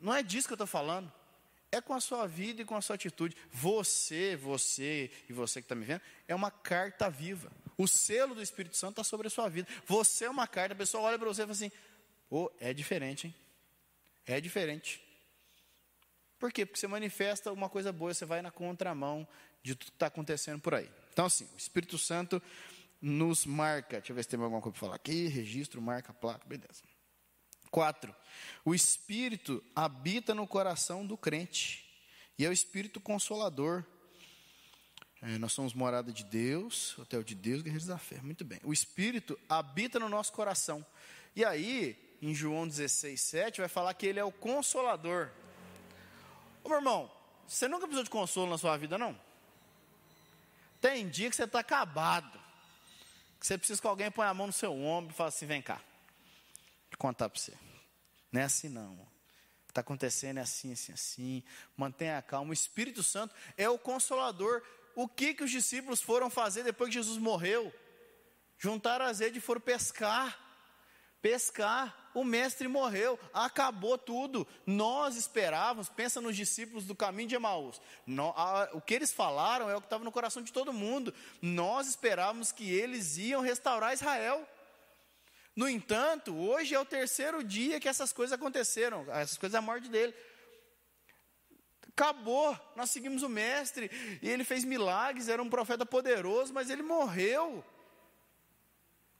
Não 0.00 0.14
é 0.14 0.22
disso 0.22 0.48
que 0.48 0.52
eu 0.52 0.56
estou 0.56 0.66
falando. 0.66 1.12
É 1.70 1.80
com 1.80 1.92
a 1.92 2.00
sua 2.00 2.26
vida 2.26 2.62
e 2.62 2.64
com 2.64 2.76
a 2.76 2.80
sua 2.80 2.94
atitude. 2.94 3.36
Você, 3.50 4.36
você 4.36 5.10
e 5.28 5.32
você 5.32 5.60
que 5.60 5.66
está 5.66 5.74
me 5.74 5.84
vendo, 5.84 6.00
é 6.26 6.34
uma 6.34 6.50
carta 6.50 7.10
viva. 7.10 7.52
O 7.76 7.86
selo 7.86 8.34
do 8.34 8.40
Espírito 8.42 8.76
Santo 8.76 8.92
está 8.92 9.04
sobre 9.04 9.26
a 9.26 9.30
sua 9.30 9.48
vida. 9.48 9.68
Você 9.86 10.24
é 10.24 10.30
uma 10.30 10.46
carta, 10.46 10.72
a 10.72 10.76
pessoa 10.76 11.02
olha 11.02 11.18
para 11.18 11.28
você 11.28 11.42
e 11.42 11.44
fala 11.44 11.52
assim: 11.52 11.72
oh, 12.30 12.50
é 12.58 12.72
diferente, 12.72 13.26
hein? 13.26 13.34
É 14.26 14.40
diferente. 14.40 15.03
Por 16.38 16.52
quê? 16.52 16.66
Porque 16.66 16.78
você 16.78 16.86
manifesta 16.86 17.52
uma 17.52 17.68
coisa 17.68 17.92
boa, 17.92 18.12
você 18.12 18.24
vai 18.24 18.42
na 18.42 18.50
contramão 18.50 19.26
de 19.62 19.74
tudo 19.74 19.90
que 19.90 19.96
está 19.96 20.06
acontecendo 20.06 20.60
por 20.60 20.74
aí. 20.74 20.90
Então, 21.12 21.26
assim, 21.26 21.44
o 21.54 21.56
Espírito 21.56 21.96
Santo 21.96 22.42
nos 23.00 23.46
marca. 23.46 23.98
Deixa 23.98 24.12
eu 24.12 24.16
ver 24.16 24.22
se 24.22 24.28
tem 24.30 24.40
alguma 24.40 24.60
coisa 24.60 24.72
para 24.72 24.80
falar 24.80 24.96
aqui. 24.96 25.28
Registro, 25.28 25.80
marca, 25.80 26.12
placa, 26.12 26.46
beleza. 26.46 26.82
4. 27.70 28.14
O 28.64 28.74
Espírito 28.74 29.62
habita 29.74 30.34
no 30.34 30.46
coração 30.46 31.06
do 31.06 31.16
crente 31.16 31.84
e 32.38 32.44
é 32.44 32.48
o 32.48 32.52
Espírito 32.52 33.00
consolador. 33.00 33.84
É, 35.20 35.38
nós 35.38 35.52
somos 35.52 35.72
morada 35.72 36.12
de 36.12 36.22
Deus, 36.24 36.98
hotel 36.98 37.22
de 37.22 37.34
Deus, 37.34 37.62
guerreiros 37.62 37.86
da 37.86 37.98
fé. 37.98 38.20
Muito 38.22 38.44
bem. 38.44 38.60
O 38.62 38.72
Espírito 38.72 39.38
habita 39.48 39.98
no 39.98 40.08
nosso 40.08 40.32
coração. 40.32 40.84
E 41.34 41.44
aí, 41.44 42.16
em 42.20 42.34
João 42.34 42.68
16, 42.68 43.20
7, 43.20 43.60
vai 43.60 43.68
falar 43.68 43.94
que 43.94 44.06
ele 44.06 44.20
é 44.20 44.24
o 44.24 44.30
consolador. 44.32 45.30
Ô 46.64 46.68
meu 46.68 46.78
irmão, 46.78 47.10
você 47.46 47.68
nunca 47.68 47.86
precisou 47.86 48.02
de 48.02 48.10
consolo 48.10 48.50
na 48.50 48.58
sua 48.58 48.76
vida, 48.76 48.98
não? 48.98 49.16
Tem 50.80 51.08
dia 51.08 51.30
que 51.30 51.36
você 51.36 51.44
está 51.44 51.60
acabado. 51.60 52.40
Que 53.38 53.46
você 53.46 53.56
precisa 53.56 53.80
que 53.80 53.86
alguém 53.86 54.10
ponha 54.10 54.30
a 54.30 54.34
mão 54.34 54.48
no 54.48 54.52
seu 54.52 54.72
ombro 54.72 55.12
e 55.12 55.16
fale 55.16 55.28
assim: 55.28 55.46
vem 55.46 55.62
cá 55.62 55.80
contar 56.96 57.28
para 57.28 57.40
você. 57.40 57.52
Não 58.32 58.40
é 58.40 58.44
assim 58.44 58.68
não. 58.68 58.98
Está 59.68 59.80
acontecendo 59.80 60.38
é 60.38 60.40
assim, 60.40 60.72
assim, 60.72 60.92
assim. 60.92 61.42
Mantenha 61.76 62.18
a 62.18 62.22
calma. 62.22 62.50
O 62.50 62.54
Espírito 62.54 63.02
Santo 63.02 63.34
é 63.56 63.68
o 63.68 63.78
consolador. 63.78 64.62
O 64.94 65.08
que, 65.08 65.34
que 65.34 65.42
os 65.42 65.50
discípulos 65.50 66.00
foram 66.00 66.30
fazer 66.30 66.62
depois 66.62 66.88
que 66.88 66.94
Jesus 66.94 67.18
morreu? 67.18 67.72
Juntaram 68.56 69.04
as 69.04 69.18
redes 69.18 69.38
e 69.42 69.44
foram 69.44 69.60
pescar. 69.60 70.38
Pescar. 71.24 72.10
O 72.12 72.22
mestre 72.22 72.68
morreu. 72.68 73.18
Acabou 73.32 73.96
tudo. 73.96 74.46
Nós 74.66 75.16
esperávamos, 75.16 75.88
pensa 75.88 76.20
nos 76.20 76.36
discípulos 76.36 76.84
do 76.84 76.94
caminho 76.94 77.30
de 77.30 77.34
Emaús. 77.34 77.80
o 78.74 78.80
que 78.82 78.92
eles 78.92 79.10
falaram 79.10 79.70
é 79.70 79.74
o 79.74 79.80
que 79.80 79.86
estava 79.86 80.04
no 80.04 80.12
coração 80.12 80.42
de 80.42 80.52
todo 80.52 80.70
mundo. 80.70 81.14
Nós 81.40 81.88
esperávamos 81.88 82.52
que 82.52 82.70
eles 82.70 83.16
iam 83.16 83.40
restaurar 83.40 83.94
Israel. 83.94 84.46
No 85.56 85.66
entanto, 85.66 86.36
hoje 86.36 86.74
é 86.74 86.78
o 86.78 86.84
terceiro 86.84 87.42
dia 87.42 87.80
que 87.80 87.88
essas 87.88 88.12
coisas 88.12 88.34
aconteceram, 88.34 89.06
essas 89.10 89.38
coisas 89.38 89.54
da 89.54 89.62
morte 89.62 89.88
dele. 89.88 90.14
Acabou, 91.88 92.54
nós 92.76 92.90
seguimos 92.90 93.22
o 93.22 93.30
mestre, 93.30 93.90
e 94.20 94.28
ele 94.28 94.44
fez 94.44 94.62
milagres, 94.62 95.28
era 95.28 95.42
um 95.42 95.48
profeta 95.48 95.86
poderoso, 95.86 96.52
mas 96.52 96.68
ele 96.68 96.82
morreu. 96.82 97.64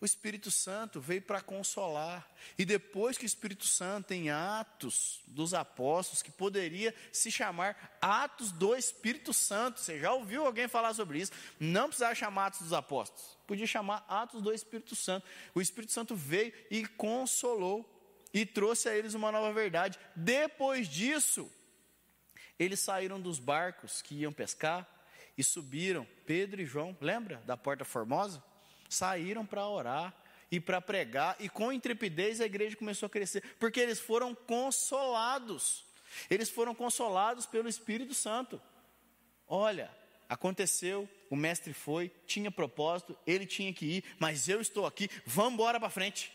O 0.05 0.07
Espírito 0.07 0.51
Santo 0.51 1.01
veio 1.01 1.23
para 1.23 1.41
consolar. 1.41 2.31
E 2.59 2.67
depois 2.67 3.17
que 3.17 3.25
o 3.25 3.27
Espírito 3.27 3.67
Santo, 3.67 4.13
em 4.13 4.29
Atos 4.29 5.23
dos 5.27 5.55
Apóstolos, 5.55 6.21
que 6.21 6.31
poderia 6.31 6.95
se 7.11 7.31
chamar 7.31 7.97
Atos 8.03 8.53
do 8.53 8.77
Espírito 8.77 9.33
Santo, 9.33 9.81
você 9.81 9.99
já 9.99 10.13
ouviu 10.13 10.45
alguém 10.45 10.69
falar 10.69 10.93
sobre 10.93 11.21
isso? 11.21 11.33
Não 11.59 11.87
precisava 11.87 12.15
chamar 12.15 12.49
Atos 12.49 12.61
dos 12.61 12.75
Apóstolos, 12.75 13.39
podia 13.47 13.67
chamar 13.67 14.05
Atos 14.07 14.43
do 14.43 14.53
Espírito 14.53 14.95
Santo. 14.95 15.27
O 15.55 15.61
Espírito 15.63 15.95
Santo 15.95 16.15
veio 16.15 16.53
e 16.71 16.87
consolou 16.87 17.91
e 18.31 18.45
trouxe 18.45 18.91
a 18.91 18.95
eles 18.95 19.15
uma 19.15 19.33
nova 19.33 19.55
verdade. 19.55 19.99
Depois 20.15 20.87
disso, 20.87 21.51
eles 22.59 22.79
saíram 22.79 23.19
dos 23.19 23.39
barcos 23.39 24.03
que 24.03 24.17
iam 24.17 24.35
pescar 24.35 24.87
e 25.39 25.43
subiram, 25.43 26.07
Pedro 26.27 26.61
e 26.61 26.67
João, 26.67 26.95
lembra 27.01 27.43
da 27.47 27.57
Porta 27.57 27.87
Formosa? 27.87 28.45
Saíram 28.95 29.45
para 29.45 29.67
orar 29.67 30.15
e 30.51 30.61
para 30.61 30.81
pregar, 30.81 31.37
e 31.41 31.49
com 31.49 31.73
intrepidez 31.73 32.41
a 32.41 32.47
igreja 32.47 32.77
começou 32.77 33.07
a 33.07 33.11
crescer, 33.11 33.43
porque 33.59 33.81
eles 33.81 33.99
foram 33.99 34.35
consolados. 34.35 35.85
Eles 36.31 36.49
foram 36.49 36.75
consolados 36.75 37.45
pelo 37.45 37.69
Espírito 37.69 38.15
Santo. 38.15 38.61
Olha, 39.49 39.91
aconteceu, 40.29 41.09
o 41.29 41.37
mestre 41.37 41.73
foi, 41.73 42.11
tinha 42.27 42.51
propósito, 42.51 43.17
ele 43.27 43.47
tinha 43.47 43.73
que 43.73 43.85
ir, 43.85 44.05
mas 44.19 44.49
eu 44.49 44.61
estou 44.61 44.87
aqui, 44.87 45.11
vamos 45.27 45.55
embora 45.55 45.81
para 45.81 45.91
frente. 45.91 46.33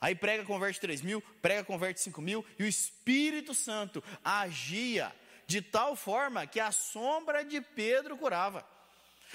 Aí 0.00 0.14
prega, 0.14 0.44
converte 0.44 0.80
3 0.80 1.00
mil, 1.00 1.22
prega, 1.40 1.64
converte 1.64 2.00
5 2.00 2.20
mil, 2.20 2.44
e 2.58 2.64
o 2.64 2.66
Espírito 2.66 3.54
Santo 3.54 4.02
agia 4.24 5.14
de 5.46 5.62
tal 5.62 5.94
forma 5.96 6.46
que 6.46 6.60
a 6.60 6.72
sombra 6.72 7.44
de 7.44 7.60
Pedro 7.60 8.16
curava. 8.16 8.66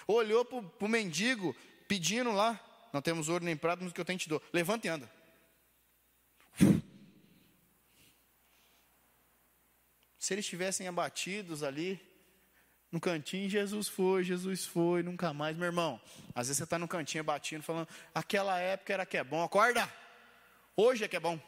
Olhou 0.07 0.45
para 0.45 0.85
o 0.85 0.89
mendigo 0.89 1.55
pedindo 1.87 2.31
lá, 2.31 2.59
não 2.91 3.01
temos 3.01 3.29
ouro 3.29 3.43
nem 3.43 3.55
prata, 3.55 3.81
mas 3.81 3.91
o 3.91 3.95
que 3.95 4.01
eu 4.01 4.05
tenho 4.05 4.19
te 4.19 4.29
dou. 4.29 4.41
Levanta 4.51 4.87
e 4.87 4.89
anda. 4.89 5.09
Se 10.17 10.33
eles 10.33 10.45
estivessem 10.45 10.87
abatidos 10.87 11.63
ali, 11.63 12.01
no 12.91 12.99
cantinho, 12.99 13.49
Jesus 13.49 13.87
foi, 13.87 14.23
Jesus 14.23 14.65
foi, 14.65 15.03
nunca 15.03 15.33
mais. 15.33 15.55
Meu 15.55 15.67
irmão, 15.67 16.01
às 16.35 16.47
vezes 16.47 16.57
você 16.57 16.63
está 16.63 16.79
no 16.79 16.87
cantinho 16.87 17.21
abatido, 17.21 17.63
falando, 17.63 17.87
aquela 18.13 18.59
época 18.59 18.93
era 18.93 19.05
que 19.05 19.17
é 19.17 19.23
bom, 19.23 19.43
acorda! 19.43 19.89
Hoje 20.75 21.03
é 21.03 21.07
que 21.07 21.15
é 21.15 21.19
bom. 21.19 21.39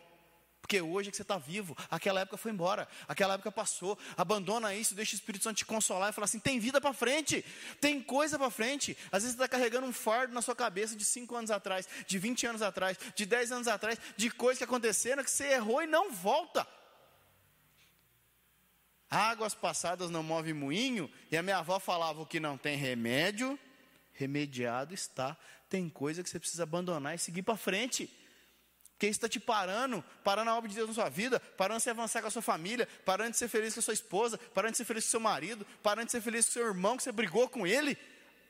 Porque 0.69 0.81
hoje 0.83 1.09
é 1.09 1.11
que 1.11 1.17
você 1.17 1.23
está 1.23 1.39
vivo. 1.39 1.75
Aquela 1.89 2.21
época 2.21 2.37
foi 2.37 2.51
embora. 2.51 2.87
Aquela 3.07 3.33
época 3.33 3.51
passou. 3.51 3.97
Abandona 4.15 4.71
isso, 4.75 4.93
deixa 4.93 5.13
o 5.13 5.15
Espírito 5.15 5.41
Santo 5.41 5.57
te 5.57 5.65
consolar 5.65 6.11
e 6.11 6.13
falar 6.13 6.25
assim: 6.25 6.37
tem 6.37 6.59
vida 6.59 6.79
para 6.79 6.93
frente, 6.93 7.43
tem 7.81 7.99
coisa 7.99 8.37
para 8.37 8.51
frente. 8.51 8.95
Às 9.11 9.23
vezes 9.23 9.35
você 9.35 9.43
está 9.43 9.47
carregando 9.47 9.87
um 9.87 9.91
fardo 9.91 10.31
na 10.31 10.43
sua 10.43 10.55
cabeça 10.55 10.95
de 10.95 11.03
5 11.03 11.35
anos 11.35 11.49
atrás, 11.49 11.89
de 12.05 12.19
20 12.19 12.45
anos 12.45 12.61
atrás, 12.61 12.99
de 13.15 13.25
10 13.25 13.51
anos 13.51 13.67
atrás, 13.67 13.97
de 14.15 14.29
coisas 14.29 14.59
que 14.59 14.63
aconteceram 14.63 15.23
que 15.23 15.31
você 15.31 15.53
errou 15.53 15.81
e 15.81 15.87
não 15.87 16.11
volta. 16.11 16.67
Águas 19.09 19.55
passadas 19.55 20.11
não 20.11 20.21
movem 20.21 20.53
moinho, 20.53 21.11
e 21.31 21.37
a 21.37 21.41
minha 21.41 21.57
avó 21.57 21.79
falava: 21.79 22.21
o 22.21 22.27
que 22.27 22.39
não 22.39 22.59
tem 22.59 22.77
remédio, 22.77 23.57
remediado 24.13 24.93
está. 24.93 25.35
Tem 25.67 25.89
coisa 25.89 26.21
que 26.21 26.29
você 26.29 26.39
precisa 26.39 26.61
abandonar 26.61 27.15
e 27.15 27.17
seguir 27.17 27.41
para 27.41 27.57
frente. 27.57 28.18
Porque 28.99 29.07
isso 29.07 29.15
está 29.17 29.29
te 29.29 29.39
parando, 29.39 30.03
parando 30.25 30.51
a 30.51 30.57
obra 30.57 30.67
de 30.67 30.75
Deus 30.75 30.89
na 30.89 30.93
sua 30.93 31.07
vida, 31.07 31.39
parando 31.39 31.77
de 31.77 31.83
se 31.83 31.89
avançar 31.89 32.19
com 32.19 32.27
a 32.27 32.31
sua 32.31 32.41
família, 32.41 32.85
parando 33.05 33.31
de 33.31 33.37
ser 33.37 33.47
feliz 33.47 33.73
com 33.73 33.79
a 33.79 33.83
sua 33.83 33.93
esposa, 33.93 34.37
parando 34.53 34.73
de 34.73 34.77
ser 34.77 34.83
feliz 34.83 35.05
com 35.05 35.07
o 35.07 35.11
seu 35.11 35.19
marido, 35.21 35.65
parando 35.81 36.07
de 36.07 36.11
ser 36.11 36.19
feliz 36.19 36.45
com 36.45 36.49
o 36.49 36.53
seu 36.53 36.67
irmão 36.67 36.97
que 36.97 37.03
você 37.03 37.11
brigou 37.13 37.47
com 37.47 37.65
ele. 37.65 37.97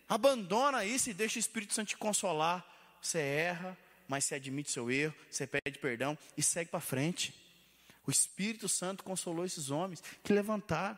Abandona 0.10 0.84
isso 0.84 1.12
e 1.12 1.14
deixa 1.14 1.38
o 1.38 1.40
Espírito 1.40 1.76
Santo 1.76 1.90
te 1.90 1.98
consolar. 1.98 2.66
Você 3.00 3.20
erra, 3.20 3.78
mas 4.08 4.26
você 4.26 4.34
admite 4.34 4.72
seu 4.72 4.90
erro, 4.90 5.14
você 5.30 5.46
pede 5.46 5.78
perdão 5.78 6.18
e 6.36 6.42
segue 6.42 6.72
para 6.72 6.80
frente. 6.80 7.32
O 8.08 8.10
Espírito 8.10 8.68
Santo 8.68 9.04
consolou 9.04 9.46
esses 9.46 9.70
homens 9.70 10.04
que 10.24 10.34
levantaram. 10.34 10.98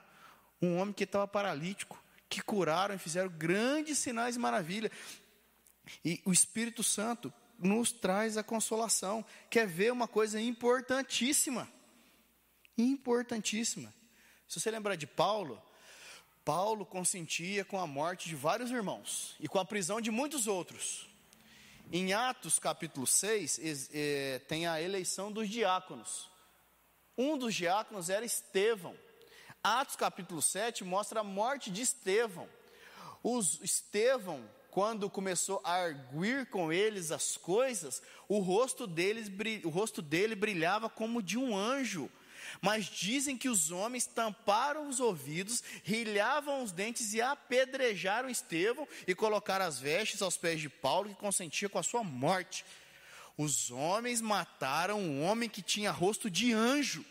Um 0.61 0.77
homem 0.77 0.93
que 0.93 1.03
estava 1.03 1.27
paralítico, 1.27 2.01
que 2.29 2.41
curaram 2.41 2.95
e 2.95 2.97
fizeram 2.97 3.27
grandes 3.27 3.97
sinais 3.97 4.37
e 4.37 4.39
maravilhas. 4.39 4.93
E 6.05 6.21
o 6.23 6.31
Espírito 6.31 6.85
Santo 6.85 7.33
nos 7.61 7.91
traz 7.91 8.37
a 8.37 8.43
consolação. 8.43 9.23
Quer 9.49 9.67
ver 9.67 9.91
uma 9.91 10.07
coisa 10.07 10.41
importantíssima? 10.41 11.71
Importantíssima. 12.77 13.93
Se 14.47 14.59
você 14.59 14.71
lembrar 14.71 14.95
de 14.95 15.07
Paulo, 15.07 15.61
Paulo 16.43 16.85
consentia 16.85 17.63
com 17.63 17.79
a 17.79 17.85
morte 17.85 18.27
de 18.27 18.35
vários 18.35 18.71
irmãos 18.71 19.35
e 19.39 19.47
com 19.47 19.59
a 19.59 19.65
prisão 19.65 20.01
de 20.01 20.09
muitos 20.09 20.47
outros. 20.47 21.07
Em 21.91 22.13
Atos 22.13 22.57
capítulo 22.57 23.05
6, 23.05 23.89
é, 23.93 24.39
tem 24.47 24.65
a 24.65 24.81
eleição 24.81 25.31
dos 25.31 25.49
diáconos. 25.49 26.29
Um 27.17 27.37
dos 27.37 27.53
diáconos 27.53 28.09
era 28.09 28.25
Estevão. 28.25 28.95
Atos 29.63 29.95
capítulo 29.95 30.41
7 30.41 30.83
mostra 30.83 31.19
a 31.19 31.23
morte 31.23 31.69
de 31.69 31.81
Estevão. 31.81 32.49
Os 33.21 33.61
Estevão 33.61 34.43
quando 34.71 35.09
começou 35.09 35.61
a 35.65 35.73
arguir 35.73 36.45
com 36.47 36.71
eles 36.71 37.11
as 37.11 37.35
coisas, 37.35 38.01
o 38.27 38.39
rosto, 38.39 38.87
deles, 38.87 39.29
o 39.65 39.69
rosto 39.69 40.01
dele 40.01 40.33
brilhava 40.33 40.89
como 40.89 41.21
de 41.21 41.37
um 41.37 41.55
anjo. 41.55 42.09
Mas 42.61 42.85
dizem 42.85 43.37
que 43.37 43.49
os 43.49 43.69
homens 43.69 44.05
tamparam 44.05 44.87
os 44.87 44.99
ouvidos, 44.99 45.61
rilhavam 45.83 46.63
os 46.63 46.71
dentes 46.71 47.13
e 47.13 47.21
apedrejaram 47.21 48.29
Estevão 48.29 48.87
e 49.05 49.13
colocaram 49.13 49.65
as 49.65 49.79
vestes 49.79 50.21
aos 50.21 50.37
pés 50.37 50.59
de 50.59 50.69
Paulo, 50.69 51.09
que 51.09 51.15
consentia 51.15 51.69
com 51.69 51.77
a 51.77 51.83
sua 51.83 52.03
morte. 52.03 52.65
Os 53.37 53.71
homens 53.71 54.21
mataram 54.21 54.99
um 54.99 55.23
homem 55.23 55.49
que 55.49 55.61
tinha 55.61 55.91
rosto 55.91 56.29
de 56.29 56.53
anjo. 56.53 57.05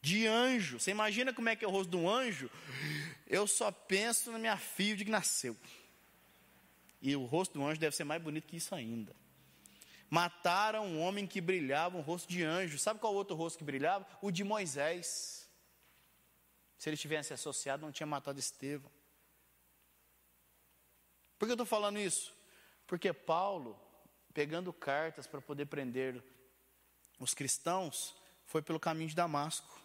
De 0.00 0.26
anjo. 0.26 0.78
Você 0.78 0.90
imagina 0.90 1.32
como 1.32 1.48
é 1.48 1.56
que 1.56 1.64
é 1.64 1.68
o 1.68 1.70
rosto 1.70 1.90
de 1.90 1.96
um 1.96 2.08
anjo? 2.08 2.50
Eu 3.26 3.46
só 3.46 3.70
penso 3.70 4.30
na 4.30 4.38
minha 4.38 4.56
filha 4.56 4.96
de 4.96 5.04
que 5.04 5.10
nasceu. 5.10 5.56
E 7.00 7.14
o 7.14 7.24
rosto 7.24 7.58
do 7.58 7.64
anjo 7.64 7.80
deve 7.80 7.94
ser 7.94 8.04
mais 8.04 8.22
bonito 8.22 8.46
que 8.46 8.56
isso 8.56 8.74
ainda. 8.74 9.14
Mataram 10.10 10.86
um 10.86 11.00
homem 11.00 11.26
que 11.26 11.40
brilhava, 11.40 11.98
um 11.98 12.00
rosto 12.00 12.28
de 12.28 12.42
anjo. 12.42 12.78
Sabe 12.78 12.98
qual 12.98 13.14
outro 13.14 13.36
rosto 13.36 13.58
que 13.58 13.64
brilhava? 13.64 14.06
O 14.22 14.30
de 14.30 14.42
Moisés. 14.42 15.48
Se 16.78 16.88
ele 16.88 16.96
tivesse 16.96 17.32
associado, 17.34 17.84
não 17.84 17.92
tinha 17.92 18.06
matado 18.06 18.38
Estevão. 18.38 18.90
Por 21.38 21.46
que 21.46 21.52
eu 21.52 21.54
estou 21.54 21.66
falando 21.66 21.98
isso? 21.98 22.34
Porque 22.86 23.12
Paulo, 23.12 23.78
pegando 24.32 24.72
cartas 24.72 25.26
para 25.26 25.40
poder 25.40 25.66
prender 25.66 26.22
os 27.20 27.34
cristãos, 27.34 28.14
foi 28.46 28.62
pelo 28.62 28.80
caminho 28.80 29.10
de 29.10 29.14
Damasco. 29.14 29.78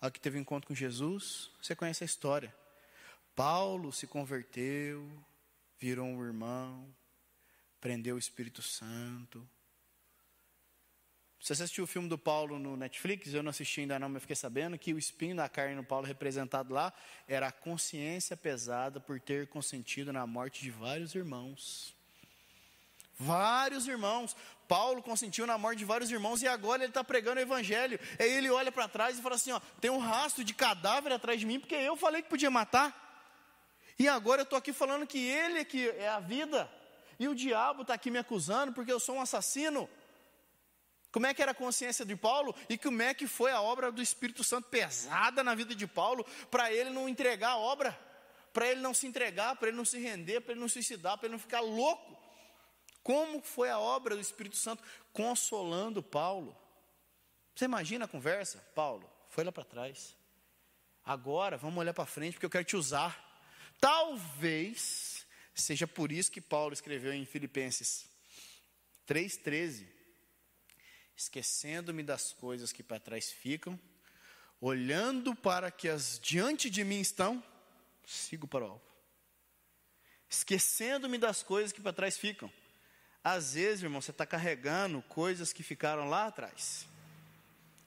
Aqui 0.00 0.20
teve 0.20 0.38
um 0.38 0.42
encontro 0.42 0.68
com 0.68 0.74
Jesus, 0.74 1.50
você 1.60 1.74
conhece 1.74 2.04
a 2.04 2.06
história. 2.06 2.54
Paulo 3.34 3.92
se 3.92 4.06
converteu, 4.06 5.10
virou 5.78 6.06
um 6.06 6.24
irmão, 6.24 6.94
prendeu 7.80 8.14
o 8.14 8.18
Espírito 8.18 8.62
Santo. 8.62 9.48
Você 11.40 11.52
assistiu 11.52 11.84
o 11.84 11.86
filme 11.86 12.08
do 12.08 12.18
Paulo 12.18 12.58
no 12.58 12.76
Netflix? 12.76 13.32
Eu 13.32 13.42
não 13.42 13.50
assisti 13.50 13.80
ainda 13.80 13.98
não, 13.98 14.08
mas 14.08 14.22
fiquei 14.22 14.36
sabendo 14.36 14.78
que 14.78 14.94
o 14.94 14.98
espinho 14.98 15.36
da 15.36 15.48
carne 15.48 15.74
no 15.74 15.84
Paulo 15.84 16.06
representado 16.06 16.72
lá 16.72 16.92
era 17.26 17.48
a 17.48 17.52
consciência 17.52 18.36
pesada 18.36 19.00
por 19.00 19.20
ter 19.20 19.48
consentido 19.48 20.12
na 20.12 20.26
morte 20.26 20.62
de 20.62 20.70
vários 20.70 21.14
irmãos. 21.14 21.97
Vários 23.18 23.88
irmãos. 23.88 24.36
Paulo 24.68 25.02
consentiu 25.02 25.46
na 25.46 25.56
morte 25.56 25.78
de 25.78 25.84
vários 25.84 26.10
irmãos 26.10 26.42
e 26.42 26.46
agora 26.46 26.82
ele 26.82 26.90
está 26.90 27.02
pregando 27.02 27.40
o 27.40 27.42
evangelho. 27.42 27.98
Aí 28.18 28.30
ele 28.30 28.50
olha 28.50 28.70
para 28.70 28.86
trás 28.86 29.18
e 29.18 29.22
fala 29.22 29.34
assim: 29.34 29.50
ó, 29.50 29.60
tem 29.80 29.90
um 29.90 29.98
rastro 29.98 30.44
de 30.44 30.52
cadáver 30.54 31.12
atrás 31.12 31.40
de 31.40 31.46
mim, 31.46 31.58
porque 31.58 31.74
eu 31.74 31.96
falei 31.96 32.22
que 32.22 32.28
podia 32.28 32.50
matar. 32.50 33.06
E 33.98 34.06
agora 34.06 34.42
eu 34.42 34.44
estou 34.44 34.58
aqui 34.58 34.72
falando 34.72 35.06
que 35.06 35.18
ele 35.18 35.58
é 35.60 35.64
que 35.64 35.88
é 35.88 36.08
a 36.08 36.20
vida. 36.20 36.70
E 37.18 37.26
o 37.26 37.34
diabo 37.34 37.82
está 37.82 37.94
aqui 37.94 38.10
me 38.10 38.18
acusando 38.18 38.72
porque 38.72 38.92
eu 38.92 39.00
sou 39.00 39.16
um 39.16 39.20
assassino. 39.20 39.88
Como 41.10 41.26
é 41.26 41.32
que 41.32 41.42
era 41.42 41.52
a 41.52 41.54
consciência 41.54 42.04
de 42.04 42.14
Paulo 42.14 42.54
e 42.68 42.76
como 42.76 43.02
é 43.02 43.14
que 43.14 43.26
foi 43.26 43.50
a 43.50 43.60
obra 43.60 43.90
do 43.90 44.02
Espírito 44.02 44.44
Santo 44.44 44.68
pesada 44.68 45.42
na 45.42 45.54
vida 45.54 45.74
de 45.74 45.86
Paulo 45.86 46.24
para 46.50 46.70
ele 46.72 46.90
não 46.90 47.08
entregar 47.08 47.52
a 47.52 47.56
obra, 47.56 47.98
para 48.52 48.68
ele 48.68 48.80
não 48.80 48.92
se 48.92 49.06
entregar, 49.06 49.56
para 49.56 49.68
ele 49.68 49.76
não 49.76 49.86
se 49.86 49.98
render, 49.98 50.42
para 50.42 50.52
ele 50.52 50.60
não 50.60 50.68
suicidar, 50.68 51.16
para 51.16 51.26
ele 51.26 51.32
não 51.32 51.40
ficar 51.40 51.60
louco. 51.60 52.17
Como 53.02 53.42
foi 53.42 53.70
a 53.70 53.78
obra 53.78 54.14
do 54.14 54.20
Espírito 54.20 54.56
Santo 54.56 54.82
consolando 55.12 56.02
Paulo? 56.02 56.56
Você 57.54 57.64
imagina 57.64 58.04
a 58.04 58.08
conversa? 58.08 58.58
Paulo, 58.74 59.10
foi 59.30 59.44
lá 59.44 59.50
para 59.50 59.64
trás. 59.64 60.16
Agora 61.04 61.56
vamos 61.56 61.78
olhar 61.78 61.94
para 61.94 62.06
frente 62.06 62.34
porque 62.34 62.46
eu 62.46 62.50
quero 62.50 62.64
te 62.64 62.76
usar. 62.76 63.26
Talvez 63.80 65.26
seja 65.54 65.86
por 65.86 66.12
isso 66.12 66.30
que 66.30 66.40
Paulo 66.40 66.72
escreveu 66.72 67.12
em 67.12 67.24
Filipenses 67.24 68.08
3,13: 69.08 69.86
Esquecendo-me 71.16 72.02
das 72.02 72.32
coisas 72.32 72.72
que 72.72 72.82
para 72.82 73.00
trás 73.00 73.32
ficam, 73.32 73.80
olhando 74.60 75.34
para 75.34 75.70
que 75.70 75.88
as 75.88 76.18
diante 76.18 76.68
de 76.68 76.84
mim 76.84 77.00
estão, 77.00 77.42
sigo 78.06 78.46
para 78.46 78.64
o 78.64 78.70
alvo. 78.72 78.88
Esquecendo-me 80.28 81.16
das 81.16 81.42
coisas 81.42 81.72
que 81.72 81.80
para 81.80 81.92
trás 81.92 82.18
ficam. 82.18 82.52
Às 83.30 83.54
vezes, 83.54 83.82
irmão, 83.82 84.00
você 84.00 84.10
está 84.10 84.24
carregando 84.24 85.02
coisas 85.02 85.52
que 85.52 85.62
ficaram 85.62 86.08
lá 86.08 86.28
atrás 86.28 86.86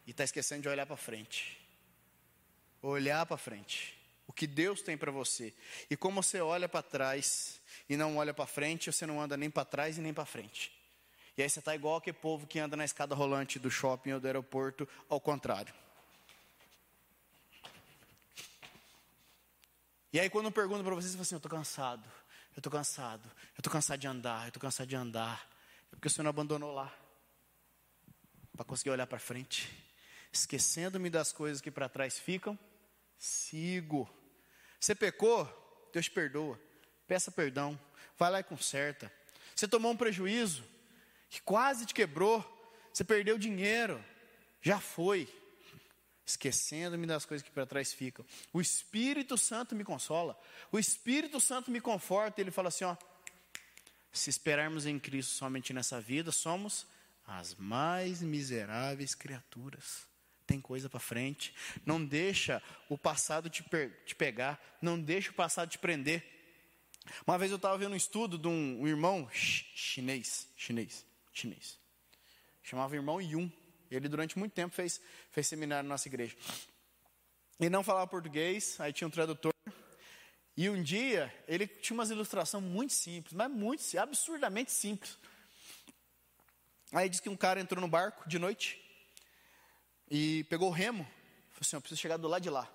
e 0.06 0.12
está 0.12 0.24
esquecendo 0.24 0.62
de 0.62 0.70
olhar 0.70 0.86
para 0.86 0.96
frente. 0.96 1.60
Olhar 2.82 3.26
para 3.26 3.38
frente 3.38 4.00
o 4.28 4.34
que 4.34 4.46
Deus 4.46 4.82
tem 4.82 4.96
para 4.96 5.12
você. 5.12 5.54
E 5.90 5.98
como 5.98 6.22
você 6.24 6.40
olha 6.40 6.70
para 6.70 6.82
trás 6.82 7.60
e 7.90 7.98
não 7.98 8.18
olha 8.18 8.34
para 8.34 8.46
frente, 8.46 8.92
você 8.92 9.06
não 9.06 9.20
anda 9.20 9.36
nem 9.36 9.50
para 9.50 9.66
trás 9.66 9.98
e 9.98 10.02
nem 10.02 10.14
para 10.14 10.26
frente. 10.26 10.72
E 11.36 11.42
aí 11.42 11.50
você 11.50 11.60
está 11.60 11.74
igual 11.74 11.98
aquele 11.98 12.16
povo 12.16 12.46
que 12.46 12.60
anda 12.60 12.78
na 12.78 12.86
escada 12.86 13.16
rolante 13.16 13.58
do 13.58 13.72
shopping 13.72 14.14
ou 14.14 14.20
do 14.20 14.28
aeroporto, 14.28 14.88
ao 15.10 15.20
contrário. 15.20 15.74
E 20.14 20.20
aí 20.20 20.30
quando 20.30 20.46
eu 20.46 20.52
pergunto 20.52 20.84
para 20.84 20.94
vocês, 20.94 21.12
você 21.12 21.18
fala 21.18 21.24
assim, 21.24 21.36
eu 21.36 21.38
estou 21.38 21.52
cansado, 21.52 22.08
eu 22.56 22.60
estou 22.60 22.72
cansado, 22.72 23.26
eu 23.56 23.60
estou 23.60 23.72
cansado 23.72 24.00
de 24.00 24.08
andar, 24.08 24.44
eu 24.44 24.48
estou 24.50 24.62
cansado 24.62 24.88
de 24.88 24.96
andar. 24.96 25.48
É 25.92 25.96
porque 25.96 26.08
o 26.08 26.12
Senhor 26.12 26.24
não 26.24 26.30
abandonou 26.30 26.74
lá. 26.74 26.94
Para 28.56 28.66
conseguir 28.66 28.90
olhar 28.90 29.08
para 29.08 29.20
frente. 29.20 29.70
Esquecendo-me 30.32 31.10
das 31.10 31.32
coisas 31.32 31.62
que 31.62 31.72
para 31.72 31.90
trás 31.90 32.20
ficam, 32.20 32.58
sigo. 33.18 34.10
Você 34.80 34.96
pecou? 34.96 35.46
Deus 35.94 36.08
perdoa. 36.08 36.60
Peça 37.08 37.32
perdão. 37.32 37.80
Vai 38.18 38.32
lá 38.32 38.40
e 38.40 38.44
conserta. 38.44 39.12
Você 39.56 39.68
tomou 39.68 39.92
um 39.92 39.98
prejuízo 39.98 40.64
que 41.30 41.42
quase 41.42 41.86
te 41.86 41.94
quebrou. 41.94 42.42
Você 42.94 43.04
perdeu 43.04 43.38
dinheiro. 43.38 44.04
Já 44.62 44.80
foi. 44.80 45.28
Esquecendo-me 46.32 47.06
das 47.06 47.26
coisas 47.26 47.46
que 47.46 47.52
para 47.52 47.66
trás 47.66 47.94
ficam. 47.94 48.26
O 48.54 48.62
Espírito 48.62 49.38
Santo 49.38 49.76
me 49.76 49.84
consola. 49.84 50.40
O 50.72 50.80
Espírito 50.80 51.40
Santo 51.40 51.70
me 51.70 51.82
conforta. 51.82 52.40
Ele 52.40 52.52
fala 52.52 52.70
assim: 52.70 52.86
ó. 52.86 52.96
Se 54.14 54.30
esperarmos 54.30 54.86
em 54.86 55.00
Cristo 55.00 55.32
somente 55.32 55.74
nessa 55.74 56.02
vida, 56.02 56.32
somos 56.32 56.86
as 57.26 57.56
mais 57.56 58.22
miseráveis 58.22 59.16
criaturas. 59.16 60.06
Tem 60.46 60.60
coisa 60.60 60.90
para 60.90 61.00
frente. 61.00 61.54
Não 61.86 62.04
deixa 62.04 62.62
o 62.90 62.98
passado 62.98 63.50
te, 63.50 63.64
te, 64.06 64.16
pegar. 64.16 64.62
Não 64.82 65.00
deixa 65.00 65.32
o 65.32 65.34
passado 65.34 65.70
te 65.70 65.78
prender. 65.78 66.24
Uma 67.26 67.38
vez 67.38 67.52
eu 67.52 67.58
estava 67.58 67.78
vendo 67.78 67.94
um 67.94 67.98
estudo 67.98 68.38
de 68.38 68.48
um, 68.48 68.82
um 68.82 68.88
irmão 68.88 69.30
chinês, 69.34 70.48
chinês, 70.56 71.06
chinês. 71.34 71.80
Chamava 72.64 72.96
irmão 72.96 73.22
Yun. 73.22 73.50
Ele 73.92 74.08
durante 74.08 74.40
muito 74.40 74.54
tempo 74.54 74.74
fez, 74.74 75.02
fez 75.30 75.46
seminário 75.48 75.88
na 75.88 75.94
nossa 75.94 76.08
igreja. 76.08 76.36
Ele 77.60 77.70
não 77.70 77.84
falava 77.84 78.08
português, 78.08 78.80
aí 78.80 78.94
tinha 78.94 79.08
um 79.08 79.12
tradutor. 79.12 79.54
E 80.56 80.70
um 80.70 80.82
dia 80.82 81.34
ele 81.48 81.68
tinha 81.68 81.96
umas 81.96 82.10
ilustrações 82.10 82.64
muito 82.64 82.94
simples, 82.94 83.34
mas 83.34 83.52
muito 83.52 83.84
absurdamente 83.98 84.72
simples. 84.72 85.18
Aí 86.94 87.08
diz 87.08 87.20
que 87.20 87.30
um 87.30 87.38
cara 87.38 87.60
entrou 87.60 87.80
no 87.80 87.88
barco 87.88 88.28
de 88.28 88.40
noite 88.40 88.82
e 90.10 90.44
pegou 90.46 90.70
o 90.70 90.74
remo. 90.74 91.04
Falou 91.04 91.62
assim: 91.62 91.76
Eu 91.76 91.82
preciso 91.82 92.02
chegar 92.02 92.18
do 92.18 92.28
lado 92.28 92.42
de 92.42 92.50
lá. 92.50 92.70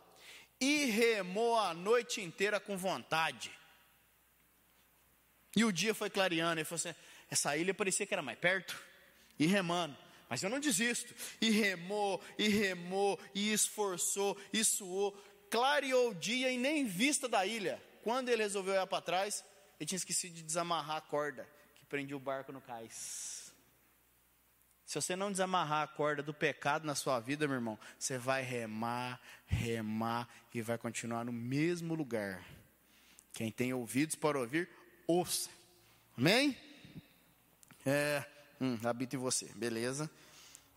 E 0.60 0.86
remou 0.86 1.58
a 1.58 1.74
noite 1.74 2.20
inteira 2.20 2.58
com 2.58 2.76
vontade. 2.76 3.50
E 5.54 5.64
o 5.64 5.72
dia 5.72 5.94
foi 5.94 6.08
clareando. 6.08 6.60
Ele 6.60 6.64
falou 6.64 6.76
assim: 6.76 6.98
Essa 7.30 7.56
ilha 7.56 7.74
parecia 7.74 8.06
que 8.06 8.14
era 8.14 8.22
mais 8.22 8.38
perto. 8.38 8.80
E 9.38 9.46
remando. 9.46 10.05
Mas 10.28 10.42
eu 10.42 10.50
não 10.50 10.58
desisto. 10.58 11.14
E 11.40 11.50
remou, 11.50 12.22
e 12.38 12.48
remou, 12.48 13.18
e 13.34 13.52
esforçou, 13.52 14.36
e 14.52 14.64
suou. 14.64 15.12
Clareou 15.50 16.10
o 16.10 16.14
dia 16.14 16.50
e 16.50 16.58
nem 16.58 16.84
vista 16.84 17.28
da 17.28 17.46
ilha. 17.46 17.82
Quando 18.02 18.28
ele 18.28 18.42
resolveu 18.42 18.74
olhar 18.74 18.86
para 18.86 19.02
trás, 19.02 19.44
ele 19.78 19.86
tinha 19.86 19.96
esquecido 19.96 20.34
de 20.34 20.42
desamarrar 20.42 20.96
a 20.96 21.00
corda 21.00 21.48
que 21.76 21.84
prendia 21.84 22.16
o 22.16 22.20
barco 22.20 22.52
no 22.52 22.60
cais. 22.60 23.52
Se 24.84 24.94
você 24.94 25.16
não 25.16 25.32
desamarrar 25.32 25.82
a 25.82 25.88
corda 25.88 26.22
do 26.22 26.32
pecado 26.32 26.86
na 26.86 26.94
sua 26.94 27.18
vida, 27.18 27.48
meu 27.48 27.56
irmão, 27.56 27.78
você 27.98 28.16
vai 28.16 28.42
remar, 28.42 29.20
remar 29.44 30.28
e 30.54 30.62
vai 30.62 30.78
continuar 30.78 31.24
no 31.24 31.32
mesmo 31.32 31.94
lugar. 31.94 32.44
Quem 33.32 33.50
tem 33.50 33.72
ouvidos 33.72 34.14
para 34.14 34.38
ouvir, 34.38 34.68
ouça. 35.06 35.50
Amém? 36.16 36.56
É, 37.84 38.24
hum, 38.60 38.78
habita 38.84 39.16
em 39.16 39.18
você, 39.18 39.46
beleza. 39.54 40.10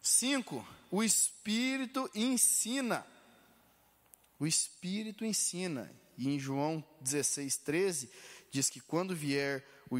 Cinco, 0.01 0.65
o 0.89 1.03
Espírito 1.03 2.09
ensina. 2.15 3.05
O 4.39 4.47
Espírito 4.47 5.25
ensina. 5.25 5.91
E 6.17 6.29
em 6.29 6.39
João 6.39 6.83
16, 7.01 7.57
13, 7.57 8.09
diz 8.51 8.69
que 8.69 8.79
quando 8.79 9.15
vier 9.15 9.65
o 9.89 9.99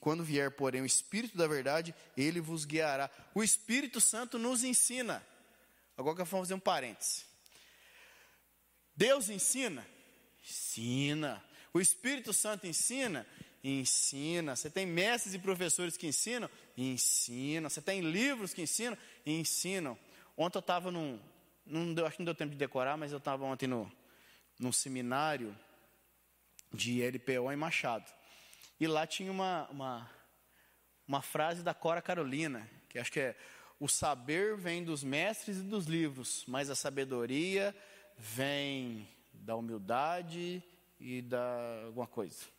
quando 0.00 0.24
vier, 0.24 0.50
porém, 0.50 0.80
o 0.80 0.86
Espírito 0.86 1.36
da 1.36 1.46
verdade, 1.46 1.94
ele 2.16 2.40
vos 2.40 2.64
guiará. 2.64 3.10
O 3.34 3.42
Espírito 3.42 4.00
Santo 4.00 4.38
nos 4.38 4.64
ensina. 4.64 5.24
Agora 5.96 6.16
que 6.16 6.22
vou 6.22 6.40
fazer 6.40 6.54
um 6.54 6.60
parêntese. 6.60 7.24
Deus 8.96 9.28
ensina? 9.28 9.86
Ensina. 10.42 11.44
O 11.74 11.80
Espírito 11.80 12.32
Santo 12.32 12.66
ensina? 12.66 13.26
Ensina. 13.68 14.56
Você 14.56 14.70
tem 14.70 14.86
mestres 14.86 15.34
e 15.34 15.38
professores 15.38 15.96
que 15.96 16.06
ensinam? 16.06 16.48
Ensina. 16.76 17.68
Você 17.68 17.82
tem 17.82 18.00
livros 18.00 18.54
que 18.54 18.62
ensinam? 18.62 18.96
Ensinam. 19.26 19.98
Ontem 20.36 20.56
eu 20.56 20.60
estava 20.60 20.90
num. 20.90 21.20
Não 21.66 21.92
deu, 21.92 22.06
acho 22.06 22.16
que 22.16 22.22
não 22.22 22.26
deu 22.26 22.34
tempo 22.34 22.52
de 22.52 22.56
decorar, 22.56 22.96
mas 22.96 23.12
eu 23.12 23.18
estava 23.18 23.44
ontem 23.44 23.66
no, 23.66 23.90
num 24.58 24.72
seminário 24.72 25.54
de 26.72 27.02
LPO 27.02 27.52
em 27.52 27.56
Machado. 27.56 28.10
E 28.80 28.86
lá 28.86 29.06
tinha 29.06 29.30
uma, 29.30 29.68
uma, 29.68 30.10
uma 31.06 31.20
frase 31.20 31.62
da 31.62 31.74
Cora 31.74 32.00
Carolina, 32.00 32.66
que 32.88 32.98
acho 32.98 33.12
que 33.12 33.20
é: 33.20 33.36
O 33.78 33.86
saber 33.86 34.56
vem 34.56 34.82
dos 34.82 35.04
mestres 35.04 35.58
e 35.58 35.62
dos 35.62 35.84
livros, 35.84 36.42
mas 36.48 36.70
a 36.70 36.74
sabedoria 36.74 37.76
vem 38.16 39.06
da 39.30 39.54
humildade 39.56 40.62
e 40.98 41.20
da 41.20 41.82
alguma 41.84 42.06
coisa. 42.06 42.57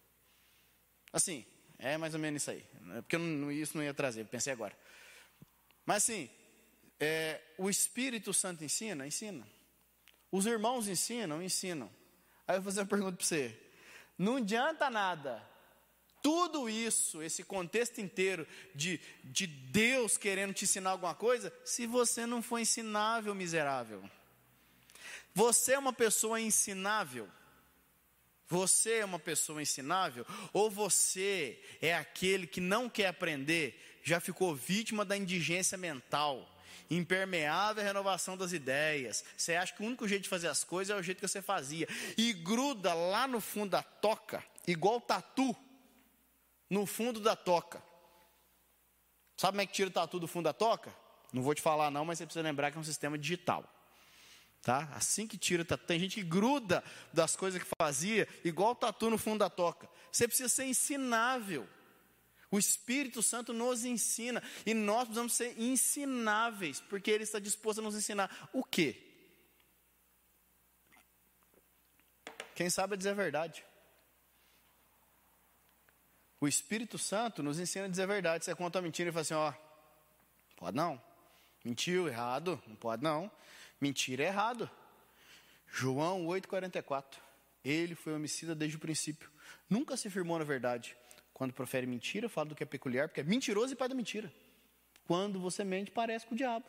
Assim, 1.11 1.45
é 1.77 1.97
mais 1.97 2.13
ou 2.13 2.19
menos 2.19 2.41
isso 2.41 2.51
aí. 2.51 2.63
Né? 2.81 3.01
Porque 3.01 3.17
não, 3.17 3.51
isso 3.51 3.75
não 3.77 3.83
ia 3.83 3.93
trazer, 3.93 4.25
pensei 4.25 4.53
agora. 4.53 4.77
Mas 5.85 6.03
assim, 6.03 6.29
é, 6.99 7.41
o 7.57 7.69
Espírito 7.69 8.33
Santo 8.33 8.63
ensina? 8.63 9.07
Ensina. 9.07 9.47
Os 10.31 10.45
irmãos 10.45 10.87
ensinam? 10.87 11.41
Ensinam. 11.41 11.89
Aí 12.47 12.57
eu 12.57 12.61
vou 12.61 12.71
fazer 12.71 12.81
uma 12.81 12.87
pergunta 12.87 13.17
para 13.17 13.25
você. 13.25 13.57
Não 14.17 14.37
adianta 14.37 14.89
nada 14.89 15.49
tudo 16.21 16.69
isso, 16.69 17.21
esse 17.21 17.43
contexto 17.43 17.99
inteiro 18.01 18.45
de, 18.75 18.99
de 19.23 19.47
Deus 19.47 20.17
querendo 20.17 20.53
te 20.53 20.65
ensinar 20.65 20.91
alguma 20.91 21.15
coisa, 21.15 21.53
se 21.63 21.85
você 21.85 22.25
não 22.25 22.41
for 22.41 22.59
ensinável, 22.59 23.33
miserável. 23.33 24.03
Você 25.33 25.73
é 25.73 25.79
uma 25.79 25.93
pessoa 25.93 26.39
ensinável. 26.39 27.29
Você 28.49 28.95
é 28.95 29.05
uma 29.05 29.19
pessoa 29.19 29.61
ensinável? 29.61 30.25
Ou 30.51 30.71
você 30.71 31.61
é 31.79 31.95
aquele 31.95 32.47
que 32.47 32.59
não 32.59 32.89
quer 32.89 33.07
aprender, 33.07 33.99
já 34.03 34.19
ficou 34.19 34.55
vítima 34.55 35.05
da 35.05 35.15
indigência 35.15 35.77
mental, 35.77 36.49
impermeável 36.89 37.83
à 37.83 37.85
renovação 37.85 38.35
das 38.35 38.51
ideias? 38.51 39.23
Você 39.37 39.53
acha 39.53 39.73
que 39.73 39.83
o 39.83 39.85
único 39.85 40.07
jeito 40.07 40.23
de 40.23 40.29
fazer 40.29 40.47
as 40.47 40.63
coisas 40.63 40.95
é 40.95 40.99
o 40.99 41.03
jeito 41.03 41.19
que 41.19 41.27
você 41.27 41.43
fazia, 41.43 41.87
e 42.17 42.33
gruda 42.33 42.91
lá 42.95 43.27
no 43.27 43.39
fundo 43.39 43.69
da 43.69 43.83
toca, 43.83 44.43
igual 44.65 44.99
tatu 44.99 45.55
no 46.67 46.87
fundo 46.87 47.19
da 47.19 47.35
toca. 47.35 47.83
Sabe 49.37 49.51
como 49.53 49.61
é 49.61 49.65
que 49.67 49.73
tira 49.73 49.89
o 49.89 49.93
tatu 49.93 50.19
do 50.19 50.27
fundo 50.27 50.45
da 50.45 50.53
toca? 50.53 50.91
Não 51.31 51.43
vou 51.43 51.53
te 51.53 51.61
falar 51.61 51.91
não, 51.91 52.03
mas 52.03 52.17
você 52.17 52.25
precisa 52.25 52.41
lembrar 52.41 52.71
que 52.71 52.77
é 52.77 52.81
um 52.81 52.83
sistema 52.83 53.15
digital. 53.15 53.63
Tá? 54.61 54.89
Assim 54.93 55.25
que 55.25 55.37
tira 55.37 55.63
tatu, 55.63 55.85
tem 55.85 55.99
gente 55.99 56.15
que 56.15 56.23
gruda 56.23 56.83
das 57.13 57.35
coisas 57.35 57.61
que 57.61 57.69
fazia, 57.81 58.27
igual 58.43 58.71
o 58.71 58.75
tatu 58.75 59.09
no 59.09 59.17
fundo 59.17 59.39
da 59.39 59.49
toca. 59.49 59.89
Você 60.11 60.27
precisa 60.27 60.49
ser 60.49 60.65
ensinável. 60.65 61.67
O 62.51 62.57
Espírito 62.57 63.21
Santo 63.21 63.53
nos 63.53 63.85
ensina 63.85 64.41
e 64.65 64.73
nós 64.73 65.03
precisamos 65.03 65.33
ser 65.33 65.59
ensináveis, 65.59 66.81
porque 66.81 67.11
Ele 67.11 67.23
está 67.23 67.39
disposto 67.39 67.79
a 67.79 67.83
nos 67.83 67.95
ensinar 67.95 68.49
o 68.51 68.63
quê? 68.63 69.05
Quem 72.55 72.69
sabe 72.69 72.97
dizer 72.97 73.11
a 73.11 73.13
verdade. 73.13 73.63
O 76.41 76.47
Espírito 76.47 76.97
Santo 76.97 77.43
nos 77.43 77.59
ensina 77.59 77.85
a 77.85 77.87
dizer 77.87 78.03
a 78.03 78.07
verdade. 78.07 78.43
Você 78.43 78.55
conta 78.55 78.79
uma 78.79 78.83
mentira 78.83 79.09
e 79.09 79.13
fala 79.13 79.21
assim: 79.21 79.33
ó, 79.33 79.53
pode 80.57 80.75
não. 80.75 81.01
Mentiu, 81.63 82.07
errado, 82.07 82.61
não 82.65 82.75
pode 82.75 83.03
não. 83.03 83.31
Mentira 83.79 84.23
é 84.23 84.27
errado. 84.27 84.69
João 85.67 86.25
8,44. 86.27 87.17
Ele 87.63 87.95
foi 87.95 88.13
homicida 88.13 88.55
desde 88.55 88.77
o 88.77 88.79
princípio. 88.79 89.29
Nunca 89.69 89.95
se 89.95 90.09
firmou 90.09 90.39
na 90.39 90.45
verdade. 90.45 90.95
Quando 91.33 91.53
profere 91.53 91.87
mentira, 91.87 92.27
fala 92.27 92.49
do 92.49 92.55
que 92.55 92.63
é 92.63 92.65
peculiar, 92.65 93.07
porque 93.07 93.21
é 93.21 93.23
mentiroso 93.23 93.73
e 93.73 93.75
pai 93.75 93.87
da 93.87 93.95
mentira. 93.95 94.31
Quando 95.05 95.39
você 95.39 95.63
mente, 95.63 95.91
parece 95.91 96.25
com 96.25 96.35
o 96.35 96.37
diabo. 96.37 96.65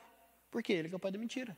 Porque 0.51 0.73
ele 0.73 0.89
é 0.93 0.97
o 0.97 0.99
pai 0.99 1.11
da 1.11 1.19
mentira. 1.19 1.57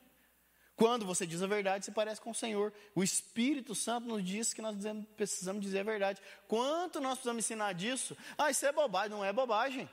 Quando 0.75 1.05
você 1.05 1.25
diz 1.25 1.41
a 1.41 1.47
verdade, 1.47 1.85
se 1.85 1.91
parece 1.91 2.19
com 2.19 2.31
o 2.31 2.35
Senhor. 2.35 2.73
O 2.95 3.03
Espírito 3.03 3.75
Santo 3.75 4.07
nos 4.07 4.23
diz 4.23 4.53
que 4.53 4.61
nós 4.61 4.75
precisamos 5.15 5.61
dizer 5.61 5.79
a 5.79 5.83
verdade. 5.83 6.21
Quanto 6.47 6.99
nós 6.99 7.13
precisamos 7.13 7.45
ensinar 7.45 7.73
disso? 7.73 8.17
Ah, 8.37 8.49
isso 8.49 8.65
é 8.65 8.71
bobagem. 8.71 9.11
Não 9.11 9.23
é 9.23 9.31
bobagem. 9.31 9.87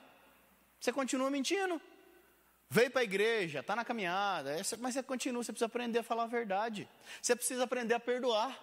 Você 0.79 0.91
continua 0.91 1.29
mentindo. 1.29 1.79
Veio 2.73 2.89
para 2.89 3.01
a 3.01 3.03
igreja, 3.03 3.59
está 3.59 3.75
na 3.75 3.83
caminhada, 3.83 4.55
mas 4.79 4.93
você 4.93 5.03
continua, 5.03 5.43
você 5.43 5.51
precisa 5.51 5.65
aprender 5.65 5.99
a 5.99 6.03
falar 6.03 6.23
a 6.23 6.27
verdade. 6.27 6.87
Você 7.21 7.35
precisa 7.35 7.65
aprender 7.65 7.93
a 7.93 7.99
perdoar. 7.99 8.57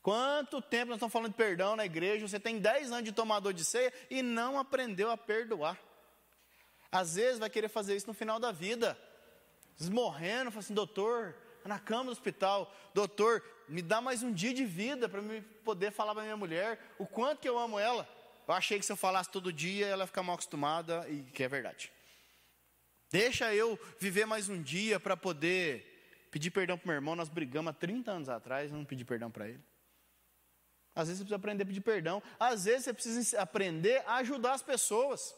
Quanto 0.00 0.62
tempo 0.62 0.90
nós 0.90 0.98
estamos 0.98 1.12
falando 1.12 1.32
de 1.32 1.36
perdão 1.36 1.74
na 1.74 1.84
igreja? 1.84 2.28
Você 2.28 2.38
tem 2.38 2.60
10 2.60 2.92
anos 2.92 3.02
de 3.02 3.10
tomador 3.10 3.52
de 3.52 3.64
ceia 3.64 3.92
e 4.08 4.22
não 4.22 4.56
aprendeu 4.56 5.10
a 5.10 5.16
perdoar. 5.16 5.76
Às 6.92 7.16
vezes 7.16 7.40
vai 7.40 7.50
querer 7.50 7.68
fazer 7.68 7.96
isso 7.96 8.06
no 8.06 8.14
final 8.14 8.38
da 8.38 8.52
vida 8.52 8.96
morrendo, 9.90 10.52
falando 10.52 10.58
assim, 10.58 10.74
doutor, 10.74 11.34
na 11.64 11.80
cama 11.80 12.04
do 12.04 12.10
hospital, 12.12 12.72
doutor, 12.94 13.42
me 13.68 13.82
dá 13.82 14.00
mais 14.00 14.22
um 14.22 14.32
dia 14.32 14.54
de 14.54 14.64
vida 14.64 15.08
para 15.08 15.20
me 15.20 15.40
poder 15.40 15.90
falar 15.90 16.14
para 16.14 16.22
minha 16.22 16.36
mulher 16.36 16.78
o 17.00 17.04
quanto 17.04 17.40
que 17.40 17.48
eu 17.48 17.58
amo 17.58 17.80
ela. 17.80 18.08
eu 18.46 18.54
achei 18.54 18.78
que 18.78 18.86
se 18.86 18.92
eu 18.92 18.96
falasse 18.96 19.28
todo 19.28 19.52
dia, 19.52 19.88
ela 19.88 20.04
ia 20.04 20.06
ficar 20.06 20.22
mal 20.22 20.34
acostumada, 20.34 21.04
e 21.08 21.24
que 21.32 21.42
é 21.42 21.48
verdade. 21.48 21.97
Deixa 23.10 23.54
eu 23.54 23.78
viver 23.98 24.26
mais 24.26 24.48
um 24.48 24.62
dia 24.62 25.00
para 25.00 25.16
poder 25.16 26.28
pedir 26.30 26.50
perdão 26.50 26.76
para 26.76 26.86
meu 26.86 26.94
irmão. 26.94 27.16
Nós 27.16 27.28
brigamos 27.28 27.70
há 27.70 27.72
30 27.72 28.10
anos 28.10 28.28
atrás, 28.28 28.70
não 28.70 28.84
pedi 28.84 29.04
perdão 29.04 29.30
para 29.30 29.48
ele. 29.48 29.62
Às 30.94 31.08
vezes 31.08 31.18
você 31.18 31.24
precisa 31.24 31.36
aprender 31.36 31.62
a 31.62 31.66
pedir 31.66 31.80
perdão. 31.80 32.22
Às 32.38 32.64
vezes 32.64 32.84
você 32.84 32.92
precisa 32.92 33.40
aprender 33.40 34.02
a 34.06 34.16
ajudar 34.16 34.52
as 34.52 34.62
pessoas. 34.62 35.34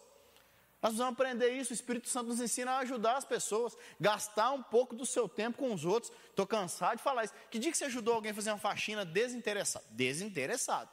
Nós 0.82 0.92
precisamos 0.92 1.12
aprender 1.12 1.50
isso. 1.50 1.72
O 1.72 1.74
Espírito 1.74 2.08
Santo 2.08 2.28
nos 2.28 2.40
ensina 2.40 2.72
a 2.72 2.78
ajudar 2.78 3.16
as 3.16 3.24
pessoas, 3.24 3.76
gastar 4.00 4.50
um 4.50 4.62
pouco 4.62 4.96
do 4.96 5.06
seu 5.06 5.28
tempo 5.28 5.58
com 5.58 5.72
os 5.72 5.84
outros. 5.84 6.10
Estou 6.30 6.46
cansado 6.46 6.96
de 6.96 7.02
falar 7.02 7.24
isso. 7.24 7.34
Que 7.50 7.58
dia 7.58 7.70
que 7.70 7.78
você 7.78 7.84
ajudou 7.84 8.14
alguém 8.14 8.32
a 8.32 8.34
fazer 8.34 8.50
uma 8.50 8.58
faxina 8.58 9.04
desinteressado? 9.04 9.84
Desinteressado. 9.90 10.90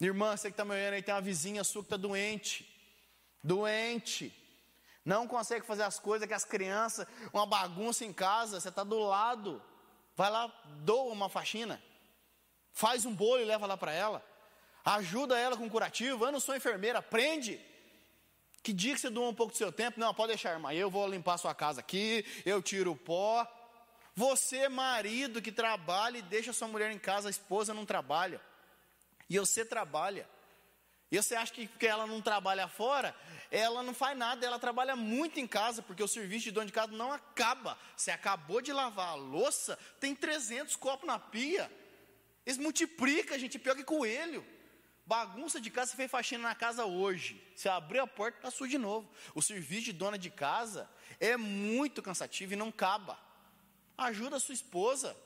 Irmã, 0.00 0.36
você 0.36 0.48
que 0.48 0.52
está 0.52 0.64
me 0.64 0.74
olhando 0.74 0.94
aí, 0.94 1.02
tem 1.02 1.12
uma 1.12 1.20
vizinha 1.20 1.64
sua 1.64 1.82
que 1.82 1.86
está 1.86 1.96
doente. 1.96 2.68
Doente. 3.42 4.39
Não 5.04 5.26
consegue 5.26 5.64
fazer 5.64 5.82
as 5.82 5.98
coisas 5.98 6.28
que 6.28 6.34
as 6.34 6.44
crianças, 6.44 7.06
uma 7.32 7.46
bagunça 7.46 8.04
em 8.04 8.12
casa, 8.12 8.60
você 8.60 8.68
está 8.68 8.84
do 8.84 8.98
lado. 8.98 9.62
Vai 10.16 10.30
lá, 10.30 10.52
doa 10.82 11.12
uma 11.12 11.28
faxina. 11.28 11.82
Faz 12.72 13.04
um 13.04 13.14
bolo 13.14 13.40
e 13.40 13.44
leva 13.44 13.66
lá 13.66 13.76
para 13.76 13.92
ela. 13.92 14.24
Ajuda 14.84 15.38
ela 15.38 15.56
com 15.56 15.68
curativo. 15.68 16.24
Eu 16.24 16.32
não 16.32 16.40
sou 16.40 16.54
enfermeira, 16.54 16.98
aprende. 16.98 17.60
Que 18.62 18.72
dia 18.72 18.94
que 18.94 19.00
você 19.00 19.08
doa 19.08 19.30
um 19.30 19.34
pouco 19.34 19.52
do 19.52 19.58
seu 19.58 19.72
tempo? 19.72 19.98
Não, 19.98 20.12
pode 20.12 20.28
deixar, 20.28 20.52
irmã. 20.52 20.72
Eu 20.72 20.90
vou 20.90 21.08
limpar 21.08 21.38
sua 21.38 21.54
casa 21.54 21.80
aqui, 21.80 22.24
eu 22.44 22.62
tiro 22.62 22.92
o 22.92 22.96
pó. 22.96 23.46
Você, 24.14 24.68
marido 24.68 25.40
que 25.40 25.50
trabalha 25.50 26.18
e 26.18 26.22
deixa 26.22 26.52
sua 26.52 26.68
mulher 26.68 26.90
em 26.90 26.98
casa, 26.98 27.28
a 27.28 27.30
esposa 27.30 27.72
não 27.72 27.86
trabalha. 27.86 28.40
E 29.30 29.38
você 29.38 29.64
trabalha. 29.64 30.28
E 31.10 31.16
você 31.16 31.34
acha 31.34 31.52
que 31.52 31.66
porque 31.66 31.86
ela 31.86 32.06
não 32.06 32.20
trabalha 32.20 32.68
fora, 32.68 33.14
ela 33.50 33.82
não 33.82 33.92
faz 33.92 34.16
nada, 34.16 34.46
ela 34.46 34.58
trabalha 34.58 34.94
muito 34.94 35.40
em 35.40 35.46
casa, 35.46 35.82
porque 35.82 36.02
o 36.02 36.08
serviço 36.08 36.44
de 36.44 36.50
dono 36.52 36.66
de 36.66 36.72
casa 36.72 36.92
não 36.92 37.12
acaba. 37.12 37.76
Você 37.96 38.10
acabou 38.10 38.60
de 38.60 38.72
lavar 38.72 39.08
a 39.08 39.14
louça, 39.14 39.76
tem 39.98 40.14
300 40.14 40.76
copos 40.76 41.06
na 41.06 41.18
pia. 41.18 41.70
Eles 42.46 42.58
multiplicam, 42.58 43.38
gente, 43.38 43.58
pior 43.58 43.74
que 43.74 43.82
coelho. 43.82 44.46
Bagunça 45.04 45.60
de 45.60 45.70
casa, 45.70 45.90
você 45.90 45.96
fez 45.96 46.10
faxina 46.10 46.44
na 46.44 46.54
casa 46.54 46.84
hoje. 46.84 47.42
Você 47.56 47.68
abriu 47.68 48.02
a 48.02 48.06
porta, 48.06 48.38
está 48.38 48.50
sujo 48.50 48.70
de 48.70 48.78
novo. 48.78 49.10
O 49.34 49.42
serviço 49.42 49.86
de 49.86 49.92
dona 49.92 50.16
de 50.16 50.30
casa 50.30 50.88
é 51.18 51.36
muito 51.36 52.00
cansativo 52.00 52.52
e 52.52 52.56
não 52.56 52.68
acaba. 52.68 53.18
Ajuda 53.98 54.36
a 54.36 54.40
sua 54.40 54.54
esposa. 54.54 55.16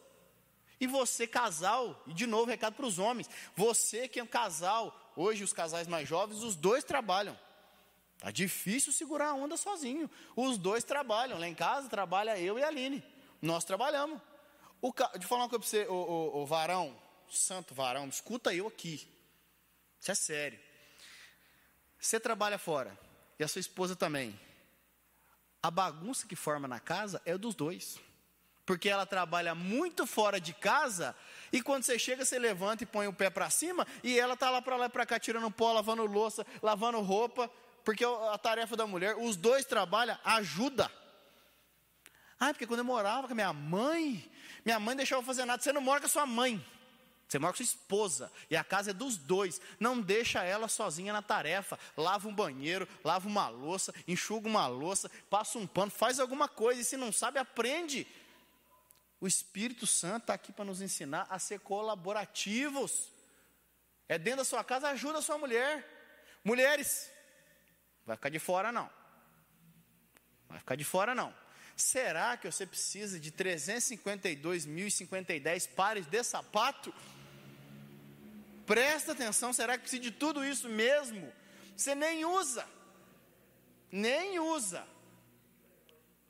E 0.80 0.86
você, 0.86 1.26
casal, 1.26 2.02
e 2.06 2.14
de 2.14 2.26
novo, 2.26 2.50
recado 2.50 2.74
para 2.74 2.86
os 2.86 2.98
homens. 2.98 3.28
Você 3.54 4.08
que 4.08 4.18
é 4.18 4.24
um 4.24 4.26
casal, 4.26 5.12
hoje 5.14 5.44
os 5.44 5.52
casais 5.52 5.86
mais 5.86 6.08
jovens, 6.08 6.42
os 6.42 6.56
dois 6.56 6.82
trabalham. 6.82 7.38
Está 8.16 8.30
difícil 8.30 8.92
segurar 8.92 9.28
a 9.28 9.34
onda 9.34 9.56
sozinho. 9.56 10.10
Os 10.34 10.58
dois 10.58 10.84
trabalham. 10.84 11.38
Lá 11.38 11.46
em 11.46 11.54
casa 11.54 11.88
trabalha 11.88 12.38
eu 12.38 12.58
e 12.58 12.62
a 12.62 12.68
Aline. 12.68 13.04
Nós 13.40 13.64
trabalhamos. 13.64 14.20
O, 14.80 14.92
de 15.18 15.26
falar 15.26 15.42
uma 15.42 15.48
coisa 15.48 15.60
para 15.60 15.68
você, 15.68 15.86
o, 15.88 15.94
o, 15.94 16.42
o 16.42 16.46
varão, 16.46 16.94
santo 17.30 17.74
varão, 17.74 18.08
escuta 18.08 18.54
eu 18.54 18.66
aqui. 18.66 19.08
Isso 20.00 20.10
é 20.10 20.14
sério. 20.14 20.60
Você 21.98 22.20
trabalha 22.20 22.58
fora 22.58 22.98
e 23.38 23.44
a 23.44 23.48
sua 23.48 23.60
esposa 23.60 23.96
também. 23.96 24.38
A 25.62 25.70
bagunça 25.70 26.26
que 26.26 26.36
forma 26.36 26.68
na 26.68 26.78
casa 26.78 27.22
é 27.24 27.36
dos 27.38 27.54
dois. 27.54 27.98
Porque 28.66 28.88
ela 28.88 29.04
trabalha 29.04 29.54
muito 29.54 30.06
fora 30.06 30.40
de 30.40 30.54
casa 30.54 31.14
e 31.52 31.60
quando 31.62 31.82
você 31.82 31.98
chega, 31.98 32.24
você 32.24 32.38
levanta 32.38 32.82
e 32.82 32.86
põe 32.86 33.06
o 33.06 33.12
pé 33.12 33.28
para 33.28 33.50
cima 33.50 33.86
e 34.02 34.18
ela 34.18 34.34
está 34.34 34.50
lá 34.50 34.62
para 34.62 34.76
lá 34.76 34.86
e 34.86 34.88
para 34.88 35.04
cá 35.04 35.18
tirando 35.18 35.50
pó, 35.50 35.72
lavando 35.72 36.04
louça, 36.06 36.46
lavando 36.62 37.00
roupa, 37.00 37.50
porque 37.84 38.04
a 38.04 38.38
tarefa 38.38 38.76
da 38.76 38.86
mulher, 38.86 39.16
os 39.16 39.36
dois 39.36 39.64
trabalham, 39.64 40.18
ajuda. 40.24 40.90
Ah, 42.40 42.52
porque 42.52 42.66
quando 42.66 42.80
eu 42.80 42.84
morava 42.84 43.26
com 43.26 43.32
a 43.32 43.36
minha 43.36 43.52
mãe, 43.52 44.30
minha 44.64 44.80
mãe 44.80 44.96
deixava 44.96 45.20
eu 45.20 45.26
fazer 45.26 45.44
nada. 45.44 45.62
Você 45.62 45.72
não 45.72 45.80
mora 45.80 46.00
com 46.00 46.06
a 46.06 46.10
sua 46.10 46.26
mãe. 46.26 46.64
Você 47.28 47.38
mora 47.38 47.52
com 47.52 47.58
sua 47.58 47.64
esposa 47.64 48.32
e 48.50 48.56
a 48.56 48.64
casa 48.64 48.90
é 48.90 48.94
dos 48.94 49.16
dois. 49.16 49.60
Não 49.78 50.00
deixa 50.00 50.42
ela 50.42 50.68
sozinha 50.68 51.12
na 51.12 51.22
tarefa. 51.22 51.78
Lava 51.96 52.28
um 52.28 52.34
banheiro, 52.34 52.88
lava 53.02 53.28
uma 53.28 53.48
louça, 53.48 53.94
enxuga 54.08 54.48
uma 54.48 54.66
louça, 54.66 55.10
passa 55.28 55.58
um 55.58 55.66
pano, 55.66 55.90
faz 55.90 56.18
alguma 56.18 56.48
coisa. 56.48 56.80
E 56.80 56.84
se 56.84 56.96
não 56.96 57.12
sabe, 57.12 57.38
aprende. 57.38 58.06
O 59.20 59.26
Espírito 59.26 59.86
Santo 59.86 60.24
está 60.24 60.34
aqui 60.34 60.52
para 60.52 60.64
nos 60.64 60.80
ensinar 60.80 61.26
a 61.30 61.38
ser 61.38 61.60
colaborativos. 61.60 63.10
É 64.08 64.18
dentro 64.18 64.38
da 64.38 64.44
sua 64.44 64.62
casa, 64.62 64.88
ajuda 64.88 65.18
a 65.18 65.22
sua 65.22 65.38
mulher. 65.38 65.90
Mulheres, 66.44 67.10
vai 68.06 68.16
ficar 68.16 68.28
de 68.28 68.38
fora 68.38 68.70
não. 68.72 68.90
Vai 70.48 70.58
ficar 70.58 70.76
de 70.76 70.84
fora 70.84 71.14
não. 71.14 71.34
Será 71.76 72.36
que 72.36 72.50
você 72.50 72.66
precisa 72.66 73.18
de 73.18 73.32
352.050 73.32 75.68
pares 75.74 76.06
de 76.06 76.22
sapato? 76.22 76.94
Presta 78.66 79.12
atenção, 79.12 79.50
será 79.52 79.76
que 79.76 79.82
precisa 79.82 80.02
de 80.02 80.10
tudo 80.10 80.42
isso 80.44 80.68
mesmo? 80.68 81.32
Você 81.76 81.94
nem 81.94 82.24
usa, 82.24 82.66
nem 83.90 84.38
usa. 84.38 84.86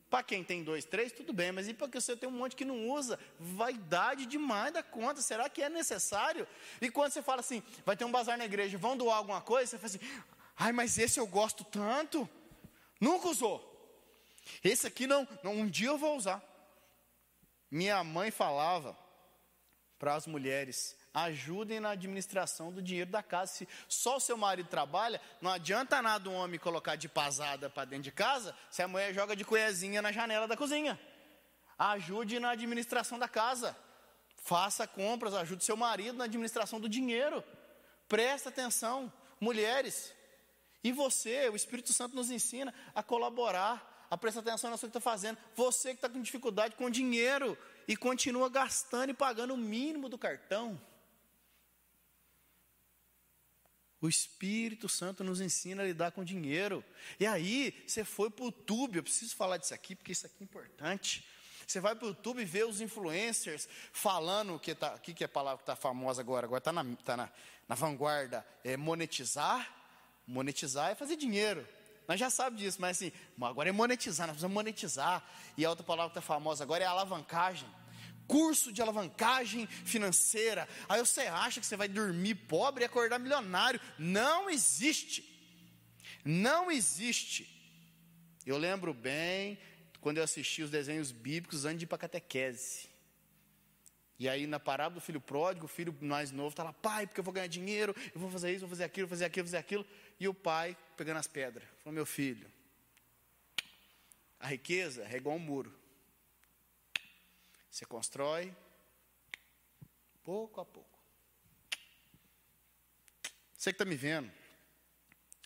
Para 0.09 0.23
quem 0.23 0.45
tem 0.45 0.63
dois, 0.63 0.85
três, 0.85 1.13
tudo 1.13 1.33
bem, 1.33 1.51
mas 1.51 1.67
e 1.69 1.75
para 1.75 1.89
que 1.89 2.01
você 2.01 2.17
tem 2.17 2.29
um 2.29 2.33
monte 2.33 2.55
que 2.55 2.65
não 2.65 2.89
usa? 2.89 3.19
Vaidade 3.39 4.27
demais 4.27 4.73
da 4.73 4.81
conta, 4.83 5.21
será 5.21 5.49
que 5.49 5.61
é 5.61 5.69
necessário? 5.69 6.47
E 6.81 6.89
quando 6.89 7.11
você 7.13 7.21
fala 7.21 7.41
assim, 7.41 7.65
vai 7.85 7.97
ter 7.97 8.05
um 8.05 8.13
bazar 8.13 8.39
na 8.39 8.45
igreja, 8.45 8.79
vão 8.79 8.97
doar 8.97 9.17
alguma 9.17 9.41
coisa, 9.41 9.73
você 9.73 9.77
fala 9.77 9.89
assim, 9.89 9.99
ai, 10.57 10.73
mas 10.73 10.99
esse 10.99 11.19
eu 11.19 11.27
gosto 11.27 11.65
tanto, 11.65 12.29
nunca 13.01 13.29
usou. 13.29 13.71
Esse 14.63 14.87
aqui 14.87 15.07
não, 15.07 15.27
não, 15.43 15.53
um 15.53 15.69
dia 15.69 15.89
eu 15.89 15.99
vou 15.99 16.17
usar. 16.17 16.43
Minha 17.71 18.03
mãe 18.05 18.31
falava 18.31 18.97
para 19.99 20.15
as 20.15 20.27
mulheres: 20.27 20.97
ajudem 21.13 21.81
na 21.81 21.91
administração 21.91 22.73
do 22.73 22.83
dinheiro 22.83 23.11
da 23.11 23.23
casa. 23.23 23.53
Se 23.53 23.69
só 23.89 24.17
o 24.17 24.21
seu 24.21 24.37
marido 24.37 24.69
trabalha, 24.69 25.21
não 25.41 25.51
adianta 25.51 26.03
nada 26.03 26.29
um 26.29 26.35
homem 26.35 26.59
colocar 26.59 26.97
de 26.97 27.09
pasada 27.09 27.71
para 27.71 27.85
dentro 27.85 28.05
de 28.05 28.13
casa, 28.13 28.57
se 28.71 28.83
a 28.83 28.89
mulher 28.89 29.15
joga 29.15 29.35
de 29.35 29.45
colherzinha 29.45 30.03
na 30.03 30.13
janela 30.13 30.47
da 30.47 30.57
cozinha. 30.57 31.01
Ajude 31.79 32.39
na 32.39 32.51
administração 32.51 33.19
da 33.19 33.29
casa. 33.29 33.77
Faça 34.37 34.87
compras, 34.87 35.33
ajude 35.35 35.65
seu 35.65 35.77
marido 35.77 36.19
na 36.19 36.25
administração 36.25 36.79
do 36.79 36.89
dinheiro. 36.89 37.43
Presta 38.07 38.51
atenção, 38.51 39.11
mulheres. 39.41 40.15
E 40.85 40.93
você, 40.93 41.49
o 41.49 41.57
Espírito 41.57 41.93
Santo 41.95 42.15
nos 42.15 42.31
ensina 42.31 42.73
a 42.95 43.03
colaborar 43.03 43.93
a 44.11 44.19
prestar 44.19 44.41
atenção 44.41 44.71
na 44.71 44.77
sua 44.77 44.89
que 44.89 44.97
está 44.97 45.01
fazendo. 45.01 45.39
Você 45.57 45.89
que 45.89 45.97
está 45.97 46.09
com 46.09 46.21
dificuldade 46.21 46.77
com 46.77 46.89
dinheiro 46.91 47.59
e 47.89 47.97
continua 47.97 48.49
gastando 48.49 49.11
e 49.11 49.15
pagando 49.15 49.55
o 49.55 49.57
mínimo 49.57 50.09
do 50.09 50.19
cartão. 50.19 50.81
O 54.01 54.09
Espírito 54.09 54.89
Santo 54.89 55.25
nos 55.25 55.41
ensina 55.41 55.83
a 55.83 55.87
lidar 55.87 56.13
com 56.13 56.23
dinheiro. 56.23 56.85
E 57.19 57.27
aí, 57.27 57.83
você 57.87 58.05
foi 58.05 58.29
para 58.29 58.43
o 58.43 58.47
YouTube, 58.49 58.99
eu 58.99 59.03
preciso 59.03 59.35
falar 59.35 59.57
disso 59.57 59.73
aqui, 59.73 59.97
porque 59.97 60.13
isso 60.13 60.27
aqui 60.27 60.37
é 60.41 60.45
importante. 60.45 61.27
Você 61.67 61.81
vai 61.81 61.97
para 61.97 62.05
o 62.05 62.09
YouTube 62.09 62.43
e 62.43 62.45
vê 62.45 62.63
os 62.65 62.83
influencers 62.83 63.67
falando, 63.91 64.61
que 64.61 64.75
tá, 64.75 64.99
que, 64.99 65.15
que 65.15 65.25
é 65.25 65.27
a 65.27 65.29
palavra 65.29 65.57
que 65.57 65.63
está 65.63 65.75
famosa 65.75 66.21
agora, 66.21 66.47
agora 66.47 66.59
está 66.59 66.71
na, 66.71 66.85
tá 66.97 67.17
na, 67.17 67.31
na 67.67 67.75
vanguarda, 67.75 68.47
é 68.63 68.77
monetizar. 68.77 69.84
Monetizar 70.27 70.91
é 70.91 70.95
fazer 70.95 71.17
dinheiro. 71.17 71.67
Nós 72.07 72.21
já 72.21 72.29
sabemos 72.29 72.61
disso, 72.61 72.79
mas 72.81 72.99
assim, 72.99 73.13
agora 73.41 73.69
é 73.69 73.73
monetizar, 73.73 74.27
nós 74.27 74.35
precisamos 74.35 74.55
monetizar. 74.55 75.25
E 75.57 75.65
a 75.65 75.71
outra 75.71 75.85
palavra 75.85 76.13
que 76.13 76.19
está 76.19 76.35
famosa 76.35 76.63
agora 76.63 76.85
é 76.85 76.87
alavancagem. 76.87 77.69
Curso 78.27 78.73
de 78.73 78.81
alavancagem 78.81 79.67
financeira. 79.67 80.69
Aí 80.89 81.01
você 81.01 81.23
acha 81.23 81.61
que 81.61 81.67
você 81.67 81.77
vai 81.77 81.89
dormir 81.89 82.35
pobre 82.35 82.85
e 82.85 82.87
acordar 82.87 83.19
milionário. 83.19 83.81
Não 83.99 84.49
existe. 84.49 85.25
Não 86.25 86.71
existe. 86.71 87.51
Eu 88.47 88.59
lembro 88.59 88.93
bem 88.93 89.59
quando 90.01 90.19
eu 90.19 90.25
assisti 90.25 90.63
os 90.63 90.71
desenhos 90.71 91.11
bíblicos 91.11 91.65
antes 91.65 91.79
de 91.79 91.85
ir 91.85 91.89
para 91.89 91.99
catequese. 91.99 92.89
E 94.19 94.29
aí, 94.29 94.47
na 94.47 94.61
parábola 94.61 95.01
do 95.01 95.05
filho 95.05 95.21
pródigo, 95.21 95.67
o 95.67 95.69
filho 95.69 95.97
mais 96.01 96.31
novo 96.31 96.51
está 96.51 96.63
lá, 96.63 96.73
pai, 96.73 97.07
porque 97.07 97.21
eu 97.21 97.25
vou 97.25 97.33
ganhar 97.33 97.47
dinheiro, 97.47 97.95
eu 98.15 98.21
vou 98.21 98.31
fazer 98.31 98.53
isso, 98.53 98.61
vou 98.61 98.69
fazer 98.69 98.85
aquilo, 98.85 99.07
vou 99.07 99.17
fazer 99.17 99.25
aquilo, 99.25 99.45
vou 99.45 99.51
fazer 99.51 99.59
aquilo. 99.59 99.87
E 100.25 100.29
o 100.29 100.33
pai, 100.33 100.75
pegando 100.97 101.19
as 101.19 101.27
pedras, 101.27 101.69
falou: 101.83 101.93
Meu 101.93 102.07
filho, 102.07 102.51
a 104.41 104.47
riqueza 104.47 105.05
é 105.05 105.19
igual 105.19 105.37
um 105.37 105.39
muro. 105.39 105.71
Você 107.71 107.85
constrói 107.85 108.57
pouco 110.23 110.63
a 110.63 110.65
pouco. 110.65 110.99
Você 113.53 113.71
que 113.71 113.75
está 113.75 113.85
me 113.85 113.97
vendo, 113.97 114.33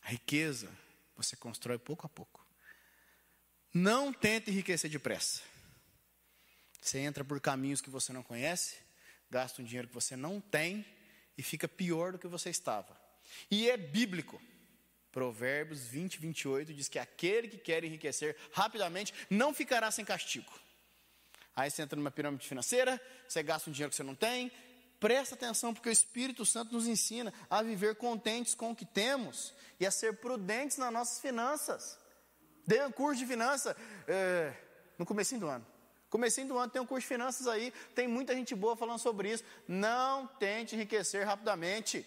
a 0.03 0.11
riqueza 0.11 0.70
você 1.16 1.35
constrói 1.35 1.76
pouco 1.76 2.07
a 2.07 2.09
pouco. 2.09 2.47
Não 3.74 4.12
tente 4.12 4.49
enriquecer 4.49 4.89
depressa. 4.89 5.43
Você 6.81 7.01
entra 7.01 7.24
por 7.24 7.41
caminhos 7.41 7.81
que 7.81 7.91
você 7.91 8.12
não 8.12 8.22
conhece, 8.22 8.76
gasta 9.29 9.61
um 9.61 9.64
dinheiro 9.64 9.89
que 9.89 9.95
você 9.95 10.14
não 10.14 10.41
tem 10.41 10.87
e 11.37 11.43
fica 11.43 11.66
pior 11.66 12.12
do 12.12 12.18
que 12.20 12.29
você 12.29 12.49
estava. 12.49 12.97
E 13.51 13.68
é 13.68 13.76
bíblico. 13.76 14.41
Provérbios 15.19 15.85
20, 15.85 16.21
28 16.21 16.73
diz 16.73 16.89
que 16.89 16.97
aquele 16.97 17.49
que 17.49 17.59
quer 17.59 17.83
enriquecer 17.83 18.37
rapidamente 18.53 19.12
não 19.29 19.53
ficará 19.53 19.91
sem 19.91 20.05
castigo. 20.05 20.53
Aí 21.57 21.69
você 21.69 21.83
entra 21.83 21.97
numa 21.97 22.12
pirâmide 22.12 22.47
financeira, 22.47 23.01
você 23.27 23.43
gasta 23.43 23.69
um 23.69 23.73
dinheiro 23.73 23.91
que 23.91 23.97
você 23.97 24.05
não 24.05 24.14
tem. 24.14 24.53
Presta 25.01 25.35
atenção, 25.35 25.75
porque 25.75 25.89
o 25.89 25.93
Espírito 25.93 26.47
Santo 26.47 26.73
nos 26.73 26.87
ensina 26.87 27.35
a 27.51 27.64
viver 27.64 27.97
contentes 27.97 28.55
com 28.55 28.71
o 28.71 28.77
que 28.77 28.85
temos 28.85 29.53
e 29.81 29.85
a 29.85 29.91
ser 29.91 30.19
prudentes 30.19 30.77
nas 30.77 30.93
nossas 30.93 31.21
finanças. 31.21 31.99
Dei 32.64 32.81
um 32.85 32.93
curso 32.93 33.19
de 33.19 33.27
finanças 33.27 33.75
é, 34.07 34.53
no 34.97 35.05
começo 35.05 35.37
do 35.37 35.49
ano. 35.49 35.66
Comecinho 36.09 36.47
do 36.47 36.59
ano 36.59 36.71
tem 36.71 36.81
um 36.81 36.87
curso 36.87 37.03
de 37.03 37.09
finanças 37.09 37.49
aí, 37.49 37.73
tem 37.93 38.07
muita 38.07 38.37
gente 38.37 38.55
boa 38.55 38.77
falando 38.77 39.01
sobre 39.01 39.33
isso. 39.33 39.43
Não 39.66 40.29
tente 40.29 40.77
enriquecer 40.77 41.27
rapidamente. 41.27 42.07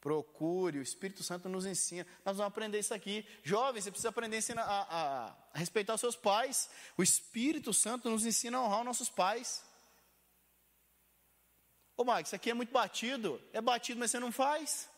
Procure, 0.00 0.78
o 0.78 0.82
Espírito 0.82 1.22
Santo 1.22 1.48
nos 1.48 1.66
ensina. 1.66 2.06
Nós 2.24 2.36
vamos 2.36 2.50
aprender 2.50 2.78
isso 2.78 2.94
aqui. 2.94 3.26
Jovens, 3.42 3.84
você 3.84 3.90
precisa 3.90 4.08
aprender 4.08 4.42
a, 4.56 4.62
a, 4.62 5.26
a, 5.26 5.34
respeitar 5.52 5.94
os 5.94 6.00
seus 6.00 6.16
pais. 6.16 6.70
O 6.96 7.02
Espírito 7.02 7.74
Santo 7.74 8.08
nos 8.08 8.24
ensina 8.24 8.56
a 8.56 8.62
honrar 8.62 8.80
os 8.80 8.86
nossos 8.86 9.10
pais. 9.10 9.62
Ô, 11.96 12.04
Mike, 12.04 12.28
isso 12.28 12.34
aqui 12.34 12.50
é 12.50 12.54
muito 12.54 12.72
batido. 12.72 13.42
É 13.52 13.60
batido, 13.60 14.00
mas 14.00 14.10
você 14.10 14.18
não 14.18 14.32
faz. 14.32 14.88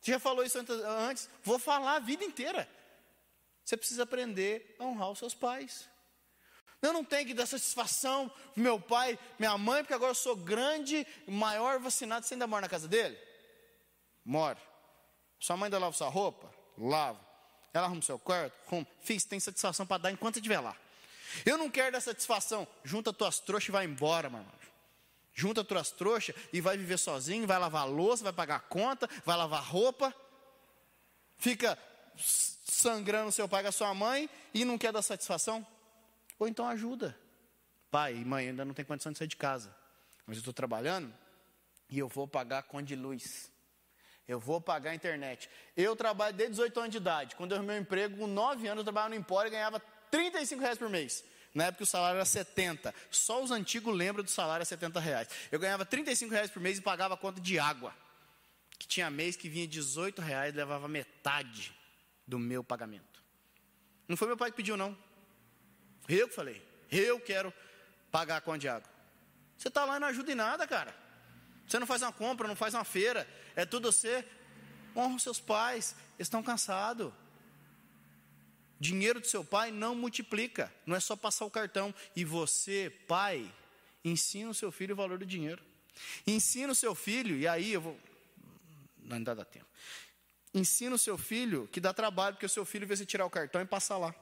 Você 0.00 0.12
já 0.12 0.18
falou 0.18 0.42
isso 0.42 0.58
antes? 1.08 1.28
Vou 1.42 1.58
falar 1.58 1.96
a 1.96 2.00
vida 2.00 2.24
inteira. 2.24 2.66
Você 3.62 3.76
precisa 3.76 4.04
aprender 4.04 4.76
a 4.78 4.84
honrar 4.84 5.10
os 5.10 5.18
seus 5.18 5.34
pais. 5.34 5.86
Eu 6.80 6.94
não 6.94 7.04
tenho 7.04 7.26
que 7.26 7.34
dar 7.34 7.44
satisfação 7.44 8.30
para 8.30 8.62
meu 8.62 8.80
pai, 8.80 9.18
minha 9.38 9.58
mãe, 9.58 9.82
porque 9.82 9.92
agora 9.92 10.12
eu 10.12 10.14
sou 10.14 10.34
grande, 10.34 11.06
maior, 11.26 11.78
vacinado. 11.78 12.24
Você 12.24 12.32
ainda 12.32 12.46
mora 12.46 12.62
na 12.62 12.68
casa 12.68 12.88
dele? 12.88 13.27
Mora. 14.28 14.58
Sua 15.40 15.56
mãe 15.56 15.68
ainda 15.68 15.78
lava 15.78 15.96
sua 15.96 16.10
roupa? 16.10 16.52
Lava. 16.76 17.18
Ela 17.72 17.86
arruma 17.86 18.02
seu 18.02 18.18
quarto? 18.18 18.52
Arruma. 18.66 18.86
Fiz, 19.00 19.24
tem 19.24 19.40
satisfação 19.40 19.86
para 19.86 20.02
dar 20.02 20.10
enquanto 20.10 20.36
estiver 20.36 20.60
lá. 20.60 20.76
Eu 21.46 21.56
não 21.56 21.70
quero 21.70 21.92
dar 21.92 22.02
satisfação. 22.02 22.68
Junta 22.84 23.10
tuas 23.10 23.40
trouxas 23.40 23.70
e 23.70 23.72
vai 23.72 23.86
embora, 23.86 24.28
meu 24.28 24.40
irmão. 24.40 24.54
Junta 25.32 25.64
tuas 25.64 25.90
trouxas 25.90 26.36
e 26.52 26.60
vai 26.60 26.76
viver 26.76 26.98
sozinho, 26.98 27.46
vai 27.46 27.58
lavar 27.58 27.88
louça, 27.88 28.22
vai 28.22 28.32
pagar 28.34 28.60
conta, 28.68 29.08
vai 29.24 29.34
lavar 29.34 29.64
roupa. 29.64 30.14
Fica 31.38 31.78
sangrando 32.18 33.32
seu 33.32 33.48
pai 33.48 33.62
com 33.62 33.70
a 33.70 33.72
sua 33.72 33.94
mãe 33.94 34.28
e 34.52 34.62
não 34.62 34.76
quer 34.76 34.92
dar 34.92 35.00
satisfação? 35.00 35.66
Ou 36.38 36.46
então 36.46 36.68
ajuda. 36.68 37.18
Pai 37.90 38.14
e 38.14 38.24
mãe, 38.26 38.48
ainda 38.48 38.62
não 38.62 38.74
tem 38.74 38.84
condição 38.84 39.10
de 39.10 39.16
sair 39.16 39.28
de 39.28 39.36
casa. 39.36 39.74
Mas 40.26 40.36
eu 40.36 40.40
estou 40.40 40.52
trabalhando 40.52 41.14
e 41.88 41.98
eu 41.98 42.08
vou 42.08 42.28
pagar 42.28 42.58
a 42.58 42.62
conta 42.62 42.84
de 42.84 42.94
luz. 42.94 43.50
Eu 44.28 44.38
vou 44.38 44.60
pagar 44.60 44.90
a 44.90 44.94
internet. 44.94 45.48
Eu 45.74 45.96
trabalho 45.96 46.36
desde 46.36 46.52
18 46.52 46.78
anos 46.80 46.90
de 46.92 46.98
idade. 46.98 47.34
Quando 47.34 47.54
eu 47.54 47.62
um 47.62 47.76
emprego, 47.76 48.18
com 48.18 48.26
9 48.26 48.68
anos, 48.68 48.82
eu 48.82 48.84
trabalhava 48.84 49.14
no 49.14 49.18
Empório 49.18 49.48
e 49.48 49.52
ganhava 49.52 49.80
35 50.10 50.60
reais 50.60 50.76
por 50.76 50.90
mês. 50.90 51.24
Na 51.54 51.64
época 51.64 51.84
o 51.84 51.86
salário 51.86 52.16
era 52.16 52.26
70. 52.26 52.94
Só 53.10 53.42
os 53.42 53.50
antigos 53.50 53.94
lembram 53.96 54.22
do 54.22 54.30
salário 54.30 54.62
a 54.62 54.66
70 54.66 55.00
reais. 55.00 55.28
Eu 55.50 55.58
ganhava 55.58 55.86
35 55.86 56.30
reais 56.30 56.50
por 56.50 56.60
mês 56.60 56.76
e 56.76 56.82
pagava 56.82 57.14
a 57.14 57.16
conta 57.16 57.40
de 57.40 57.58
água. 57.58 57.94
Que 58.78 58.86
tinha 58.86 59.10
mês 59.10 59.34
que 59.34 59.48
vinha 59.48 59.66
18 59.66 60.20
reais 60.20 60.52
e 60.52 60.56
levava 60.56 60.86
metade 60.86 61.74
do 62.26 62.38
meu 62.38 62.62
pagamento. 62.62 63.22
Não 64.06 64.16
foi 64.16 64.28
meu 64.28 64.36
pai 64.36 64.50
que 64.50 64.58
pediu, 64.58 64.76
não. 64.76 64.96
Eu 66.06 66.28
que 66.28 66.34
falei. 66.34 66.62
Eu 66.90 67.18
quero 67.18 67.52
pagar 68.10 68.36
a 68.36 68.40
conta 68.42 68.58
de 68.58 68.68
água. 68.68 68.88
Você 69.56 69.68
está 69.68 69.86
lá 69.86 69.96
e 69.96 70.00
não 70.00 70.08
ajuda 70.08 70.30
em 70.30 70.34
nada, 70.34 70.66
cara. 70.66 70.94
Você 71.66 71.78
não 71.78 71.86
faz 71.86 72.00
uma 72.00 72.12
compra, 72.12 72.48
não 72.48 72.56
faz 72.56 72.72
uma 72.72 72.84
feira. 72.84 73.28
É 73.58 73.66
tudo 73.66 73.90
você. 73.90 74.24
Honra 74.94 75.16
os 75.16 75.22
seus 75.24 75.40
pais. 75.40 75.96
Eles 76.16 76.26
estão 76.28 76.44
cansados. 76.44 77.12
Dinheiro 78.78 79.18
do 79.18 79.26
seu 79.26 79.44
pai 79.44 79.72
não 79.72 79.96
multiplica. 79.96 80.72
Não 80.86 80.94
é 80.94 81.00
só 81.00 81.16
passar 81.16 81.44
o 81.44 81.50
cartão. 81.50 81.92
E 82.14 82.24
você, 82.24 82.88
pai, 83.08 83.52
ensina 84.04 84.48
o 84.48 84.54
seu 84.54 84.70
filho 84.70 84.94
o 84.94 84.96
valor 84.96 85.18
do 85.18 85.26
dinheiro. 85.26 85.60
Ensina 86.24 86.70
o 86.70 86.76
seu 86.76 86.94
filho, 86.94 87.36
e 87.36 87.48
aí 87.48 87.72
eu 87.72 87.80
vou. 87.80 87.98
Não 89.02 89.20
dá 89.20 89.44
tempo. 89.44 89.66
Ensina 90.54 90.94
o 90.94 90.98
seu 90.98 91.18
filho 91.18 91.68
que 91.72 91.80
dá 91.80 91.92
trabalho, 91.92 92.36
porque 92.36 92.46
o 92.46 92.48
seu 92.48 92.64
filho 92.64 92.86
vê 92.86 92.96
você 92.96 93.04
tirar 93.04 93.26
o 93.26 93.30
cartão 93.30 93.60
e 93.60 93.64
passar 93.64 93.98
lá. 93.98 94.14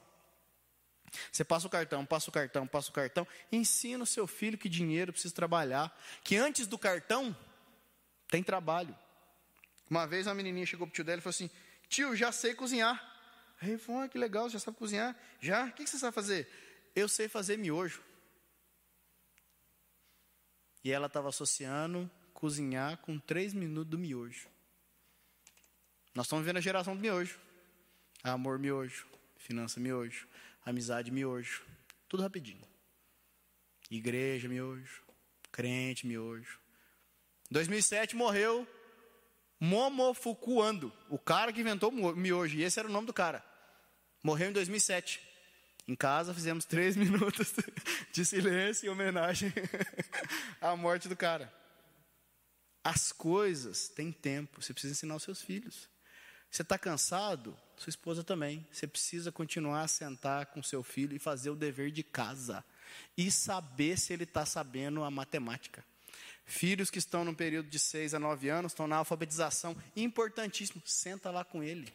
Você 1.31 1.43
passa 1.43 1.67
o 1.67 1.69
cartão, 1.69 2.03
passa 2.03 2.31
o 2.31 2.33
cartão, 2.33 2.65
passa 2.65 2.89
o 2.89 2.93
cartão. 2.93 3.27
Ensina 3.51 4.03
o 4.03 4.07
seu 4.07 4.25
filho 4.25 4.57
que 4.57 4.67
dinheiro 4.67 5.13
precisa 5.13 5.35
trabalhar. 5.35 5.95
Que 6.23 6.35
antes 6.35 6.65
do 6.65 6.79
cartão, 6.79 7.37
tem 8.29 8.41
trabalho. 8.41 8.97
Uma 9.89 10.05
vez 10.05 10.27
uma 10.27 10.35
menininha 10.35 10.65
chegou 10.65 10.85
para 10.85 10.91
o 10.91 10.95
tio 10.95 11.03
dela 11.03 11.19
e 11.19 11.21
falou 11.21 11.31
assim: 11.31 11.49
Tio, 11.87 12.15
já 12.15 12.31
sei 12.31 12.53
cozinhar. 12.53 13.01
Aí 13.61 13.69
ele 13.69 13.77
falou: 13.77 14.01
ah, 14.01 14.07
que 14.07 14.17
legal, 14.17 14.49
já 14.49 14.59
sabe 14.59 14.77
cozinhar? 14.77 15.15
Já? 15.39 15.65
O 15.65 15.71
que 15.71 15.87
você 15.87 15.97
sabe 15.97 16.13
fazer? 16.13 16.47
Eu 16.95 17.07
sei 17.07 17.27
fazer 17.27 17.57
miojo. 17.57 18.03
E 20.83 20.91
ela 20.91 21.07
estava 21.07 21.29
associando 21.29 22.09
cozinhar 22.33 22.97
com 22.97 23.17
três 23.19 23.53
minutos 23.53 23.89
do 23.89 23.97
miojo. 23.97 24.47
Nós 26.13 26.25
estamos 26.25 26.45
vendo 26.45 26.57
a 26.57 26.61
geração 26.61 26.95
do 26.95 27.01
miojo. 27.01 27.39
Amor 28.23 28.59
miojo, 28.59 29.07
finança 29.37 29.79
miojo, 29.79 30.27
amizade 30.65 31.11
miojo. 31.11 31.65
Tudo 32.07 32.23
rapidinho. 32.23 32.65
Igreja 33.89 34.47
miojo, 34.47 35.03
crente 35.51 36.05
miojo. 36.05 36.59
Em 37.49 37.53
2007 37.53 38.15
morreu 38.15 38.67
Momofuku 39.59 40.61
Ando, 40.61 40.93
o 41.09 41.17
cara 41.17 41.51
que 41.51 41.61
inventou 41.61 41.91
miojo. 41.91 42.57
E 42.57 42.63
esse 42.63 42.79
era 42.79 42.87
o 42.87 42.91
nome 42.91 43.07
do 43.07 43.13
cara. 43.13 43.43
Morreu 44.23 44.49
em 44.49 44.53
2007. 44.53 45.21
Em 45.87 45.95
casa 45.95 46.33
fizemos 46.33 46.65
três 46.65 46.95
minutos 46.97 47.53
de 48.11 48.25
silêncio 48.25 48.87
em 48.87 48.89
homenagem 48.89 49.53
à 50.59 50.75
morte 50.75 51.07
do 51.07 51.15
cara. 51.15 51.51
As 52.83 53.11
coisas 53.11 53.89
têm 53.89 54.11
tempo. 54.11 54.61
Você 54.61 54.73
precisa 54.73 54.93
ensinar 54.93 55.15
os 55.15 55.23
seus 55.23 55.41
filhos. 55.41 55.89
Você 56.49 56.61
está 56.61 56.77
cansado? 56.77 57.57
Sua 57.75 57.89
esposa 57.89 58.23
também. 58.23 58.65
Você 58.71 58.87
precisa 58.87 59.31
continuar 59.31 59.81
a 59.81 59.87
sentar 59.87 60.47
com 60.47 60.63
seu 60.63 60.83
filho 60.83 61.15
e 61.15 61.19
fazer 61.19 61.49
o 61.49 61.55
dever 61.55 61.91
de 61.91 62.03
casa. 62.03 62.63
E 63.17 63.29
saber 63.31 63.97
se 63.97 64.13
ele 64.13 64.23
está 64.23 64.45
sabendo 64.45 65.03
a 65.03 65.11
matemática. 65.11 65.83
Filhos 66.47 66.89
que 66.89 66.97
estão 66.97 67.23
no 67.23 67.35
período 67.35 67.69
de 67.69 67.77
6 67.77 68.15
a 68.15 68.19
9 68.19 68.49
anos, 68.49 68.71
estão 68.71 68.87
na 68.87 68.95
alfabetização. 68.95 69.75
Importantíssimo. 69.95 70.81
Senta 70.83 71.29
lá 71.29 71.45
com 71.45 71.61
ele. 71.61 71.93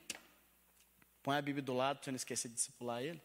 Põe 1.24 1.36
a 1.36 1.42
Bíblia 1.42 1.62
do 1.62 1.72
lado 1.72 1.96
para 1.96 2.04
você 2.04 2.10
não 2.12 2.16
esquecer 2.16 2.48
de 2.48 2.54
discipular 2.54 3.02
ele. 3.02 3.20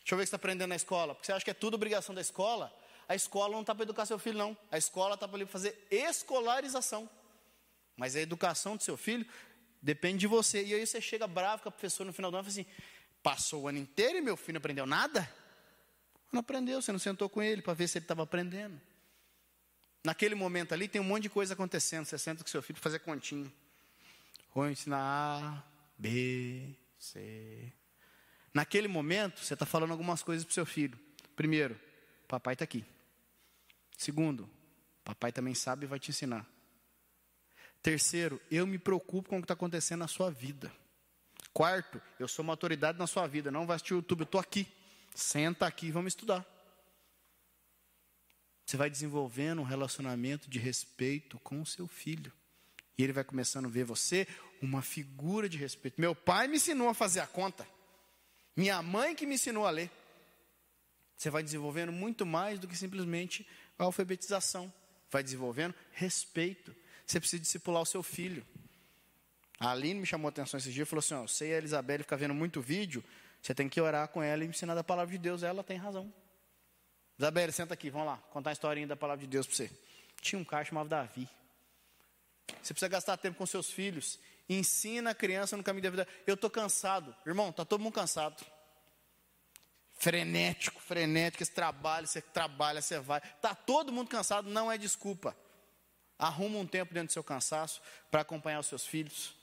Deixa 0.00 0.14
eu 0.14 0.16
ver 0.16 0.22
o 0.22 0.24
que 0.24 0.30
você 0.30 0.34
está 0.34 0.36
aprendendo 0.36 0.70
na 0.70 0.76
escola. 0.76 1.14
Porque 1.14 1.26
você 1.26 1.32
acha 1.32 1.44
que 1.44 1.50
é 1.52 1.54
tudo 1.54 1.74
obrigação 1.74 2.12
da 2.12 2.20
escola? 2.20 2.76
A 3.06 3.14
escola 3.14 3.52
não 3.52 3.60
está 3.60 3.72
para 3.72 3.84
educar 3.84 4.06
seu 4.06 4.18
filho, 4.18 4.38
não. 4.38 4.56
A 4.72 4.78
escola 4.78 5.14
está 5.14 5.28
para 5.28 5.46
fazer 5.46 5.86
escolarização. 5.90 7.08
Mas 7.96 8.16
a 8.16 8.20
educação 8.20 8.76
do 8.76 8.82
seu 8.82 8.96
filho 8.96 9.26
Depende 9.82 10.18
de 10.18 10.26
você. 10.26 10.62
E 10.64 10.74
aí 10.74 10.86
você 10.86 11.00
chega 11.00 11.26
bravo 11.26 11.62
com 11.62 11.68
a 11.68 11.72
professora 11.72 12.06
no 12.06 12.12
final 12.12 12.30
do 12.30 12.36
ano 12.36 12.46
e 12.46 12.52
fala 12.52 12.60
assim: 12.60 12.70
passou 13.22 13.62
o 13.62 13.68
ano 13.68 13.78
inteiro 13.78 14.18
e 14.18 14.20
meu 14.20 14.36
filho 14.36 14.54
não 14.54 14.58
aprendeu 14.58 14.86
nada? 14.86 15.28
Não 16.30 16.40
aprendeu, 16.40 16.80
você 16.80 16.92
não 16.92 16.98
sentou 16.98 17.28
com 17.28 17.42
ele 17.42 17.62
para 17.62 17.74
ver 17.74 17.88
se 17.88 17.98
ele 17.98 18.04
estava 18.04 18.22
aprendendo. 18.22 18.80
Naquele 20.02 20.34
momento 20.34 20.72
ali 20.72 20.88
tem 20.88 21.00
um 21.00 21.04
monte 21.04 21.24
de 21.24 21.30
coisa 21.30 21.54
acontecendo. 21.54 22.04
Você 22.04 22.18
senta 22.18 22.42
com 22.42 22.48
seu 22.48 22.62
filho 22.62 22.76
para 22.76 22.82
fazer 22.82 23.00
continho. 23.00 23.52
Vou 24.54 24.68
ensinar 24.68 24.98
A, 24.98 25.62
B, 25.98 26.74
C. 26.98 27.72
Naquele 28.52 28.88
momento, 28.88 29.40
você 29.40 29.54
está 29.54 29.64
falando 29.64 29.92
algumas 29.92 30.22
coisas 30.22 30.44
para 30.44 30.50
o 30.50 30.54
seu 30.54 30.66
filho. 30.66 30.98
Primeiro, 31.36 31.78
papai 32.26 32.54
está 32.54 32.64
aqui. 32.64 32.84
Segundo, 33.96 34.48
papai 35.04 35.30
também 35.30 35.54
sabe 35.54 35.84
e 35.84 35.88
vai 35.88 35.98
te 35.98 36.10
ensinar. 36.10 36.46
Terceiro, 37.82 38.40
eu 38.50 38.66
me 38.66 38.78
preocupo 38.78 39.28
com 39.30 39.36
o 39.36 39.40
que 39.40 39.44
está 39.44 39.54
acontecendo 39.54 40.00
na 40.00 40.08
sua 40.08 40.30
vida. 40.30 40.72
Quarto, 41.52 42.00
eu 42.18 42.28
sou 42.28 42.42
uma 42.42 42.52
autoridade 42.52 42.98
na 42.98 43.06
sua 43.06 43.26
vida. 43.26 43.50
Não 43.50 43.66
vai 43.66 43.76
assistir 43.76 43.94
o 43.94 43.98
YouTube, 43.98 44.20
eu 44.20 44.24
estou 44.24 44.40
aqui. 44.40 44.66
Senta 45.14 45.66
aqui 45.66 45.86
e 45.86 45.90
vamos 45.90 46.12
estudar. 46.12 46.44
Você 48.70 48.76
vai 48.76 48.88
desenvolvendo 48.88 49.62
um 49.62 49.64
relacionamento 49.64 50.48
de 50.48 50.56
respeito 50.56 51.40
com 51.40 51.60
o 51.60 51.66
seu 51.66 51.88
filho. 51.88 52.32
E 52.96 53.02
ele 53.02 53.12
vai 53.12 53.24
começando 53.24 53.66
a 53.66 53.68
ver 53.68 53.82
você 53.82 54.28
uma 54.62 54.80
figura 54.80 55.48
de 55.48 55.58
respeito. 55.58 56.00
Meu 56.00 56.14
pai 56.14 56.46
me 56.46 56.54
ensinou 56.54 56.88
a 56.88 56.94
fazer 56.94 57.18
a 57.18 57.26
conta. 57.26 57.66
Minha 58.56 58.80
mãe 58.80 59.16
que 59.16 59.26
me 59.26 59.34
ensinou 59.34 59.66
a 59.66 59.70
ler. 59.70 59.90
Você 61.16 61.30
vai 61.30 61.42
desenvolvendo 61.42 61.90
muito 61.90 62.24
mais 62.24 62.60
do 62.60 62.68
que 62.68 62.76
simplesmente 62.76 63.44
a 63.76 63.82
alfabetização. 63.82 64.72
Vai 65.10 65.24
desenvolvendo 65.24 65.74
respeito. 65.90 66.72
Você 67.04 67.18
precisa 67.18 67.42
discipular 67.42 67.82
o 67.82 67.86
seu 67.86 68.04
filho. 68.04 68.46
A 69.58 69.72
Aline 69.72 69.98
me 69.98 70.06
chamou 70.06 70.28
a 70.28 70.30
atenção 70.30 70.58
esses 70.58 70.72
dias 70.72 70.86
e 70.86 70.88
falou 70.88 71.00
assim: 71.00 71.14
ó, 71.14 71.26
você 71.26 71.48
e 71.48 71.54
a 71.54 71.58
Elizabeth 71.58 71.98
ficar 71.98 72.14
vendo 72.14 72.34
muito 72.34 72.60
vídeo, 72.60 73.02
você 73.42 73.52
tem 73.52 73.68
que 73.68 73.80
orar 73.80 74.06
com 74.06 74.22
ela 74.22 74.44
e 74.44 74.46
ensinar 74.46 74.76
da 74.76 74.84
palavra 74.84 75.10
de 75.10 75.18
Deus. 75.18 75.42
Ela 75.42 75.64
tem 75.64 75.76
razão. 75.76 76.19
Isabelle, 77.20 77.52
senta 77.52 77.74
aqui, 77.74 77.90
vamos 77.90 78.06
lá, 78.06 78.16
contar 78.30 78.48
a 78.48 78.52
historinha 78.54 78.86
da 78.86 78.96
palavra 78.96 79.20
de 79.20 79.26
Deus 79.26 79.46
para 79.46 79.54
você. 79.54 79.70
Tinha 80.22 80.40
um 80.40 80.44
cara 80.44 80.64
chamado 80.64 80.88
Davi. 80.88 81.28
Você 82.62 82.72
precisa 82.72 82.88
gastar 82.88 83.18
tempo 83.18 83.36
com 83.36 83.44
seus 83.44 83.70
filhos. 83.70 84.18
Ensina 84.48 85.10
a 85.10 85.14
criança 85.14 85.54
no 85.54 85.62
caminho 85.62 85.82
da 85.82 85.90
vida. 85.90 86.08
Eu 86.26 86.32
estou 86.32 86.48
cansado. 86.48 87.14
Irmão, 87.26 87.50
está 87.50 87.62
todo 87.62 87.82
mundo 87.82 87.92
cansado. 87.92 88.42
Frenético, 89.96 90.80
frenético, 90.80 91.42
esse 91.42 91.52
trabalho, 91.52 92.06
você 92.06 92.22
trabalha, 92.22 92.80
você 92.80 92.98
vai. 92.98 93.18
Está 93.18 93.54
todo 93.54 93.92
mundo 93.92 94.08
cansado, 94.08 94.48
não 94.48 94.72
é 94.72 94.78
desculpa. 94.78 95.36
Arruma 96.18 96.58
um 96.58 96.66
tempo 96.66 96.94
dentro 96.94 97.08
do 97.08 97.12
seu 97.12 97.22
cansaço 97.22 97.82
para 98.10 98.22
acompanhar 98.22 98.60
os 98.60 98.66
seus 98.66 98.86
filhos. 98.86 99.36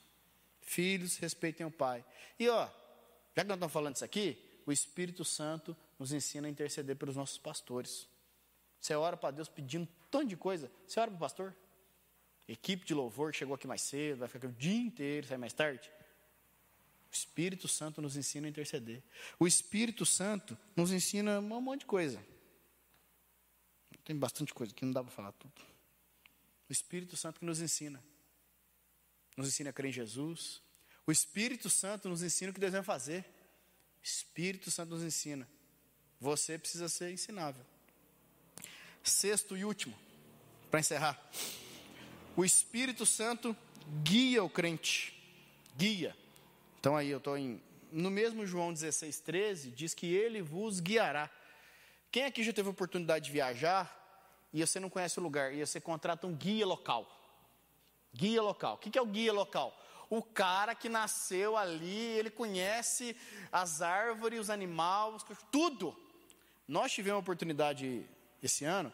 Filhos, 0.62 1.16
respeitem 1.18 1.64
o 1.64 1.70
pai. 1.70 2.04
E 2.40 2.48
ó, 2.48 2.66
já 3.36 3.44
que 3.44 3.48
nós 3.48 3.56
estamos 3.56 3.72
falando 3.72 3.94
isso 3.94 4.04
aqui, 4.04 4.36
o 4.66 4.72
Espírito 4.72 5.24
Santo 5.24 5.76
nos 5.98 6.12
ensina 6.12 6.46
a 6.46 6.50
interceder 6.50 6.96
pelos 6.96 7.16
nossos 7.16 7.38
pastores. 7.38 8.08
Você 8.80 8.94
ora 8.94 9.16
para 9.16 9.32
Deus 9.32 9.48
pedindo 9.48 9.84
um 9.84 9.88
tanto 10.10 10.28
de 10.28 10.36
coisa. 10.36 10.70
Você 10.86 11.00
ora 11.00 11.10
para 11.10 11.16
o 11.16 11.20
pastor? 11.20 11.54
Equipe 12.46 12.86
de 12.86 12.94
louvor 12.94 13.34
chegou 13.34 13.54
aqui 13.54 13.66
mais 13.66 13.82
cedo, 13.82 14.20
vai 14.20 14.28
ficar 14.28 14.38
aqui 14.38 14.46
o 14.46 14.58
dia 14.58 14.80
inteiro, 14.80 15.26
sai 15.26 15.36
mais 15.36 15.52
tarde. 15.52 15.90
O 17.10 17.14
Espírito 17.14 17.66
Santo 17.68 18.00
nos 18.00 18.16
ensina 18.16 18.46
a 18.46 18.50
interceder. 18.50 19.02
O 19.38 19.46
Espírito 19.46 20.06
Santo 20.06 20.56
nos 20.76 20.92
ensina 20.92 21.40
um 21.40 21.60
monte 21.60 21.80
de 21.80 21.86
coisa. 21.86 22.22
Tem 24.04 24.16
bastante 24.16 24.54
coisa 24.54 24.72
que 24.72 24.84
não 24.84 24.92
dá 24.92 25.02
para 25.02 25.12
falar 25.12 25.32
tudo. 25.32 25.60
O 26.68 26.72
Espírito 26.72 27.16
Santo 27.16 27.40
que 27.40 27.46
nos 27.46 27.60
ensina. 27.60 28.02
Nos 29.36 29.48
ensina 29.48 29.70
a 29.70 29.72
crer 29.72 29.88
em 29.88 29.92
Jesus. 29.92 30.62
O 31.06 31.12
Espírito 31.12 31.68
Santo 31.68 32.08
nos 32.08 32.22
ensina 32.22 32.50
o 32.50 32.54
que 32.54 32.60
devemos 32.60 32.86
fazer. 32.86 33.24
O 34.00 34.04
Espírito 34.04 34.70
Santo 34.70 34.90
nos 34.90 35.02
ensina. 35.02 35.48
Você 36.20 36.58
precisa 36.58 36.88
ser 36.88 37.12
ensinável. 37.12 37.64
Sexto 39.02 39.56
e 39.56 39.64
último, 39.64 39.96
para 40.70 40.80
encerrar. 40.80 41.18
O 42.36 42.44
Espírito 42.44 43.06
Santo 43.06 43.56
guia 44.02 44.42
o 44.42 44.50
crente. 44.50 45.14
Guia. 45.76 46.16
Então 46.80 46.96
aí 46.96 47.08
eu 47.08 47.18
estou 47.18 47.36
em. 47.36 47.60
No 47.90 48.10
mesmo 48.10 48.44
João 48.44 48.72
16, 48.72 49.20
13, 49.20 49.70
diz 49.70 49.94
que 49.94 50.12
ele 50.12 50.42
vos 50.42 50.78
guiará. 50.80 51.30
Quem 52.10 52.24
aqui 52.24 52.42
já 52.42 52.52
teve 52.52 52.68
oportunidade 52.68 53.26
de 53.26 53.30
viajar 53.30 53.94
e 54.52 54.60
você 54.66 54.78
não 54.78 54.90
conhece 54.90 55.18
o 55.18 55.22
lugar 55.22 55.54
e 55.54 55.64
você 55.64 55.80
contrata 55.80 56.26
um 56.26 56.34
guia 56.34 56.66
local? 56.66 57.06
Guia 58.12 58.42
local. 58.42 58.74
O 58.74 58.78
que 58.78 58.98
é 58.98 59.02
o 59.02 59.06
guia 59.06 59.32
local? 59.32 59.76
O 60.10 60.22
cara 60.22 60.74
que 60.74 60.88
nasceu 60.88 61.56
ali, 61.56 62.18
ele 62.18 62.30
conhece 62.30 63.16
as 63.52 63.82
árvores, 63.82 64.40
os 64.40 64.50
animais, 64.50 65.22
tudo. 65.50 65.96
Nós 66.68 66.92
tivemos 66.92 67.16
a 67.16 67.20
oportunidade 67.20 68.06
esse 68.42 68.64
ano 68.64 68.92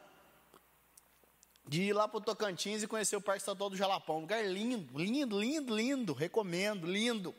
de 1.66 1.82
ir 1.82 1.92
lá 1.92 2.06
para 2.06 2.18
o 2.18 2.20
Tocantins 2.20 2.82
e 2.82 2.86
conhecer 2.86 3.16
o 3.16 3.20
Parque 3.20 3.40
Estadual 3.40 3.68
do 3.68 3.76
Jalapão. 3.76 4.18
Um 4.18 4.20
lugar 4.20 4.44
lindo, 4.46 4.96
lindo, 4.96 5.40
lindo, 5.40 5.74
lindo. 5.74 6.12
Recomendo, 6.12 6.86
lindo. 6.86 7.34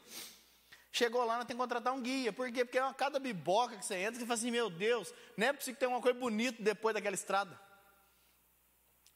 Chegou 0.91 1.23
lá, 1.23 1.37
não 1.37 1.45
tem 1.45 1.55
que 1.55 1.61
contratar 1.61 1.93
um 1.93 2.01
guia. 2.01 2.33
Por 2.33 2.51
quê? 2.51 2.65
Porque 2.65 2.77
é 2.77 2.83
uma 2.83 2.93
cada 2.93 3.19
biboca 3.19 3.77
que 3.77 3.85
você 3.85 3.95
entra, 3.95 4.19
você 4.19 4.25
fala 4.25 4.33
assim, 4.33 4.51
meu 4.51 4.69
Deus, 4.69 5.13
não 5.37 5.47
é 5.47 5.53
possível 5.53 5.75
que 5.75 5.79
tenha 5.79 5.89
uma 5.89 6.01
coisa 6.01 6.17
bonita 6.17 6.61
depois 6.61 6.93
daquela 6.93 7.15
estrada. 7.15 7.59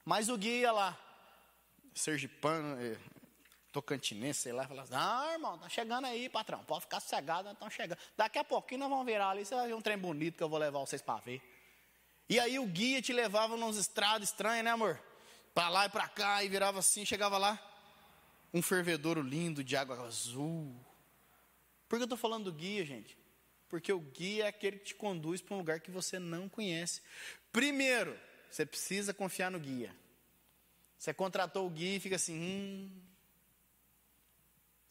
Mas 0.05 0.30
o 0.30 0.38
guia 0.38 0.72
lá, 0.72 0.97
sergipano, 1.93 2.78
eh, 2.82 2.97
tocantinense, 3.72 4.41
sei 4.41 4.51
lá, 4.51 4.67
fala 4.67 4.84
assim, 4.84 4.93
ah, 4.95 5.30
irmão, 5.34 5.57
tá 5.57 5.70
chegando 5.70 6.05
aí, 6.05 6.28
patrão, 6.30 6.63
pode 6.63 6.82
ficar 6.82 6.99
sossegado, 6.99 7.43
nós 7.43 7.53
estamos 7.53 7.74
chegando. 7.74 7.99
Daqui 8.17 8.39
a 8.39 8.43
pouquinho 8.43 8.82
nós 8.82 8.89
vamos 8.89 9.05
virar 9.05 9.30
ali, 9.30 9.45
você 9.45 9.55
vai 9.55 9.67
ver 9.67 9.74
um 9.74 9.82
trem 9.82 9.97
bonito 9.97 10.38
que 10.38 10.43
eu 10.43 10.49
vou 10.49 10.59
levar 10.59 10.80
vocês 10.80 11.01
para 11.01 11.20
ver. 11.20 11.41
E 12.28 12.39
aí 12.39 12.59
o 12.59 12.65
guia 12.65 13.01
te 13.01 13.13
levava 13.13 13.55
nos 13.57 13.78
estradas 13.78 14.30
estranhas, 14.30 14.63
né, 14.63 14.72
amor? 14.72 14.99
Para 15.53 15.70
lá 15.70 15.86
e 15.86 15.89
para 15.89 16.07
cá, 16.07 16.43
e 16.43 16.49
virava 16.49 16.80
assim, 16.80 17.05
chegava 17.05 17.38
lá, 17.38 17.59
um 18.53 18.61
fervedouro 18.61 19.22
lindo 19.22 19.63
de 19.63 19.76
água 19.76 19.99
azul, 20.05 20.76
por 21.89 21.97
que 21.97 22.03
eu 22.03 22.05
estou 22.05 22.17
falando 22.17 22.45
do 22.45 22.53
guia, 22.53 22.86
gente? 22.86 23.17
Porque 23.67 23.91
o 23.91 23.99
guia 23.99 24.45
é 24.45 24.47
aquele 24.47 24.78
que 24.78 24.86
te 24.86 24.95
conduz 24.95 25.41
para 25.41 25.55
um 25.55 25.57
lugar 25.57 25.80
que 25.80 25.89
você 25.89 26.20
não 26.20 26.47
conhece. 26.47 27.01
Primeiro, 27.51 28.17
você 28.49 28.63
precisa 28.63 29.11
confiar 29.11 29.49
no 29.49 29.59
guia. 29.59 29.95
Você 30.97 31.13
contratou 31.13 31.65
o 31.65 31.70
guia 31.70 31.97
e 31.97 31.99
fica 31.99 32.15
assim: 32.15 32.39
hum, 32.39 33.01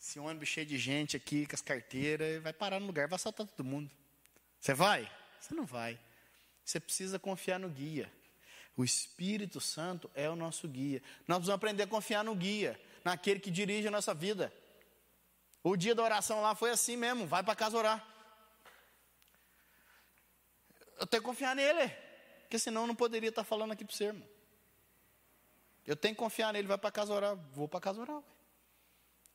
esse 0.01 0.19
ônibus 0.19 0.49
cheio 0.49 0.67
de 0.67 0.79
gente 0.79 1.17
aqui 1.17 1.47
com 1.47 1.55
as 1.55 1.61
carteiras, 1.61 2.43
vai 2.43 2.53
parar 2.53 2.79
no 2.79 2.87
lugar, 2.87 3.09
vai 3.09 3.17
assaltar 3.17 3.47
todo 3.47 3.65
mundo. 3.65 3.91
Você 4.61 4.73
vai? 4.73 5.11
Você 5.41 5.55
não 5.55 5.65
vai. 5.65 5.99
Você 6.65 6.79
precisa 6.79 7.19
confiar 7.19 7.59
no 7.59 7.69
guia. 7.69 8.13
O 8.77 8.85
Espírito 8.85 9.61
Santo 9.61 10.09
é 10.15 10.31
o 10.31 10.37
nosso 10.37 10.69
guia. 10.69 11.03
Nós 11.27 11.39
precisamos 11.39 11.51
aprender 11.51 11.83
a 11.83 11.87
confiar 11.87 12.23
no 12.23 12.35
guia, 12.35 12.81
naquele 13.05 13.41
que 13.41 13.51
dirige 13.51 13.89
a 13.89 13.91
nossa 13.91 14.15
vida. 14.15 14.53
O 15.65 15.77
dia 15.77 15.95
da 15.95 16.03
oração 16.03 16.41
lá 16.41 16.55
foi 16.55 16.71
assim 16.71 16.97
mesmo, 16.97 17.27
vai 17.27 17.43
para 17.43 17.57
casa 17.57 17.77
orar. 17.77 18.07
Eu 20.97 21.07
tenho 21.07 21.23
que 21.23 21.27
confiar 21.29 21.57
nele, 21.57 21.89
porque 22.43 22.59
senão 22.59 22.83
eu 22.83 22.87
não 22.87 22.95
poderia 22.95 23.31
estar 23.31 23.45
falando 23.45 23.73
aqui 23.73 23.85
para 23.85 23.95
você, 23.95 24.05
irmão. 24.05 24.29
Eu 25.87 25.97
tenho 25.97 26.15
que 26.15 26.19
confiar 26.19 26.53
nele, 26.53 26.69
vai 26.69 26.79
para 26.79 26.91
casa 26.91 27.13
orar, 27.13 27.37
vou 27.53 27.67
para 27.67 27.81
casa 27.81 28.01
orar. 28.01 28.23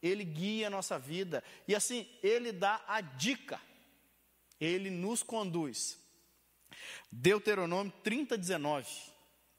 Ele 0.04 0.26
guia 0.26 0.68
a 0.68 0.70
nossa 0.70 1.00
vida, 1.00 1.42
e 1.68 1.74
assim, 1.74 2.06
ele 2.22 2.52
dá 2.52 2.84
a 2.86 3.00
dica, 3.00 3.60
ele 4.60 4.90
nos 4.90 5.24
conduz. 5.24 5.98
Deuteronômio 7.10 7.94
30, 8.04 8.38
19. 8.38 8.86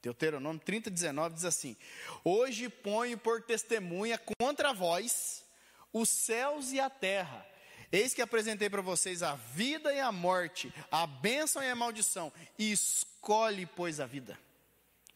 Deuteronômio 0.03 0.61
30, 0.63 0.91
19 0.91 1.33
diz 1.33 1.45
assim: 1.45 1.75
Hoje 2.23 2.69
ponho 2.69 3.17
por 3.17 3.41
testemunha 3.41 4.21
contra 4.39 4.71
vós 4.71 5.43
os 5.91 6.09
céus 6.09 6.71
e 6.71 6.79
a 6.79 6.89
terra. 6.89 7.43
Eis 7.91 8.13
que 8.13 8.21
apresentei 8.21 8.69
para 8.69 8.81
vocês 8.81 9.23
a 9.23 9.35
vida 9.35 9.93
e 9.93 9.99
a 9.99 10.11
morte, 10.11 10.73
a 10.91 11.07
bênção 11.07 11.63
e 11.63 11.69
a 11.69 11.75
maldição, 11.75 12.31
e 12.59 12.71
escolhe, 12.71 13.65
pois, 13.65 13.99
a 13.99 14.05
vida. 14.05 14.37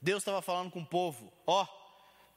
Deus 0.02 0.22
estava 0.22 0.42
falando 0.42 0.72
com 0.72 0.80
o 0.80 0.86
povo: 0.86 1.32
ó, 1.46 1.68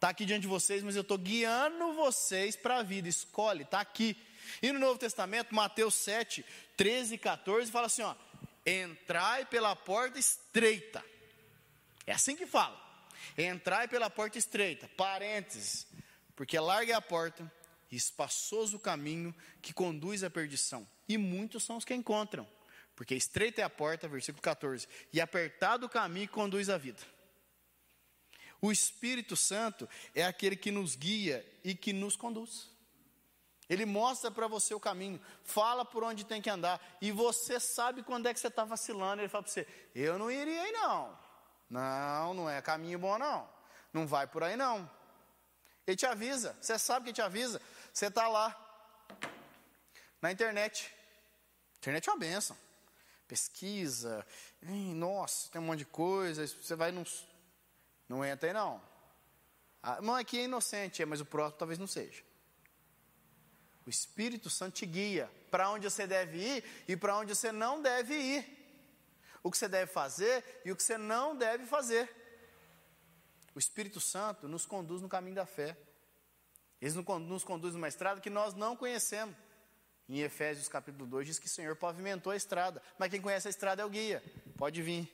está 0.03 0.09
aqui 0.09 0.24
diante 0.24 0.42
de 0.42 0.48
vocês, 0.48 0.82
mas 0.82 0.96
eu 0.96 1.03
estou 1.03 1.16
guiando 1.16 1.92
vocês 1.92 2.57
para 2.57 2.78
a 2.78 2.82
vida, 2.82 3.09
escolhe, 3.09 3.62
está 3.62 3.80
aqui. 3.80 4.16
E 4.61 4.72
no 4.72 4.80
Novo 4.80 4.98
Testamento, 4.98 5.55
Mateus 5.55 5.94
7, 5.94 6.44
13 6.76 7.14
e 7.14 7.18
14, 7.18 7.70
fala 7.70 7.86
assim: 7.86 8.03
ó, 8.03 8.16
entrai 8.66 9.46
pela 9.46 9.76
porta 9.76 10.18
estreita. 10.18 11.05
É 12.05 12.11
assim 12.11 12.34
que 12.34 12.46
fala. 12.46 12.76
Entrai 13.38 13.86
pela 13.86 14.11
porta 14.11 14.36
estreita, 14.36 14.90
parênteses, 14.96 15.86
porque 16.34 16.59
larga 16.59 16.96
a 16.96 17.00
porta 17.00 17.50
espaçoso 17.88 18.78
o 18.78 18.80
caminho 18.80 19.32
que 19.61 19.72
conduz 19.72 20.24
à 20.24 20.30
perdição, 20.30 20.84
e 21.09 21.16
muitos 21.16 21.62
são 21.62 21.76
os 21.76 21.84
que 21.84 21.94
encontram, 21.94 22.48
porque 22.96 23.14
estreita 23.14 23.61
é 23.61 23.64
a 23.64 23.70
porta, 23.70 24.09
versículo 24.09 24.42
14, 24.42 24.88
e 25.12 25.20
apertado 25.20 25.86
o 25.86 25.88
caminho 25.88 26.26
que 26.26 26.34
conduz 26.34 26.68
à 26.68 26.76
vida. 26.76 27.00
O 28.62 28.70
Espírito 28.70 29.36
Santo 29.36 29.88
é 30.14 30.24
aquele 30.24 30.54
que 30.56 30.70
nos 30.70 30.94
guia 30.94 31.44
e 31.64 31.74
que 31.74 31.92
nos 31.92 32.14
conduz. 32.14 32.70
Ele 33.68 33.84
mostra 33.84 34.30
para 34.30 34.46
você 34.46 34.72
o 34.72 34.78
caminho, 34.78 35.20
fala 35.42 35.84
por 35.84 36.04
onde 36.04 36.24
tem 36.24 36.40
que 36.40 36.48
andar, 36.48 36.80
e 37.00 37.10
você 37.10 37.58
sabe 37.58 38.02
quando 38.04 38.28
é 38.28 38.34
que 38.34 38.38
você 38.38 38.46
está 38.46 38.64
vacilando. 38.64 39.20
Ele 39.20 39.28
fala 39.28 39.42
para 39.42 39.52
você: 39.52 39.66
Eu 39.94 40.16
não 40.16 40.30
iria 40.30 40.62
aí, 40.62 40.72
não. 40.72 41.18
Não, 41.68 42.34
não 42.34 42.50
é 42.50 42.62
caminho 42.62 42.98
bom, 42.98 43.18
não. 43.18 43.48
Não 43.92 44.06
vai 44.06 44.26
por 44.28 44.44
aí, 44.44 44.56
não. 44.56 44.88
Ele 45.86 45.96
te 45.96 46.06
avisa, 46.06 46.56
você 46.60 46.78
sabe 46.78 47.06
que 47.06 47.14
te 47.14 47.22
avisa. 47.22 47.60
Você 47.92 48.06
está 48.06 48.28
lá 48.28 48.56
na 50.20 50.30
internet. 50.30 50.94
Internet 51.78 52.08
é 52.08 52.12
uma 52.12 52.18
benção. 52.18 52.56
Pesquisa, 53.26 54.24
nossa, 54.94 55.50
tem 55.50 55.60
um 55.60 55.64
monte 55.64 55.80
de 55.80 55.86
coisa. 55.86 56.46
Você 56.46 56.76
vai 56.76 56.92
num. 56.92 57.04
Não 58.12 58.22
entra 58.22 58.50
aí 58.50 58.52
não. 58.52 58.78
A 59.82 60.02
mão 60.02 60.14
aqui 60.16 60.38
é 60.38 60.44
inocente, 60.44 61.02
mas 61.06 61.22
o 61.22 61.24
próximo 61.24 61.58
talvez 61.58 61.78
não 61.78 61.86
seja. 61.86 62.22
O 63.86 63.90
Espírito 63.90 64.50
Santo 64.50 64.74
te 64.74 64.84
guia 64.84 65.30
para 65.50 65.70
onde 65.70 65.90
você 65.90 66.06
deve 66.06 66.36
ir 66.36 66.64
e 66.86 66.94
para 66.94 67.16
onde 67.16 67.34
você 67.34 67.50
não 67.50 67.80
deve 67.80 68.14
ir. 68.14 68.58
O 69.42 69.50
que 69.50 69.56
você 69.56 69.66
deve 69.66 69.90
fazer 69.90 70.44
e 70.62 70.70
o 70.70 70.76
que 70.76 70.82
você 70.82 70.98
não 70.98 71.34
deve 71.34 71.64
fazer. 71.64 72.06
O 73.54 73.58
Espírito 73.58 73.98
Santo 73.98 74.46
nos 74.46 74.66
conduz 74.66 75.00
no 75.00 75.08
caminho 75.08 75.36
da 75.36 75.46
fé. 75.46 75.74
Eles 76.82 76.94
nos 76.94 77.44
conduzem 77.44 77.78
numa 77.78 77.88
estrada 77.88 78.20
que 78.20 78.28
nós 78.28 78.52
não 78.52 78.76
conhecemos. 78.76 79.34
Em 80.06 80.20
Efésios 80.20 80.68
capítulo 80.68 81.06
2 81.06 81.26
diz 81.26 81.38
que 81.38 81.46
o 81.46 81.50
Senhor 81.50 81.76
pavimentou 81.76 82.30
a 82.30 82.36
estrada, 82.36 82.82
mas 82.98 83.10
quem 83.10 83.22
conhece 83.22 83.48
a 83.48 83.50
estrada 83.50 83.80
é 83.80 83.86
o 83.86 83.90
guia. 83.90 84.22
Pode 84.58 84.82
vir. 84.82 85.10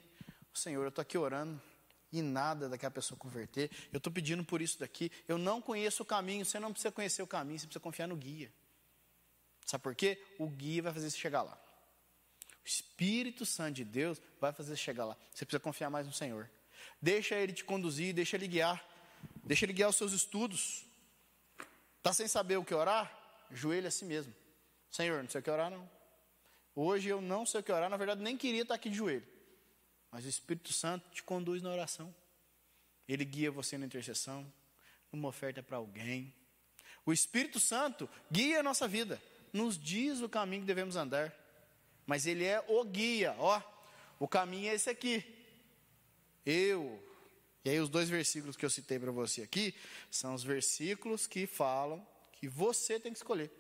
Senhor, 0.53 0.83
eu 0.83 0.89
estou 0.89 1.03
aqui 1.03 1.17
orando 1.17 1.63
e 2.13 2.23
nada 2.23 2.69
daquela 2.69 2.91
pessoa 2.91 3.19
converter. 3.19 3.71
Eu 3.93 3.99
estou 3.99 4.13
pedindo 4.13 4.45
por 4.45 4.63
isso 4.63 4.79
daqui. 4.79 5.11
Eu 5.27 5.39
não 5.39 5.61
conheço 5.61 6.03
o 6.03 6.07
caminho. 6.07 6.45
Você 6.45 6.59
não 6.59 6.73
precisa 6.73 6.93
conhecer 6.93 7.23
o 7.23 7.27
caminho, 7.27 7.59
você 7.59 7.67
precisa 7.67 7.81
confiar 7.81 8.07
no 8.07 8.17
guia. 8.17 8.53
Sabe 9.65 9.83
por 9.83 9.95
quê? 9.95 10.23
O 10.39 10.49
guia 10.49 10.83
vai 10.83 10.93
fazer 10.93 11.11
você 11.11 11.19
chegar 11.19 11.43
lá. 11.43 11.59
O 12.65 12.67
Espírito 12.67 13.45
Santo 13.45 13.77
de 13.77 13.85
Deus 13.85 14.21
vai 14.41 14.53
fazer 14.53 14.71
você 14.71 14.83
chegar 14.83 15.05
lá. 15.05 15.17
Você 15.33 15.45
precisa 15.45 15.61
confiar 15.61 15.91
mais 15.91 16.07
no 16.07 16.13
Senhor. 16.13 16.51
Deixa 17.01 17.35
ele 17.35 17.53
te 17.53 17.65
conduzir, 17.65 18.15
deixa 18.15 18.37
ele 18.37 18.49
guiar. 18.49 18.83
Deixa 19.45 19.65
ele 19.65 19.73
guiar 19.73 19.91
os 19.91 19.97
seus 19.97 20.13
estudos. 20.13 20.85
Está 21.99 22.13
sem 22.13 22.29
saber 22.29 22.57
o 22.57 22.65
que 22.65 22.75
orar? 22.75 23.15
Joelho 23.51 23.89
a 23.89 23.91
si 23.91 24.05
mesmo. 24.05 24.35
Senhor, 24.91 25.23
não 25.23 25.31
sei 25.31 25.41
o 25.41 25.45
que 25.45 25.51
orar, 25.51 25.71
não. 25.71 25.89
Hoje 26.75 27.09
eu 27.09 27.21
não 27.21 27.45
sei 27.45 27.61
o 27.61 27.63
que 27.63 27.73
orar, 27.73 27.91
na 27.91 27.97
verdade 27.97 28.23
nem 28.23 28.37
queria 28.37 28.63
estar 28.63 28.75
aqui 28.75 28.89
de 28.89 28.97
joelho. 28.97 29.27
Mas 30.11 30.25
o 30.25 30.29
Espírito 30.29 30.73
Santo 30.73 31.11
te 31.11 31.23
conduz 31.23 31.63
na 31.63 31.71
oração. 31.71 32.15
Ele 33.07 33.25
guia 33.25 33.51
você 33.51 33.79
na 33.79 33.87
intercessão, 33.87 34.51
numa 35.13 35.29
oferta 35.29 35.63
para 35.63 35.77
alguém. 35.77 36.35
O 37.05 37.13
Espírito 37.13 37.59
Santo 37.59 38.09
guia 38.31 38.61
a 38.61 38.63
nossa 38.63 38.87
vida, 38.87 39.21
nos 39.53 39.79
diz 39.79 40.21
o 40.21 40.29
caminho 40.29 40.63
que 40.63 40.67
devemos 40.67 40.97
andar. 40.97 41.35
Mas 42.07 42.27
ele 42.27 42.45
é 42.45 42.65
o 42.69 42.85
guia, 42.85 43.35
ó. 43.39 43.63
O 44.19 44.27
caminho 44.27 44.71
é 44.71 44.75
esse 44.75 44.91
aqui. 44.91 45.25
Eu. 46.45 47.03
E 47.65 47.71
aí 47.71 47.81
os 47.81 47.89
dois 47.89 48.09
versículos 48.09 48.57
que 48.57 48.65
eu 48.65 48.71
citei 48.71 48.99
para 48.99 49.11
você 49.11 49.43
aqui 49.43 49.75
são 50.11 50.35
os 50.35 50.43
versículos 50.43 51.27
que 51.27 51.47
falam 51.47 52.07
que 52.33 52.49
você 52.49 52.99
tem 52.99 53.13
que 53.13 53.19
escolher. 53.19 53.51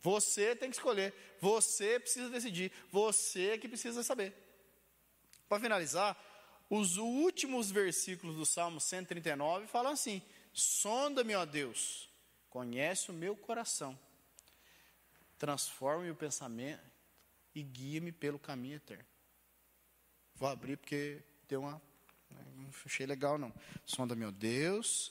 Você 0.00 0.54
tem 0.54 0.70
que 0.70 0.76
escolher. 0.76 1.12
Você 1.40 1.98
precisa 1.98 2.30
decidir. 2.30 2.72
Você 2.90 3.58
que 3.58 3.68
precisa 3.68 4.02
saber. 4.02 4.47
Para 5.48 5.60
finalizar, 5.60 6.16
os 6.68 6.98
últimos 6.98 7.70
versículos 7.70 8.36
do 8.36 8.44
Salmo 8.44 8.80
139 8.80 9.66
falam 9.66 9.92
assim: 9.92 10.20
Sonda-me, 10.52 11.34
ó 11.34 11.46
Deus, 11.46 12.08
conhece 12.50 13.10
o 13.10 13.14
meu 13.14 13.34
coração, 13.34 13.98
transforme 15.38 16.10
o 16.10 16.14
pensamento 16.14 16.82
e 17.54 17.62
guia-me 17.62 18.12
pelo 18.12 18.38
caminho 18.38 18.76
eterno. 18.76 19.06
Vou 20.34 20.48
abrir 20.48 20.76
porque 20.76 21.22
deu 21.48 21.62
uma. 21.62 21.80
Não 22.54 22.68
achei 22.84 23.06
legal, 23.06 23.38
não. 23.38 23.52
Sonda-me, 23.86 24.26
ó 24.26 24.30
Deus, 24.30 25.10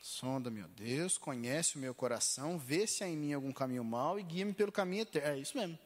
sonda-me, 0.00 0.62
ó 0.62 0.68
Deus, 0.68 1.18
conhece 1.18 1.74
o 1.74 1.80
meu 1.80 1.92
coração, 1.92 2.56
vê 2.56 2.86
se 2.86 3.02
há 3.02 3.08
em 3.08 3.16
mim 3.16 3.32
algum 3.32 3.52
caminho 3.52 3.82
mau 3.82 4.20
e 4.20 4.22
guia-me 4.22 4.52
pelo 4.52 4.70
caminho 4.70 5.02
eterno. 5.02 5.36
É 5.36 5.38
isso 5.40 5.56
mesmo. 5.56 5.76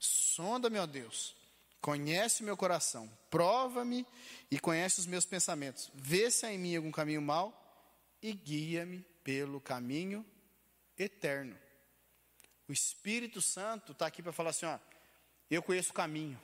Sonda-me, 0.00 0.78
ó 0.80 0.86
Deus 0.86 1.43
Conhece 1.84 2.40
o 2.40 2.46
meu 2.46 2.56
coração, 2.56 3.06
prova-me 3.28 4.06
e 4.50 4.58
conhece 4.58 5.00
os 5.00 5.06
meus 5.06 5.26
pensamentos. 5.26 5.90
Vê 5.92 6.30
se 6.30 6.46
há 6.46 6.50
em 6.50 6.56
mim 6.56 6.74
algum 6.74 6.90
caminho 6.90 7.20
mau 7.20 7.52
e 8.22 8.32
guia-me 8.32 9.02
pelo 9.22 9.60
caminho 9.60 10.24
eterno. 10.96 11.54
O 12.66 12.72
Espírito 12.72 13.42
Santo 13.42 13.92
está 13.92 14.06
aqui 14.06 14.22
para 14.22 14.32
falar 14.32 14.48
assim: 14.48 14.64
ó, 14.64 14.78
eu 15.50 15.62
conheço 15.62 15.90
o 15.90 15.92
caminho. 15.92 16.40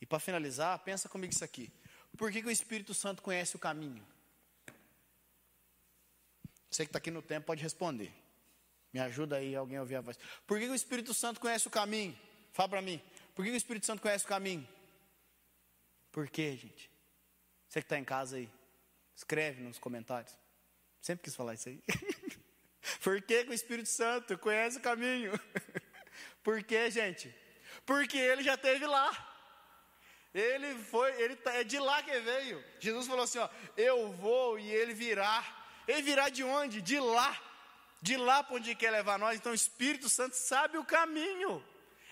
E 0.00 0.06
para 0.06 0.18
finalizar, 0.18 0.78
pensa 0.78 1.06
comigo 1.06 1.34
isso 1.34 1.44
aqui. 1.44 1.70
Por 2.16 2.32
que, 2.32 2.40
que 2.40 2.48
o 2.48 2.50
Espírito 2.50 2.94
Santo 2.94 3.20
conhece 3.20 3.56
o 3.56 3.58
caminho? 3.58 4.02
Você 6.70 6.86
que 6.86 6.88
está 6.88 6.96
aqui 6.96 7.10
no 7.10 7.20
tempo 7.20 7.44
pode 7.44 7.62
responder. 7.62 8.10
Me 8.90 9.00
ajuda 9.00 9.36
aí, 9.36 9.54
alguém 9.54 9.78
ouvir 9.78 9.96
a 9.96 10.00
voz. 10.00 10.18
Por 10.46 10.58
que, 10.58 10.64
que 10.64 10.72
o 10.72 10.74
Espírito 10.74 11.12
Santo 11.12 11.38
conhece 11.38 11.68
o 11.68 11.70
caminho? 11.70 12.18
Fala 12.52 12.70
para 12.70 12.80
mim. 12.80 13.02
Por 13.34 13.44
que 13.44 13.50
o 13.50 13.56
Espírito 13.56 13.86
Santo 13.86 14.02
conhece 14.02 14.24
o 14.24 14.28
caminho? 14.28 14.68
Por 16.10 16.28
quê, 16.28 16.56
gente? 16.56 16.90
Você 17.68 17.80
que 17.80 17.86
está 17.86 17.98
em 17.98 18.04
casa 18.04 18.36
aí, 18.36 18.50
escreve 19.16 19.62
nos 19.62 19.78
comentários. 19.78 20.36
Sempre 21.00 21.24
quis 21.24 21.34
falar 21.34 21.54
isso 21.54 21.68
aí. 21.68 21.82
Por 23.02 23.20
que, 23.22 23.46
o 23.48 23.52
Espírito 23.52 23.88
Santo 23.88 24.36
conhece 24.36 24.78
o 24.78 24.80
caminho? 24.80 25.32
Por 26.42 26.62
quê, 26.62 26.90
gente? 26.90 27.34
Porque 27.86 28.18
ele 28.18 28.42
já 28.42 28.54
esteve 28.54 28.86
lá. 28.86 29.10
Ele 30.34 30.74
foi, 30.84 31.20
ele 31.20 31.36
tá, 31.36 31.52
é 31.54 31.64
de 31.64 31.78
lá 31.78 32.02
que 32.02 32.18
veio. 32.20 32.64
Jesus 32.78 33.06
falou 33.06 33.24
assim: 33.24 33.38
ó, 33.38 33.48
eu 33.76 34.12
vou 34.12 34.58
e 34.58 34.70
ele 34.70 34.94
virá. 34.94 35.44
Ele 35.86 36.02
virá 36.02 36.28
de 36.28 36.42
onde? 36.42 36.80
De 36.80 36.98
lá. 36.98 37.40
De 38.00 38.16
lá 38.16 38.42
para 38.42 38.56
onde 38.56 38.74
quer 38.74 38.90
levar 38.90 39.18
nós. 39.18 39.36
Então 39.36 39.52
o 39.52 39.54
Espírito 39.54 40.08
Santo 40.08 40.34
sabe 40.34 40.78
o 40.78 40.84
caminho. 40.84 41.64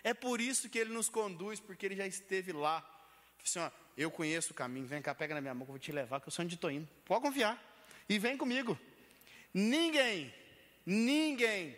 É 0.02 0.14
por 0.14 0.40
isso 0.40 0.68
que 0.68 0.78
ele 0.78 0.92
nos 0.92 1.08
conduz, 1.08 1.60
porque 1.60 1.86
ele 1.86 1.96
já 1.96 2.06
esteve 2.06 2.52
lá. 2.52 2.84
Assim, 3.42 3.58
ó, 3.58 3.70
eu 3.96 4.10
conheço 4.10 4.52
o 4.52 4.54
caminho, 4.54 4.86
vem 4.86 5.02
cá, 5.02 5.14
pega 5.14 5.34
na 5.34 5.40
minha 5.40 5.54
mão 5.54 5.64
que 5.64 5.70
eu 5.70 5.74
vou 5.74 5.78
te 5.78 5.92
levar, 5.92 6.20
que 6.20 6.28
eu 6.28 6.32
sei 6.32 6.44
onde 6.44 6.54
estou 6.54 6.70
indo. 6.70 6.88
Pode 7.04 7.22
confiar. 7.22 7.62
E 8.08 8.18
vem 8.18 8.36
comigo. 8.36 8.78
Ninguém, 9.52 10.32
ninguém 10.86 11.76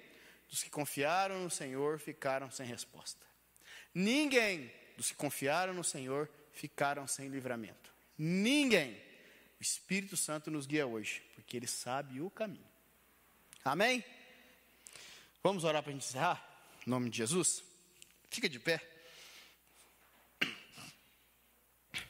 dos 0.49 0.63
que 0.63 0.71
confiaram 0.71 1.43
no 1.43 1.51
Senhor 1.51 1.99
ficaram 1.99 2.51
sem 2.51 2.67
resposta. 2.67 3.27
Ninguém 3.95 4.71
dos 4.97 5.11
que 5.11 5.17
confiaram 5.17 5.73
no 5.73 5.83
Senhor 5.83 6.29
ficaram 6.53 7.07
sem 7.07 7.29
livramento. 7.29 7.93
Ninguém. 8.17 8.93
O 9.59 9.63
Espírito 9.63 10.17
Santo 10.17 10.51
nos 10.51 10.67
guia 10.67 10.87
hoje, 10.87 11.23
porque 11.35 11.57
ele 11.57 11.67
sabe 11.67 12.21
o 12.21 12.31
caminho. 12.31 12.67
Amém? 13.65 14.05
Vamos 15.43 15.65
orar 15.65 15.83
para 15.83 15.91
a 15.91 15.95
gente 15.95 16.07
encerrar? 16.07 16.71
Em 16.87 16.91
nome 16.91 17.11
de 17.11 17.19
Jesus? 17.19 17.65
Fica 18.33 18.49
de 18.49 18.59
pé. 18.59 18.81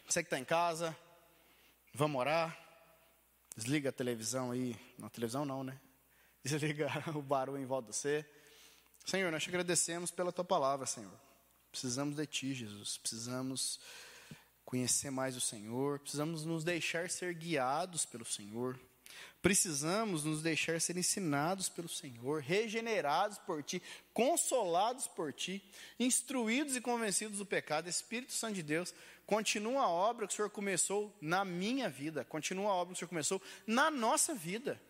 Você 0.07 0.23
que 0.23 0.29
está 0.29 0.39
em 0.39 0.45
casa, 0.45 0.97
vamos 1.93 2.21
orar. 2.21 2.57
Desliga 3.57 3.89
a 3.89 3.93
televisão 3.93 4.53
aí. 4.53 4.77
Não, 4.97 5.09
televisão 5.09 5.45
não, 5.45 5.65
né? 5.65 5.77
Desliga 6.45 6.89
o 7.17 7.21
barulho 7.21 7.61
em 7.61 7.67
volta 7.67 7.91
de 7.91 7.97
você. 7.97 8.25
Senhor, 9.05 9.33
nós 9.33 9.43
te 9.43 9.49
agradecemos 9.49 10.13
pela 10.13 10.31
tua 10.31 10.45
palavra, 10.45 10.87
Senhor. 10.87 11.13
Precisamos 11.73 12.15
de 12.15 12.25
ti, 12.25 12.55
Jesus. 12.55 12.99
Precisamos 12.99 13.81
conhecer 14.65 15.11
mais 15.11 15.37
o 15.37 15.41
Senhor. 15.41 15.99
Precisamos 15.99 16.45
nos 16.45 16.63
deixar 16.63 17.11
ser 17.11 17.35
guiados 17.35 18.07
pelo 18.07 18.25
Senhor. 18.25 18.79
Precisamos 19.41 20.25
nos 20.25 20.41
deixar 20.41 20.81
ser 20.81 20.97
ensinados 20.97 21.69
pelo 21.69 21.89
Senhor, 21.89 22.41
regenerados 22.41 23.39
por 23.39 23.63
Ti, 23.63 23.83
consolados 24.15 25.09
por 25.09 25.33
Ti, 25.33 25.63
instruídos 25.99 26.77
e 26.77 26.81
convencidos 26.81 27.39
do 27.39 27.47
pecado. 27.47 27.89
Espírito 27.89 28.33
Santo 28.33 28.55
de 28.55 28.63
Deus, 28.63 28.95
continua 29.27 29.83
a 29.83 29.89
obra 29.89 30.27
que 30.27 30.33
o 30.33 30.37
Senhor 30.37 30.51
começou 30.51 31.17
na 31.21 31.45
minha 31.45 31.89
vida, 31.89 32.25
continua 32.25 32.71
a 32.71 32.75
obra 32.75 32.93
que 32.93 32.99
o 32.99 33.01
Senhor 33.01 33.09
começou 33.09 33.43
na 33.67 33.91
nossa 33.91 34.35
vida. 34.35 34.81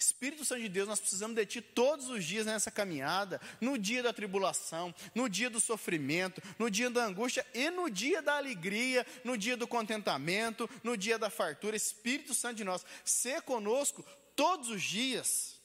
Espírito 0.00 0.46
Santo 0.46 0.62
de 0.62 0.68
Deus, 0.70 0.88
nós 0.88 0.98
precisamos 0.98 1.36
de 1.36 1.44
Ti 1.44 1.60
todos 1.60 2.08
os 2.08 2.24
dias 2.24 2.46
nessa 2.46 2.70
caminhada, 2.70 3.38
no 3.60 3.76
dia 3.76 4.02
da 4.02 4.14
tribulação, 4.14 4.94
no 5.14 5.28
dia 5.28 5.50
do 5.50 5.60
sofrimento, 5.60 6.42
no 6.58 6.70
dia 6.70 6.88
da 6.88 7.04
angústia 7.04 7.46
e 7.52 7.68
no 7.68 7.90
dia 7.90 8.22
da 8.22 8.38
alegria, 8.38 9.06
no 9.22 9.36
dia 9.36 9.58
do 9.58 9.68
contentamento, 9.68 10.68
no 10.82 10.96
dia 10.96 11.18
da 11.18 11.28
fartura. 11.28 11.76
Espírito 11.76 12.32
Santo 12.32 12.56
de 12.56 12.64
nós, 12.64 12.84
ser 13.04 13.42
conosco 13.42 14.02
todos 14.34 14.70
os 14.70 14.82
dias. 14.82 15.60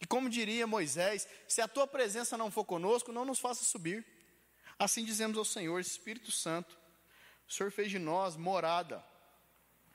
E 0.00 0.06
como 0.06 0.30
diria 0.30 0.68
Moisés, 0.68 1.26
se 1.48 1.60
a 1.60 1.66
Tua 1.66 1.86
presença 1.86 2.38
não 2.38 2.52
for 2.52 2.64
conosco, 2.64 3.10
não 3.12 3.24
nos 3.24 3.40
faça 3.40 3.64
subir. 3.64 4.06
Assim 4.78 5.04
dizemos 5.04 5.36
ao 5.36 5.44
Senhor, 5.44 5.80
Espírito 5.80 6.30
Santo, 6.30 6.78
o 7.48 7.52
Senhor 7.52 7.72
fez 7.72 7.90
de 7.90 7.98
nós 7.98 8.36
morada 8.36 9.04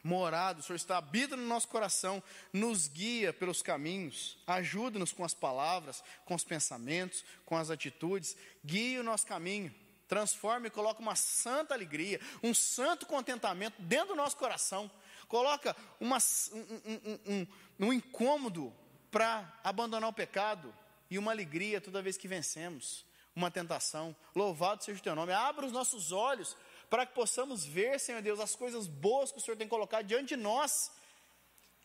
morado, 0.04 0.60
o 0.60 0.64
Senhor 0.64 0.76
está 0.76 0.97
habita 0.97 1.36
no 1.36 1.45
nosso 1.45 1.68
coração, 1.68 2.22
nos 2.54 2.88
guia 2.88 3.34
pelos 3.34 3.62
caminhos, 3.62 4.38
ajuda-nos 4.47 5.12
com 5.12 5.24
as 5.24 5.34
palavras, 5.34 6.04
com 6.26 6.36
os 6.36 6.43
pensamentos, 6.43 7.24
com 7.45 7.58
as 7.58 7.70
atitudes, 7.70 8.36
guia 8.66 9.02
o 9.02 9.04
nosso 9.04 9.26
caminho, 9.26 9.74
transforma 10.08 10.68
e 10.68 10.72
coloca 10.72 11.02
uma 11.02 11.16
santa 11.16 11.74
alegria, 11.74 12.20
um 12.41 12.54
santo 12.54 13.06
contentamento 13.06 13.82
dentro 13.82 14.10
do 14.10 14.16
nosso 14.16 14.38
coração, 14.38 14.89
coloca 15.28 15.76
uma, 16.00 16.18
um, 16.52 16.91
um, 16.91 17.20
um, 17.34 17.47
um 17.88 17.93
incômodo 17.93 18.74
para 19.12 19.60
abandonar 19.64 20.10
o 20.10 20.14
pecado 20.14 20.74
e 21.10 21.18
uma 21.18 21.32
alegria 21.32 21.82
toda 21.82 22.02
vez 22.02 22.18
que 22.18 22.28
vencemos, 22.28 23.06
uma 23.36 23.50
tentação. 23.50 24.16
Louvado 24.36 24.84
seja 24.84 25.00
o 25.00 25.04
teu 25.04 25.16
nome. 25.16 25.32
Abra 25.32 25.66
os 25.66 25.72
nossos 25.72 26.12
olhos 26.12 26.56
para 26.90 27.06
que 27.06 27.14
possamos 27.14 27.66
ver, 27.66 28.00
Senhor 28.00 28.22
Deus, 28.22 28.40
as 28.40 28.56
coisas 28.56 28.88
boas 28.88 29.32
que 29.32 29.38
o 29.38 29.42
Senhor 29.42 29.58
tem 29.58 29.68
colocado 29.68 30.06
diante 30.06 30.30
de 30.30 30.38
nós. 30.38 30.92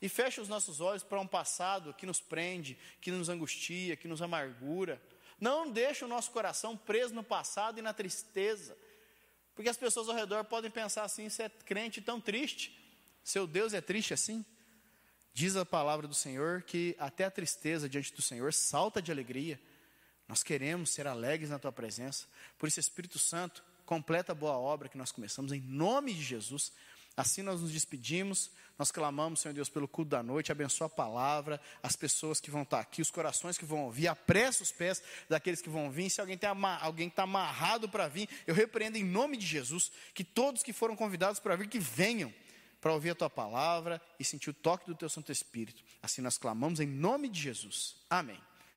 E 0.00 0.09
feche 0.09 0.40
os 0.40 0.48
nossos 0.48 0.80
olhos 0.80 1.02
para 1.02 1.20
um 1.20 1.26
passado 1.26 1.94
que 1.94 2.07
nos 2.07 2.20
prende, 2.20 2.76
que 3.00 3.11
nos 3.11 3.28
angustia, 3.28 3.96
que 3.96 4.09
nos 4.09 4.20
amargura. 4.20 5.00
Não 5.40 5.70
deixe 5.70 6.05
o 6.05 6.09
nosso 6.09 6.30
coração 6.30 6.76
preso 6.76 7.14
no 7.14 7.22
passado 7.22 7.78
e 7.78 7.82
na 7.82 7.92
tristeza. 7.92 8.76
Porque 9.55 9.68
as 9.68 9.76
pessoas 9.76 10.09
ao 10.09 10.14
redor 10.14 10.44
podem 10.44 10.70
pensar 10.70 11.05
assim: 11.05 11.28
você 11.28 11.44
é 11.44 11.48
crente 11.48 12.00
tão 12.00 12.20
triste. 12.20 12.78
Seu 13.22 13.46
Deus 13.46 13.72
é 13.72 13.80
triste 13.80 14.12
assim? 14.12 14.44
Diz 15.32 15.57
a 15.57 15.64
palavra 15.64 16.07
do 16.07 16.14
Senhor 16.14 16.62
que 16.62 16.94
até 16.98 17.24
a 17.24 17.30
tristeza 17.30 17.88
diante 17.88 18.12
do 18.12 18.22
Senhor 18.22 18.52
salta 18.52 19.00
de 19.00 19.11
alegria. 19.11 19.61
Nós 20.28 20.42
queremos 20.42 20.90
ser 20.90 21.07
alegres 21.07 21.50
na 21.50 21.59
tua 21.59 21.72
presença. 21.72 22.26
Por 22.59 22.68
isso, 22.68 22.80
Espírito 22.80 23.18
Santo, 23.18 23.64
completa 23.85 24.32
a 24.32 24.35
boa 24.35 24.57
obra 24.59 24.89
que 24.89 24.99
nós 24.99 25.12
começamos, 25.12 25.53
em 25.53 25.61
nome 25.61 26.12
de 26.12 26.22
Jesus. 26.22 26.72
Assim 27.16 27.43
nós 27.43 27.61
nos 27.61 27.70
despedimos, 27.70 28.51
nós 28.76 28.91
clamamos, 28.91 29.41
Senhor 29.41 29.55
Deus, 29.55 29.68
pelo 29.68 29.87
culto 29.87 30.11
da 30.11 30.22
noite, 30.22 30.51
abençoa 30.51 30.89
a 30.89 30.91
palavra, 30.91 31.61
as 31.80 31.95
pessoas 31.95 32.41
que 32.41 32.51
vão 32.51 32.62
estar 32.62 32.80
aqui, 32.80 33.01
os 33.01 33.11
corações 33.11 33.57
que 33.57 33.64
vão 33.64 33.85
ouvir, 33.85 34.09
apressa 34.09 34.64
os 34.64 34.72
pés 34.72 35.01
daqueles 35.28 35.62
que 35.62 35.70
vão 35.70 35.91
vir. 35.93 36.11
Se 36.11 36.20
alguém 36.20 36.35
está 36.35 36.51
alguém 36.80 37.09
tá 37.09 37.22
amarrado 37.22 37.89
para 37.89 38.09
vir, 38.09 38.28
eu 38.49 38.55
repreendo 38.55 38.99
em 38.99 39.05
nome 39.05 39.37
de 39.37 39.47
Jesus, 39.47 39.93
que 40.12 40.24
todos 40.24 40.62
que 40.64 40.72
foram 40.72 40.97
convidados 40.97 41.39
para 41.39 41.55
vir, 41.55 41.68
que 41.68 41.78
venham, 41.78 42.35
para 42.80 42.93
ouvir 42.93 43.11
a 43.11 43.14
tua 43.14 43.30
palavra 43.30 44.03
e 44.18 44.24
sentir 44.24 44.51
o 44.51 44.55
toque 44.55 44.87
do 44.87 44.95
teu 44.95 45.09
Santo 45.09 45.30
Espírito. 45.30 45.82
Assim 46.03 46.20
nós 46.20 46.37
clamamos 46.37 46.80
em 46.80 46.87
nome 46.87 47.28
de 47.28 47.41
Jesus. 47.41 47.97
Amém. 48.11 48.41